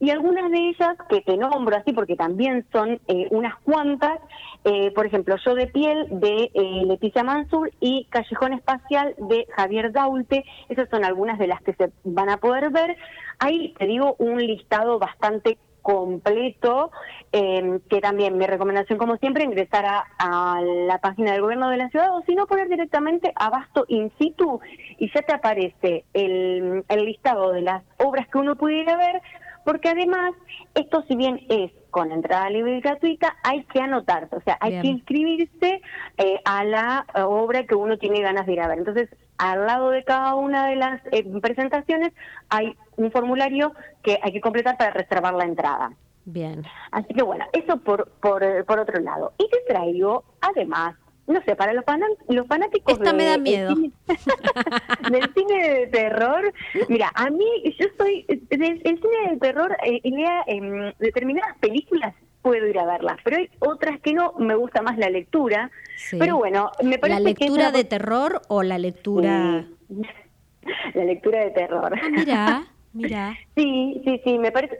y 0.00 0.10
algunas 0.10 0.50
de 0.50 0.68
ellas 0.68 0.96
que 1.08 1.20
te 1.22 1.36
nombro 1.36 1.76
así 1.76 1.92
porque 1.92 2.14
también 2.14 2.64
son 2.72 3.00
eh, 3.08 3.26
unas 3.30 3.56
cuantas, 3.56 4.20
eh, 4.64 4.92
por 4.92 5.06
ejemplo, 5.06 5.36
Yo 5.44 5.54
de 5.54 5.66
piel 5.66 6.06
de 6.10 6.50
eh, 6.54 6.82
Leticia 6.86 7.24
Mansur 7.24 7.72
y 7.80 8.06
Callejón 8.10 8.52
Espacial 8.52 9.14
de 9.18 9.46
Javier 9.56 9.92
Daulte, 9.92 10.44
esas 10.68 10.88
son 10.88 11.04
algunas 11.04 11.38
de 11.38 11.48
las 11.48 11.60
que 11.62 11.74
se 11.74 11.90
van 12.04 12.28
a 12.28 12.36
poder 12.36 12.70
ver. 12.70 12.96
Ahí 13.40 13.74
te 13.78 13.86
digo 13.86 14.14
un 14.18 14.38
listado 14.38 14.98
bastante 14.98 15.58
completo, 15.82 16.90
que 17.32 18.00
también 18.02 18.36
mi 18.36 18.46
recomendación 18.46 18.98
como 18.98 19.16
siempre 19.16 19.44
ingresar 19.44 19.86
a, 19.86 20.60
la 20.60 20.98
página 20.98 21.32
del 21.32 21.40
gobierno 21.40 21.70
de 21.70 21.78
la 21.78 21.88
ciudad 21.88 22.14
o 22.14 22.22
si 22.22 22.34
no 22.34 22.46
poner 22.46 22.68
directamente 22.68 23.32
abasto 23.34 23.86
in 23.88 24.12
situ 24.18 24.60
y 24.98 25.10
ya 25.10 25.22
te 25.22 25.32
aparece 25.32 26.04
el, 26.12 26.84
el 26.88 27.04
listado 27.06 27.52
de 27.52 27.62
las 27.62 27.84
obras 27.98 28.28
que 28.28 28.36
uno 28.36 28.56
pudiera 28.56 28.98
ver, 28.98 29.22
porque 29.64 29.88
además 29.88 30.32
esto 30.74 31.02
si 31.08 31.16
bien 31.16 31.40
es 31.48 31.72
con 31.90 32.12
entrada 32.12 32.50
libre 32.50 32.76
y 32.76 32.80
gratuita, 32.80 33.36
hay 33.42 33.64
que 33.64 33.80
anotarse, 33.80 34.36
o 34.36 34.40
sea, 34.42 34.58
hay 34.60 34.80
que 34.80 34.88
inscribirse 34.88 35.80
eh, 36.18 36.40
a 36.44 36.64
la 36.64 37.06
eh, 37.14 37.22
obra 37.22 37.64
que 37.64 37.74
uno 37.74 37.98
tiene 37.98 38.20
ganas 38.20 38.46
de 38.46 38.52
ir 38.52 38.60
a 38.60 38.68
ver. 38.68 38.78
Entonces, 38.78 39.08
al 39.38 39.66
lado 39.66 39.90
de 39.90 40.04
cada 40.04 40.34
una 40.34 40.68
de 40.68 40.76
las 40.76 41.00
eh, 41.12 41.24
presentaciones 41.40 42.12
hay 42.50 42.76
un 42.96 43.10
formulario 43.10 43.72
que 44.02 44.18
hay 44.22 44.32
que 44.32 44.40
completar 44.40 44.76
para 44.76 44.90
reservar 44.90 45.34
la 45.34 45.44
entrada. 45.44 45.92
Bien. 46.24 46.62
Así 46.90 47.14
que 47.14 47.22
bueno, 47.22 47.46
eso 47.52 47.78
por, 47.78 48.10
por, 48.20 48.64
por 48.66 48.80
otro 48.80 49.00
lado. 49.00 49.32
Y 49.38 49.48
te 49.48 49.58
traigo, 49.66 50.24
además, 50.42 50.94
no 51.28 51.42
sé, 51.42 51.54
para 51.54 51.74
los, 51.74 51.84
los 52.28 52.46
fanáticos 52.46 52.94
Esta 52.94 53.12
me 53.12 53.26
da 53.26 53.38
miedo. 53.38 53.74
del 55.10 55.34
cine 55.34 55.68
de 55.68 55.86
terror, 55.88 56.52
mira, 56.88 57.12
a 57.14 57.28
mí, 57.30 57.44
yo 57.78 57.86
soy, 57.98 58.24
el 58.28 58.40
cine 58.48 59.30
de 59.30 59.36
terror, 59.38 59.76
eh, 59.84 60.00
eh, 60.02 60.94
determinadas 60.98 61.56
películas 61.58 62.14
puedo 62.40 62.66
ir 62.66 62.78
a 62.78 62.86
verlas, 62.86 63.18
pero 63.24 63.36
hay 63.36 63.50
otras 63.58 64.00
que 64.00 64.14
no, 64.14 64.32
me 64.38 64.54
gusta 64.54 64.80
más 64.80 64.96
la 64.96 65.10
lectura, 65.10 65.70
pero 66.18 66.38
bueno, 66.38 66.70
me 66.82 66.98
parece 66.98 67.20
¿La 67.20 67.28
lectura 67.28 67.72
de 67.72 67.84
terror 67.84 68.42
o 68.48 68.62
la 68.62 68.78
lectura...? 68.78 69.66
la 70.94 71.04
lectura 71.04 71.40
de 71.44 71.50
terror. 71.50 71.94
Ah, 71.94 72.08
mira, 72.10 72.64
mira. 72.92 73.38
sí, 73.54 74.00
sí, 74.04 74.20
sí, 74.24 74.38
me 74.38 74.50
parece 74.50 74.78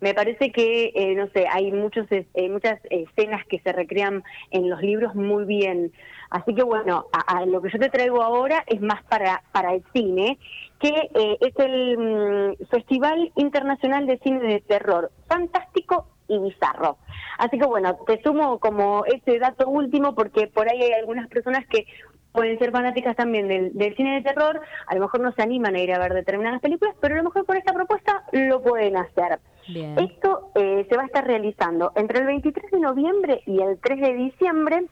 me 0.00 0.14
parece 0.14 0.50
que, 0.50 0.92
eh, 0.94 1.14
no 1.14 1.28
sé, 1.28 1.46
hay 1.50 1.72
muchos, 1.72 2.06
eh, 2.10 2.48
muchas 2.48 2.80
escenas 2.90 3.44
que 3.46 3.60
se 3.60 3.72
recrean 3.72 4.22
en 4.50 4.70
los 4.70 4.82
libros 4.82 5.14
muy 5.14 5.44
bien. 5.44 5.92
Así 6.30 6.54
que 6.54 6.62
bueno, 6.62 7.06
a, 7.12 7.44
lo 7.44 7.60
que 7.60 7.70
yo 7.70 7.78
te 7.78 7.90
traigo 7.90 8.22
ahora 8.22 8.64
es 8.66 8.80
más 8.80 9.02
para, 9.04 9.42
para 9.52 9.74
el 9.74 9.82
cine, 9.92 10.38
que 10.78 11.10
eh, 11.14 11.36
es 11.40 11.54
el 11.58 11.98
mm, 11.98 12.66
Festival 12.70 13.32
Internacional 13.36 14.06
de 14.06 14.18
Cine 14.18 14.40
de 14.40 14.60
Terror, 14.60 15.10
fantástico 15.26 16.06
y 16.28 16.38
bizarro. 16.38 16.98
Así 17.38 17.58
que 17.58 17.66
bueno, 17.66 17.98
te 18.06 18.22
sumo 18.22 18.58
como 18.60 19.04
ese 19.06 19.38
dato 19.38 19.68
último 19.68 20.14
porque 20.14 20.46
por 20.46 20.70
ahí 20.70 20.82
hay 20.82 20.92
algunas 20.92 21.28
personas 21.28 21.66
que 21.66 21.86
pueden 22.32 22.58
ser 22.58 22.70
fanáticas 22.70 23.16
también 23.16 23.48
del, 23.48 23.96
cine 23.96 24.16
de 24.16 24.22
terror, 24.22 24.60
a 24.86 24.94
lo 24.94 25.00
mejor 25.00 25.20
no 25.20 25.32
se 25.32 25.42
animan 25.42 25.74
a 25.74 25.80
ir 25.80 25.92
a 25.92 25.98
ver 25.98 26.14
determinadas 26.14 26.60
películas, 26.60 26.94
pero 27.00 27.14
a 27.14 27.18
lo 27.18 27.24
mejor 27.24 27.44
con 27.44 27.56
esta 27.56 27.72
propuesta 27.72 28.24
lo 28.32 28.62
pueden 28.62 28.96
hacer. 28.96 29.40
Esto 29.68 30.50
eh, 30.54 30.86
se 30.88 30.96
va 30.96 31.02
a 31.02 31.06
estar 31.06 31.26
realizando 31.26 31.92
entre 31.94 32.20
el 32.20 32.26
23 32.26 32.70
de 32.70 32.80
noviembre 32.80 33.42
y 33.46 33.60
el 33.60 33.78
3 33.78 34.00
de 34.00 34.12
diciembre 34.14 34.86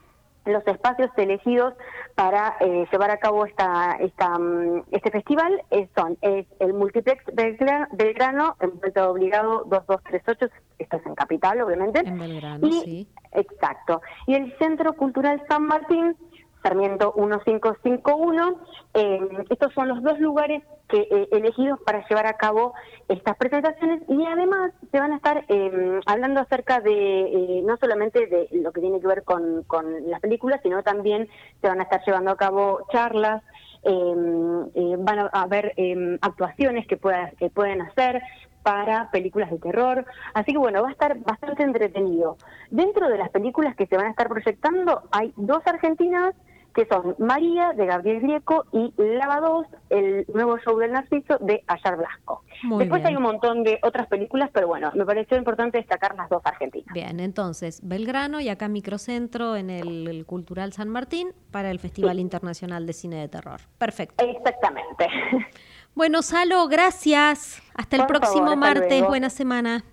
los 0.48 0.66
espacios 0.66 1.10
elegidos 1.16 1.74
para 2.14 2.56
eh, 2.60 2.86
llevar 2.90 3.10
a 3.10 3.18
cabo 3.18 3.44
esta, 3.44 3.96
esta 4.00 4.38
mm, 4.38 4.84
este 4.90 5.10
festival 5.10 5.62
son 5.94 6.16
es 6.22 6.46
el 6.58 6.74
Multiplex 6.74 7.22
Belgrano, 7.32 8.56
en 8.60 8.70
Puerto 8.78 9.10
Obligado 9.10 9.64
2238, 9.66 10.46
esto 10.78 10.96
es 10.96 11.06
en 11.06 11.14
Capital, 11.14 11.60
obviamente. 11.60 12.00
En 12.00 12.18
Belgrano, 12.18 12.66
sí. 12.70 13.08
Exacto. 13.32 14.00
Y 14.26 14.34
el 14.34 14.56
Centro 14.58 14.94
Cultural 14.94 15.42
San 15.48 15.66
Martín, 15.66 16.16
Sarmiento 16.62 17.14
1551. 17.16 18.60
Eh, 18.94 19.28
estos 19.50 19.72
son 19.74 19.88
los 19.88 20.02
dos 20.02 20.18
lugares 20.18 20.62
que 20.88 21.00
eh, 21.00 21.28
elegidos 21.32 21.78
para 21.84 22.06
llevar 22.08 22.26
a 22.26 22.34
cabo 22.34 22.72
estas 23.08 23.36
presentaciones 23.36 24.02
y 24.08 24.24
además 24.24 24.72
se 24.90 24.98
van 24.98 25.12
a 25.12 25.16
estar 25.16 25.44
eh, 25.48 26.00
hablando 26.06 26.40
acerca 26.40 26.80
de 26.80 27.62
no 27.64 27.76
solamente 27.76 28.26
de 28.26 28.48
lo 28.52 28.72
que 28.72 28.80
tiene 28.80 29.00
que 29.00 29.06
ver 29.06 29.24
con, 29.24 29.64
con 29.64 30.10
las 30.10 30.20
películas, 30.20 30.60
sino 30.62 30.82
también 30.82 31.28
se 31.60 31.68
van 31.68 31.80
a 31.80 31.84
estar 31.84 32.00
llevando 32.06 32.30
a 32.30 32.36
cabo 32.36 32.80
charlas, 32.90 33.42
van 33.84 35.18
a 35.18 35.28
haber 35.32 35.74
actuaciones 36.20 36.86
que, 36.86 36.96
pueda, 36.96 37.30
que 37.38 37.48
pueden 37.48 37.80
hacer, 37.82 38.22
para 38.62 39.10
películas 39.10 39.50
de 39.50 39.58
terror. 39.58 40.04
Así 40.34 40.52
que 40.52 40.58
bueno, 40.58 40.82
va 40.82 40.88
a 40.88 40.92
estar 40.92 41.18
bastante 41.20 41.62
entretenido. 41.62 42.36
Dentro 42.70 43.08
de 43.08 43.16
las 43.16 43.30
películas 43.30 43.74
que 43.74 43.86
se 43.86 43.96
van 43.96 44.06
a 44.06 44.10
estar 44.10 44.28
proyectando 44.28 45.04
hay 45.10 45.32
dos 45.36 45.62
argentinas 45.64 46.34
que 46.74 46.86
son 46.86 47.14
María 47.18 47.72
de 47.72 47.86
Gabriel 47.86 48.20
Grieco 48.20 48.66
y 48.72 48.92
Lava 48.96 49.40
2, 49.40 49.66
el 49.90 50.26
nuevo 50.32 50.58
show 50.58 50.78
del 50.78 50.92
Narciso 50.92 51.38
de 51.38 51.64
Ayar 51.66 51.96
Blasco. 51.96 52.42
Después 52.78 53.04
hay 53.04 53.16
un 53.16 53.22
montón 53.22 53.62
de 53.62 53.78
otras 53.82 54.06
películas, 54.08 54.50
pero 54.52 54.68
bueno, 54.68 54.90
me 54.94 55.04
pareció 55.04 55.36
importante 55.36 55.78
destacar 55.78 56.14
las 56.16 56.28
dos 56.28 56.42
argentinas. 56.44 56.92
Bien, 56.92 57.20
entonces 57.20 57.80
Belgrano 57.82 58.40
y 58.40 58.48
acá 58.48 58.68
Microcentro 58.68 59.56
en 59.56 59.70
el, 59.70 60.24
Cultural 60.26 60.72
San 60.72 60.88
Martín 60.88 61.32
para 61.50 61.70
el 61.70 61.78
Festival 61.78 62.18
Internacional 62.18 62.86
de 62.86 62.92
Cine 62.92 63.16
de 63.16 63.28
Terror. 63.28 63.60
Perfecto. 63.78 64.24
Exactamente. 64.24 65.08
Bueno, 65.94 66.22
Salo, 66.22 66.68
gracias. 66.68 67.60
Hasta 67.74 67.96
el 67.96 68.06
próximo 68.06 68.54
martes. 68.54 69.04
Buena 69.04 69.30
semana. 69.30 69.84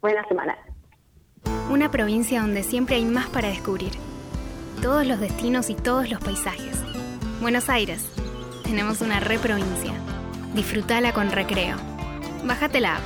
Buena 0.00 0.26
semana. 0.26 0.56
Una 1.70 1.90
provincia 1.90 2.40
donde 2.40 2.62
siempre 2.62 2.96
hay 2.96 3.04
más 3.04 3.28
para 3.28 3.48
descubrir 3.48 3.92
todos 4.80 5.06
los 5.06 5.20
destinos 5.20 5.68
y 5.68 5.74
todos 5.74 6.10
los 6.10 6.20
paisajes. 6.20 6.78
Buenos 7.40 7.68
Aires. 7.68 8.02
Tenemos 8.64 9.02
una 9.02 9.20
reprovincia. 9.20 9.92
Disfrutala 10.54 11.12
con 11.12 11.30
recreo. 11.30 11.76
Bájate 12.44 12.80
la 12.80 12.96
app. 12.96 13.02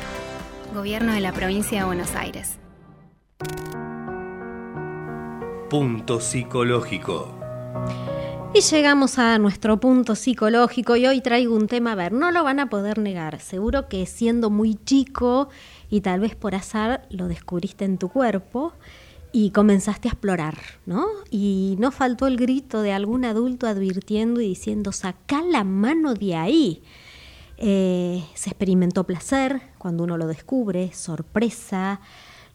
Gobierno 0.72 1.12
de 1.12 1.20
la 1.20 1.32
provincia 1.32 1.80
de 1.80 1.86
Buenos 1.86 2.14
Aires. 2.14 2.58
Punto 5.68 6.20
psicológico. 6.20 7.40
Y 8.54 8.60
llegamos 8.60 9.18
a 9.18 9.36
nuestro 9.38 9.80
punto 9.80 10.14
psicológico 10.14 10.94
y 10.94 11.08
hoy 11.08 11.20
traigo 11.20 11.56
un 11.56 11.66
tema, 11.66 11.92
a 11.92 11.96
ver, 11.96 12.12
no 12.12 12.30
lo 12.30 12.44
van 12.44 12.60
a 12.60 12.70
poder 12.70 12.98
negar, 12.98 13.40
seguro 13.40 13.88
que 13.88 14.06
siendo 14.06 14.48
muy 14.48 14.76
chico 14.76 15.48
y 15.90 16.02
tal 16.02 16.20
vez 16.20 16.36
por 16.36 16.54
azar 16.54 17.04
lo 17.10 17.26
descubriste 17.26 17.84
en 17.84 17.98
tu 17.98 18.10
cuerpo, 18.10 18.74
y 19.36 19.50
comenzaste 19.50 20.06
a 20.06 20.12
explorar, 20.12 20.56
¿no? 20.86 21.06
Y 21.28 21.74
no 21.80 21.90
faltó 21.90 22.28
el 22.28 22.36
grito 22.36 22.82
de 22.82 22.92
algún 22.92 23.24
adulto 23.24 23.66
advirtiendo 23.66 24.40
y 24.40 24.46
diciendo, 24.46 24.92
saca 24.92 25.42
la 25.42 25.64
mano 25.64 26.14
de 26.14 26.36
ahí. 26.36 26.84
Eh, 27.56 28.24
se 28.34 28.50
experimentó 28.50 29.02
placer 29.02 29.60
cuando 29.76 30.04
uno 30.04 30.16
lo 30.18 30.28
descubre, 30.28 30.92
sorpresa, 30.92 32.00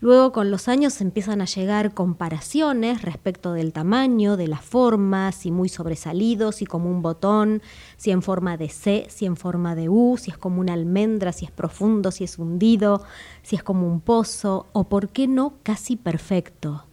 Luego 0.02 0.32
con 0.32 0.50
los 0.50 0.70
años 0.70 1.02
empiezan 1.02 1.42
a 1.42 1.46
llegar 1.46 1.94
comparaciones 1.94 3.02
respecto 3.02 3.52
del 3.52 3.74
tamaño, 3.74 4.38
de 4.38 4.48
la 4.48 4.60
forma, 4.60 5.34
si 5.34 5.52
muy 5.52 5.68
sobresalido, 5.68 6.54
si 6.54 6.66
como 6.66 6.90
un 6.90 7.02
botón, 7.02 7.62
si 7.98 8.12
en 8.12 8.22
forma 8.22 8.56
de 8.56 8.70
C, 8.70 9.08
si 9.10 9.26
en 9.26 9.36
forma 9.36 9.76
de 9.76 9.90
U, 9.90 10.16
si 10.18 10.32
es 10.32 10.38
como 10.38 10.62
una 10.62 10.72
almendra, 10.72 11.34
si 11.34 11.44
es 11.44 11.52
profundo, 11.52 12.12
si 12.12 12.24
es 12.24 12.40
hundido, 12.40 13.04
si 13.44 13.58
es 13.58 13.64
como 13.64 13.88
un 13.88 14.00
pozo 14.00 14.68
o, 14.72 14.86
por 14.86 15.10
qué 15.10 15.28
no, 15.28 15.56
casi 15.64 15.98
perfecto. 15.98 16.86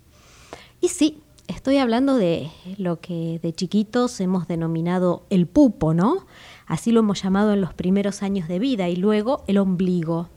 Y 0.80 0.88
sí, 0.88 1.22
estoy 1.46 1.78
hablando 1.78 2.16
de 2.16 2.50
lo 2.76 3.00
que 3.00 3.38
de 3.40 3.52
chiquitos 3.52 4.18
hemos 4.20 4.48
denominado 4.48 5.22
el 5.30 5.46
pupo, 5.46 5.94
¿no? 5.94 6.26
Así 6.66 6.90
lo 6.90 7.00
hemos 7.00 7.22
llamado 7.22 7.52
en 7.52 7.61
los 7.61 7.72
primeros 7.72 8.24
años 8.24 8.48
de 8.48 8.59
vida 8.59 8.88
y 8.88 8.96
luego 8.96 9.44
el 9.46 9.59
ombligo. 9.59 10.28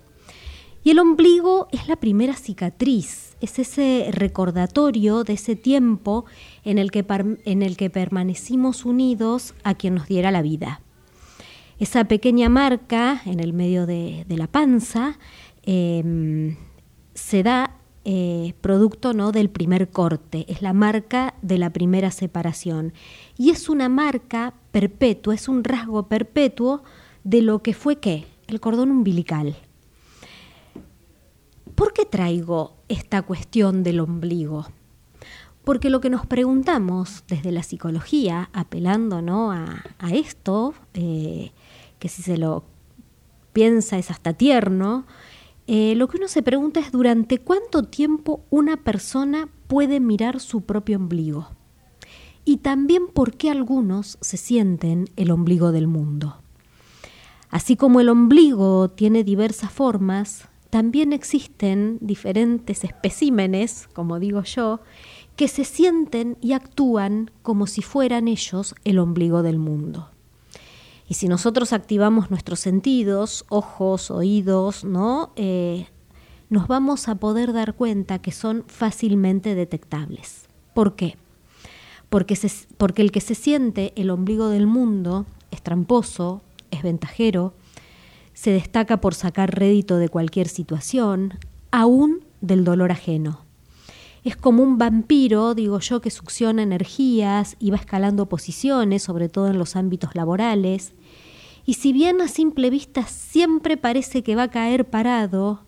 Y 0.83 0.91
el 0.91 0.99
ombligo 0.99 1.67
es 1.71 1.87
la 1.87 1.97
primera 1.97 2.35
cicatriz, 2.35 3.35
es 3.41 3.59
ese 3.59 4.09
recordatorio 4.11 5.23
de 5.23 5.33
ese 5.33 5.55
tiempo 5.55 6.25
en 6.63 6.77
el 6.77 6.89
que, 6.91 7.05
en 7.45 7.61
el 7.61 7.75
que 7.75 7.89
permanecimos 7.89 8.85
unidos 8.85 9.53
a 9.63 9.73
quien 9.75 9.95
nos 9.95 10.07
diera 10.07 10.31
la 10.31 10.41
vida. 10.41 10.81
Esa 11.79 12.05
pequeña 12.05 12.49
marca 12.49 13.21
en 13.25 13.39
el 13.39 13.53
medio 13.53 13.85
de, 13.85 14.25
la 14.29 14.47
panza 14.47 15.17
em, 15.63 16.57
se 17.13 17.43
da 17.43 17.75
eh, 18.05 18.53
producto 18.61 19.13
¿no? 19.13 19.31
del 19.31 19.49
primer 19.49 19.89
corte, 19.89 20.45
es 20.47 20.61
la 20.61 20.73
marca 20.73 21.35
de 21.41 21.57
la 21.57 21.69
primera 21.71 22.11
separación. 22.11 22.93
Y 23.37 23.49
es 23.49 23.69
una 23.69 23.89
marca 23.89 24.53
perpetua, 24.71 25.35
es 25.35 25.47
un 25.49 25.63
rasgo 25.63 26.07
perpetuo 26.07 26.83
de 27.23 27.41
lo 27.41 27.61
que 27.61 27.73
fue 27.73 27.97
qué? 27.97 28.25
El 28.47 28.59
cordón 28.59 28.91
umbilical. 28.91 29.55
¿Por 31.79 31.93
qué 31.93 32.03
traigo 32.03 32.75
esta 32.89 33.21
cuestión 33.21 33.83
del 33.83 34.01
ombligo? 34.01 34.67
Porque 35.63 35.89
lo 35.89 36.01
que 36.01 36.09
nos 36.09 36.25
preguntamos 36.25 37.23
desde 37.29 37.53
la 37.53 37.63
psicología, 37.63 38.49
apelando 38.51 39.21
¿no? 39.21 39.53
a, 39.53 39.85
esto, 40.11 40.73
eh, 40.93 41.53
que 41.97 42.09
si 42.09 42.21
se 42.21 42.37
lo 42.37 42.65
piensa 43.53 43.97
es 43.97 44.11
hasta 44.11 44.33
tierno, 44.33 45.05
eh, 45.67 45.95
lo 45.95 46.09
que 46.09 46.17
uno 46.17 46.27
se 46.27 46.43
pregunta 46.43 46.81
es 46.81 46.91
durante 46.91 47.37
cuánto 47.37 47.83
tiempo 47.83 48.43
una 48.49 48.75
persona 48.75 49.47
puede 49.67 50.01
mirar 50.01 50.41
su 50.41 50.63
propio 50.63 50.97
ombligo. 50.97 51.47
Y 52.43 52.57
también 52.57 53.07
por 53.07 53.37
qué 53.37 53.51
algunos 53.51 54.17
se 54.19 54.35
sienten 54.35 55.05
el 55.15 55.31
ombligo 55.31 55.71
del 55.71 55.87
mundo. 55.87 56.41
Así 57.49 57.77
como 57.77 58.01
el 58.01 58.09
ombligo 58.09 58.89
tiene 58.89 59.23
diversas 59.23 59.71
formas, 59.71 60.49
también 60.69 61.13
existen 61.13 61.97
diferentes 62.01 62.83
especímenes, 62.83 63.87
como 63.93 64.19
digo 64.19 64.43
yo, 64.43 64.81
que 65.35 65.47
se 65.47 65.63
sienten 65.63 66.37
y 66.41 66.53
actúan 66.53 67.31
como 67.41 67.65
si 67.65 67.81
fueran 67.81 68.27
ellos 68.27 68.75
el 68.83 68.99
ombligo 68.99 69.41
del 69.41 69.57
mundo. 69.57 70.09
Y 71.07 71.15
si 71.15 71.27
nosotros 71.27 71.73
activamos 71.73 72.29
nuestros 72.29 72.59
sentidos, 72.59 73.45
ojos, 73.49 74.11
oídos, 74.11 74.83
¿no? 74.83 75.31
Eh, 75.37 75.87
nos 76.49 76.67
vamos 76.67 77.07
a 77.07 77.15
poder 77.15 77.51
dar 77.51 77.73
cuenta 77.73 78.19
que 78.19 78.31
son 78.31 78.63
fácilmente 78.67 79.55
detectables. 79.55 80.47
¿Por 80.75 80.95
qué? 80.95 81.17
Porque, 82.09 82.37
porque 82.77 83.01
el 83.01 83.11
que 83.11 83.21
se 83.21 83.33
siente 83.33 83.93
el 83.95 84.11
ombligo 84.11 84.49
del 84.49 84.67
mundo 84.67 85.25
es 85.49 85.63
tramposo, 85.63 86.41
es 86.69 86.83
ventajero, 86.83 87.53
se 88.39 88.51
destaca 88.51 89.01
por 89.01 89.15
sacar 89.15 89.53
rédito 89.53 89.97
de 89.97 90.07
cualquier 90.07 90.47
situación, 90.47 91.33
aún 91.71 92.23
del 92.39 92.63
dolor 92.63 92.89
ajeno. 92.89 93.43
Es 94.23 94.37
como 94.37 94.63
un 94.63 94.77
vampiro, 94.77 95.53
digo 95.55 95.79
yo, 95.81 95.99
que 95.99 96.09
succiona 96.09 96.63
energías 96.63 97.57
y 97.59 97.71
va 97.71 97.75
escalando 97.75 98.29
posiciones, 98.29 99.03
sobre 99.03 99.27
todo 99.27 99.49
en 99.49 99.57
los 99.57 99.75
ámbitos 99.75 100.15
laborales. 100.15 100.93
Y 101.65 101.73
si 101.73 101.91
bien 101.91 102.21
a 102.21 102.29
simple 102.29 102.69
vista 102.69 103.05
siempre 103.07 103.75
parece 103.75 104.23
que 104.23 104.37
va 104.37 104.43
a 104.43 104.51
caer 104.51 104.89
parado, 104.89 105.65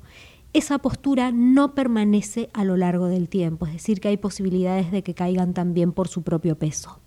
esa 0.54 0.78
postura 0.78 1.34
no 1.34 1.76
permanece 1.76 2.50
a 2.54 2.64
lo 2.64 2.78
largo 2.78 3.08
del 3.08 3.28
tiempo, 3.28 3.66
es 3.66 3.74
decir, 3.74 4.00
que 4.00 4.08
hay 4.08 4.18
posibilidades 4.18 4.94
de 4.94 5.04
que 5.04 5.14
caigan 5.14 5.54
también 5.54 5.92
por 5.92 6.08
su 6.08 6.22
propio 6.22 6.58
peso. 6.58 7.02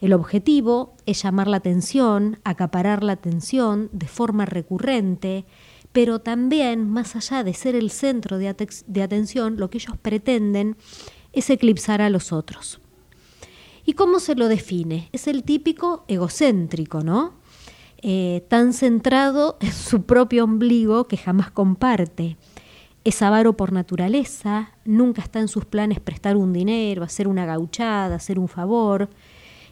El 0.00 0.12
objetivo 0.12 0.94
es 1.06 1.22
llamar 1.22 1.48
la 1.48 1.58
atención, 1.58 2.38
acaparar 2.44 3.02
la 3.02 3.12
atención 3.12 3.88
de 3.92 4.06
forma 4.06 4.44
recurrente, 4.44 5.46
pero 5.94 6.18
también, 6.18 6.90
más 6.90 7.14
allá 7.14 7.44
de 7.44 7.54
ser 7.54 7.76
el 7.76 7.90
centro 7.90 8.38
de, 8.38 8.48
atención, 8.48 9.56
lo 9.58 9.70
que 9.70 9.78
ellos 9.78 9.96
pretenden 9.96 10.76
es 11.32 11.50
eclipsar 11.50 12.02
a 12.02 12.10
los 12.10 12.32
otros. 12.32 12.80
¿Y 13.86 13.92
cómo 13.92 14.18
se 14.18 14.34
lo 14.34 14.48
define? 14.48 15.08
Es 15.12 15.28
el 15.28 15.44
típico 15.44 16.04
egocéntrico, 16.08 17.02
¿no? 17.02 17.34
Eh, 18.02 18.44
tan 18.48 18.72
centrado 18.72 19.56
en 19.60 19.72
su 19.72 20.02
propio 20.02 20.44
ombligo 20.44 21.04
que 21.04 21.16
jamás 21.16 21.52
comparte. 21.52 22.38
Es 23.04 23.22
avaro 23.22 23.56
por 23.56 23.72
naturaleza, 23.72 24.72
nunca 24.84 25.22
está 25.22 25.38
en 25.38 25.48
sus 25.48 25.64
planes 25.64 26.00
prestar 26.00 26.36
un 26.36 26.52
dinero, 26.52 27.04
hacer 27.04 27.28
una 27.28 27.46
gauchada, 27.46 28.16
hacer 28.16 28.38
un 28.40 28.48
favor, 28.48 29.10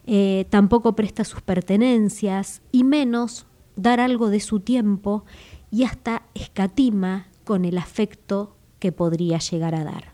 eh, 0.07 0.47
tampoco 0.51 0.95
presta 0.95 1.25
sus 1.25 1.43
pertenencias 1.43 2.63
y 2.73 2.85
menos 2.85 3.47
dar 3.77 4.01
algo 4.01 4.31
de 4.31 4.41
su 4.41 4.61
tiempo 4.61 5.25
y 5.71 5.85
hasta 5.85 6.23
escatima 6.35 7.29
con 7.45 7.65
el 7.65 7.79
afecto 7.79 8.57
que 8.79 8.93
podría 8.93 9.39
llegar 9.39 9.75
a 9.75 9.85
dar. 9.85 10.13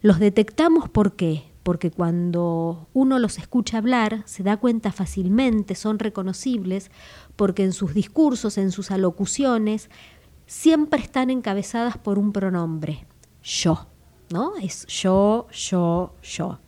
Los 0.00 0.20
detectamos 0.20 0.88
por 0.88 1.16
qué, 1.16 1.44
porque 1.64 1.90
cuando 1.90 2.88
uno 2.94 3.18
los 3.18 3.38
escucha 3.38 3.78
hablar 3.78 4.22
se 4.26 4.42
da 4.42 4.56
cuenta 4.56 4.92
fácilmente, 4.92 5.74
son 5.74 5.98
reconocibles, 5.98 6.90
porque 7.36 7.64
en 7.64 7.72
sus 7.72 7.94
discursos, 7.94 8.58
en 8.58 8.70
sus 8.70 8.90
alocuciones, 8.90 9.90
siempre 10.46 11.00
están 11.00 11.30
encabezadas 11.30 11.98
por 11.98 12.18
un 12.18 12.32
pronombre, 12.32 13.06
yo, 13.42 13.86
¿no? 14.30 14.56
Es 14.56 14.86
yo, 14.86 15.46
yo, 15.52 16.14
yo. 16.22 16.58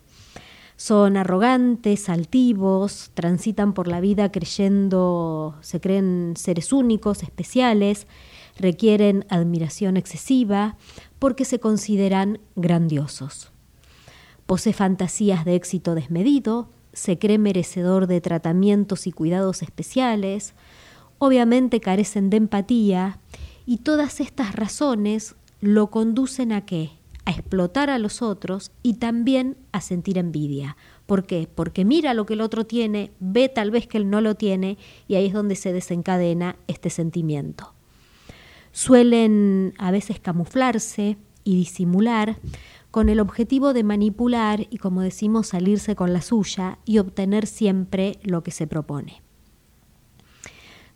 Son 0.81 1.19
arrogantes, 1.19 2.09
altivos, 2.09 3.11
transitan 3.13 3.75
por 3.75 3.87
la 3.87 4.01
vida 4.01 4.33
creyendo, 4.33 5.55
se 5.61 5.79
creen 5.79 6.33
seres 6.37 6.73
únicos, 6.73 7.23
especiales, 7.23 8.07
requieren 8.57 9.27
admiración 9.29 9.99
excesiva 9.99 10.77
porque 11.19 11.45
se 11.45 11.61
consideran 11.61 12.41
grandiosos 12.57 13.53
posee 14.51 14.73
fantasías 14.73 15.45
de 15.45 15.55
éxito 15.55 15.95
desmedido, 15.95 16.71
se 16.93 17.21
cree 17.21 17.39
merecedor 17.39 18.09
de 18.09 18.21
tratamientos 18.21 19.07
y 19.07 19.13
cuidados 19.13 19.63
especiales, 19.63 20.55
obviamente 21.19 21.79
carecen 21.79 22.31
de 22.31 22.39
empatía 22.39 23.21
y 23.65 23.77
todas 23.77 24.19
estas 24.19 24.57
razones 24.57 25.37
lo 25.61 25.93
conducen 25.93 26.51
a 26.51 26.67
qué? 26.67 26.91
A 27.25 27.33
explotar 27.33 27.91
a 27.91 27.99
los 27.99 28.23
otros 28.23 28.73
y 28.83 28.95
también 28.95 29.57
a 29.73 29.81
sentir 29.81 30.19
envidia. 30.19 30.77
¿Por 31.07 31.27
qué? 31.27 31.49
Porque 31.53 31.85
mira 31.85 32.15
lo 32.15 32.27
que 32.27 32.35
el 32.35 32.41
otro 32.41 32.65
tiene, 32.67 33.13
ve 33.21 33.49
tal 33.49 33.71
vez 33.71 33.87
que 33.87 33.99
él 33.99 34.11
no 34.11 34.21
lo 34.21 34.37
tiene 34.37 34.79
y 35.07 35.17
ahí 35.17 35.27
es 35.27 35.33
donde 35.33 35.57
se 35.57 35.73
desencadena 35.73 36.57
este 36.67 36.91
sentimiento. 36.91 37.75
Suelen 38.73 39.75
a 39.79 39.91
veces 39.91 40.21
camuflarse 40.21 41.17
y 41.45 41.57
disimular 41.57 42.39
con 42.91 43.09
el 43.09 43.21
objetivo 43.21 43.73
de 43.73 43.85
manipular 43.85 44.67
y, 44.71 44.79
como 44.79 45.01
decimos, 45.01 45.49
salirse 45.49 45.95
con 45.95 46.13
la 46.13 46.23
suya 46.23 46.79
y 46.85 46.99
obtener 46.99 47.47
siempre 47.47 48.19
lo 48.23 48.43
que 48.43 48.51
se 48.51 48.67
propone. 48.67 49.23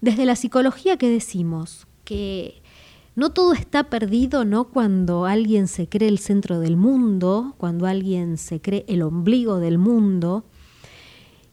Desde 0.01 0.27
la 0.27 0.37
psicología 0.37 0.97
que 0.97 1.09
decimos 1.09 1.87
que 2.05 2.63
no 3.17 3.31
todo 3.31 3.53
está 3.53 3.85
perdido, 3.85 4.45
¿no? 4.45 4.65
Cuando 4.65 5.25
alguien 5.25 5.69
se 5.69 5.89
cree 5.89 6.09
el 6.09 6.19
centro 6.19 6.59
del 6.59 6.77
mundo, 6.77 7.55
cuando 7.59 7.87
alguien 7.87 8.39
se 8.39 8.61
cree 8.61 8.85
el 8.89 9.03
ombligo 9.03 9.59
del 9.59 9.79
mundo. 9.79 10.45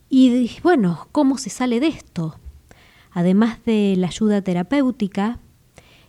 Y 0.10 0.52
bueno, 0.64 1.08
¿cómo 1.12 1.38
se 1.38 1.50
sale 1.50 1.80
de 1.80 1.88
esto? 1.88 2.36
Además 3.12 3.60
de 3.66 3.96
la 3.98 4.08
ayuda 4.08 4.42
terapéutica, 4.42 5.40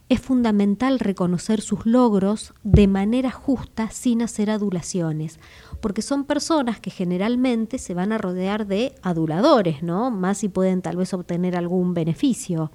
es 0.08 0.20
fundamental 0.20 0.98
reconocer 0.98 1.60
sus 1.62 1.86
logros 1.86 2.52
de 2.62 2.86
manera 2.86 3.30
justa 3.30 3.90
sin 3.90 4.20
hacer 4.20 4.50
adulaciones, 4.50 5.38
porque 5.80 6.02
son 6.02 6.24
personas 6.24 6.80
que 6.80 6.90
generalmente 6.90 7.78
se 7.78 7.94
van 7.94 8.12
a 8.12 8.18
rodear 8.18 8.66
de 8.66 8.94
aduladores, 9.02 9.82
¿no? 9.82 10.10
Más 10.10 10.38
si 10.38 10.48
pueden 10.48 10.82
tal 10.82 10.96
vez 10.96 11.14
obtener 11.14 11.56
algún 11.56 11.94
beneficio. 11.94 12.70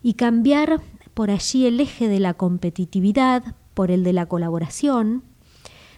Y 0.00 0.14
cambiar 0.14 0.80
por 1.18 1.32
allí 1.32 1.66
el 1.66 1.80
eje 1.80 2.06
de 2.06 2.20
la 2.20 2.34
competitividad 2.34 3.56
por 3.74 3.90
el 3.90 4.04
de 4.04 4.12
la 4.12 4.26
colaboración, 4.26 5.24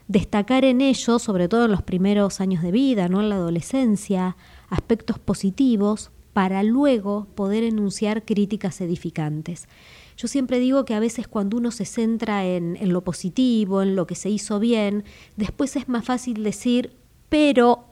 destacar 0.09 0.65
en 0.65 0.81
ello, 0.81 1.19
sobre 1.19 1.47
todo 1.47 1.67
en 1.67 1.73
los 1.73 1.83
primeros 1.83 2.41
años 2.41 2.63
de 2.63 2.73
vida, 2.73 3.07
¿no? 3.11 3.21
en 3.21 3.29
la 3.29 3.35
adolescencia, 3.35 4.39
aspectos 4.71 5.19
positivos 5.19 6.11
para 6.33 6.63
luego 6.63 7.27
poder 7.35 7.65
enunciar 7.65 8.25
críticas 8.25 8.81
edificantes. 8.81 9.69
Yo 10.17 10.27
siempre 10.27 10.59
digo 10.59 10.87
que 10.87 10.95
a 10.95 11.01
veces 11.01 11.29
cuando 11.29 11.59
uno 11.59 11.71
se 11.71 11.85
centra 11.85 12.47
en, 12.47 12.79
lo 12.91 13.05
positivo, 13.05 13.83
en 13.83 13.97
lo 13.97 14.07
que 14.07 14.15
se 14.15 14.31
hizo 14.31 14.59
bien, 14.59 15.05
después 15.37 15.77
es 15.77 15.87
más 15.87 16.07
fácil 16.07 16.43
decir, 16.43 16.97
pero 17.29 17.85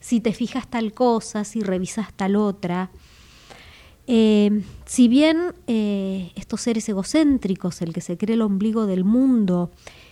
si 0.00 0.20
te 0.20 0.34
fijas 0.34 0.68
tal 0.68 0.92
cosa, 0.92 1.44
si 1.44 1.62
revisas 1.62 2.12
tal 2.12 2.36
otra. 2.36 2.90
Eh, 4.08 4.62
si 4.86 5.06
bien 5.06 5.54
eh, 5.68 6.32
estos 6.34 6.62
seres 6.62 6.88
egocéntricos, 6.88 7.80
el 7.82 7.92
que 7.92 8.00
se 8.00 8.18
cree 8.18 8.34
el 8.34 8.42
ombligo 8.42 8.86
del 8.86 9.04
mundo, 9.04 9.70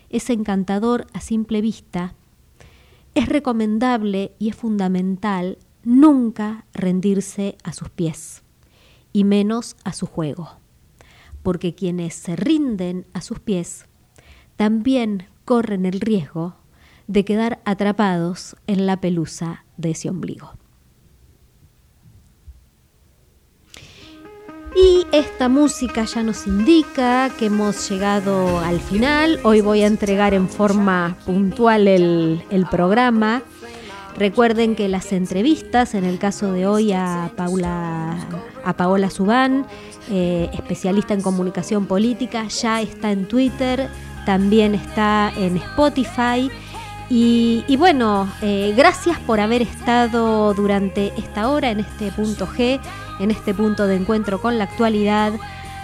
es 0.08 0.30
encantador 0.30 1.08
a 1.12 1.20
simple 1.20 1.60
vista, 1.60 2.14
es 3.14 3.28
recomendable 3.28 4.32
y 4.38 4.50
es 4.50 4.54
fundamental 4.54 5.58
nunca 5.82 6.66
rendirse 6.72 7.56
a 7.64 7.72
sus 7.72 7.88
pies, 7.90 8.44
y 9.12 9.24
menos 9.24 9.74
a 9.82 9.92
su 9.92 10.06
juego 10.06 10.60
porque 11.46 11.76
quienes 11.76 12.14
se 12.14 12.34
rinden 12.34 13.06
a 13.12 13.20
sus 13.20 13.38
pies 13.38 13.86
también 14.56 15.28
corren 15.44 15.86
el 15.86 16.00
riesgo 16.00 16.56
de 17.06 17.24
quedar 17.24 17.60
atrapados 17.64 18.56
en 18.66 18.84
la 18.84 19.00
pelusa 19.00 19.64
de 19.76 19.92
ese 19.92 20.10
ombligo. 20.10 20.54
Y 24.76 25.06
esta 25.10 25.48
música 25.48 26.04
ya 26.04 26.22
nos 26.22 26.46
indica 26.46 27.30
que 27.38 27.46
hemos 27.46 27.88
llegado 27.88 28.58
al 28.58 28.78
final. 28.78 29.40
Hoy 29.42 29.62
voy 29.62 29.82
a 29.82 29.86
entregar 29.86 30.34
en 30.34 30.50
forma 30.50 31.16
puntual 31.24 31.88
el, 31.88 32.66
programa. 32.70 33.42
Recuerden 34.18 34.76
que 34.76 34.88
las 34.88 35.14
entrevistas, 35.14 35.94
en 35.94 36.04
el 36.04 36.18
caso 36.18 36.52
de 36.52 36.66
hoy 36.66 36.92
a 36.92 37.30
Paula, 37.36 38.18
a 38.64 38.72
Paola 38.74 39.08
Subán, 39.08 39.66
eh, 40.10 40.50
especialista 40.52 41.14
en 41.14 41.22
comunicación 41.22 41.86
política, 41.86 42.46
ya 42.48 42.82
está 42.82 43.12
en 43.12 43.26
Twitter, 43.26 43.88
también 44.26 44.74
está 44.74 45.32
en 45.38 45.56
Spotify. 45.56 46.50
Y, 47.08 47.76
bueno, 47.78 48.28
eh, 48.42 48.74
gracias 48.76 49.18
por 49.20 49.40
haber 49.40 49.62
estado 49.62 50.52
durante 50.52 51.12
esta 51.16 51.48
hora 51.48 51.70
en 51.70 51.80
este 51.80 52.10
punto 52.10 52.46
G, 52.46 52.80
en 53.18 53.30
este 53.30 53.54
punto 53.54 53.86
de 53.86 53.96
encuentro 53.96 54.40
con 54.40 54.58
la 54.58 54.64
actualidad. 54.64 55.32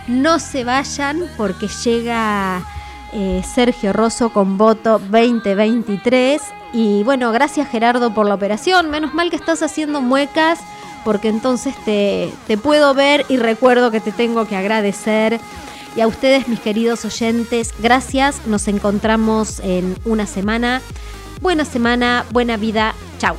No 0.08 0.38
se 0.38 0.64
vayan 0.64 1.24
porque 1.36 1.68
llega 1.68 2.62
eh, 3.12 3.42
Sergio 3.54 3.92
Rosso 3.92 4.30
con 4.30 4.58
voto 4.58 4.98
2023. 4.98 6.42
Y 6.72 7.02
bueno, 7.04 7.30
gracias 7.32 7.68
Gerardo 7.68 8.12
por 8.14 8.26
la 8.26 8.34
operación. 8.34 8.90
Menos 8.90 9.14
mal 9.14 9.30
que 9.30 9.36
estás 9.36 9.62
haciendo 9.62 10.00
muecas 10.00 10.60
porque 11.04 11.28
entonces 11.28 11.74
te, 11.84 12.32
te 12.46 12.56
puedo 12.56 12.94
ver 12.94 13.26
y 13.28 13.36
recuerdo 13.36 13.90
que 13.90 14.00
te 14.00 14.12
tengo 14.12 14.46
que 14.46 14.56
agradecer. 14.56 15.40
Y 15.94 16.00
a 16.00 16.06
ustedes, 16.06 16.48
mis 16.48 16.60
queridos 16.60 17.04
oyentes, 17.04 17.74
gracias. 17.78 18.46
Nos 18.46 18.66
encontramos 18.68 19.60
en 19.60 19.96
una 20.04 20.26
semana. 20.26 20.80
Buena 21.42 21.64
semana, 21.64 22.24
buena 22.30 22.56
vida. 22.56 22.94
Chao. 23.18 23.36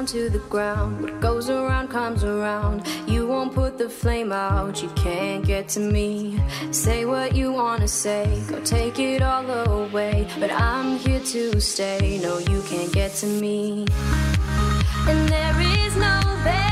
Down 0.00 0.06
to 0.06 0.30
the 0.30 0.38
ground. 0.48 1.02
What 1.02 1.20
goes 1.20 1.50
around 1.50 1.88
comes 1.88 2.24
around. 2.24 2.86
You 3.06 3.26
won't 3.26 3.54
put 3.54 3.76
the 3.76 3.88
flame 3.88 4.32
out. 4.32 4.82
You 4.82 4.88
can't 4.90 5.44
get 5.44 5.68
to 5.70 5.80
me. 5.80 6.40
Say 6.70 7.04
what 7.04 7.34
you 7.34 7.52
wanna 7.52 7.88
say. 7.88 8.42
Go 8.48 8.60
take 8.60 8.98
it 8.98 9.20
all 9.20 9.50
away. 9.50 10.26
But 10.38 10.52
I'm 10.52 10.96
here 10.96 11.20
to 11.20 11.60
stay. 11.60 12.18
No, 12.22 12.38
you 12.38 12.62
can't 12.62 12.92
get 12.92 13.12
to 13.16 13.26
me. 13.26 13.86
And 15.06 15.28
there 15.28 15.60
is 15.60 15.94
no 15.96 16.20
there. 16.44 16.70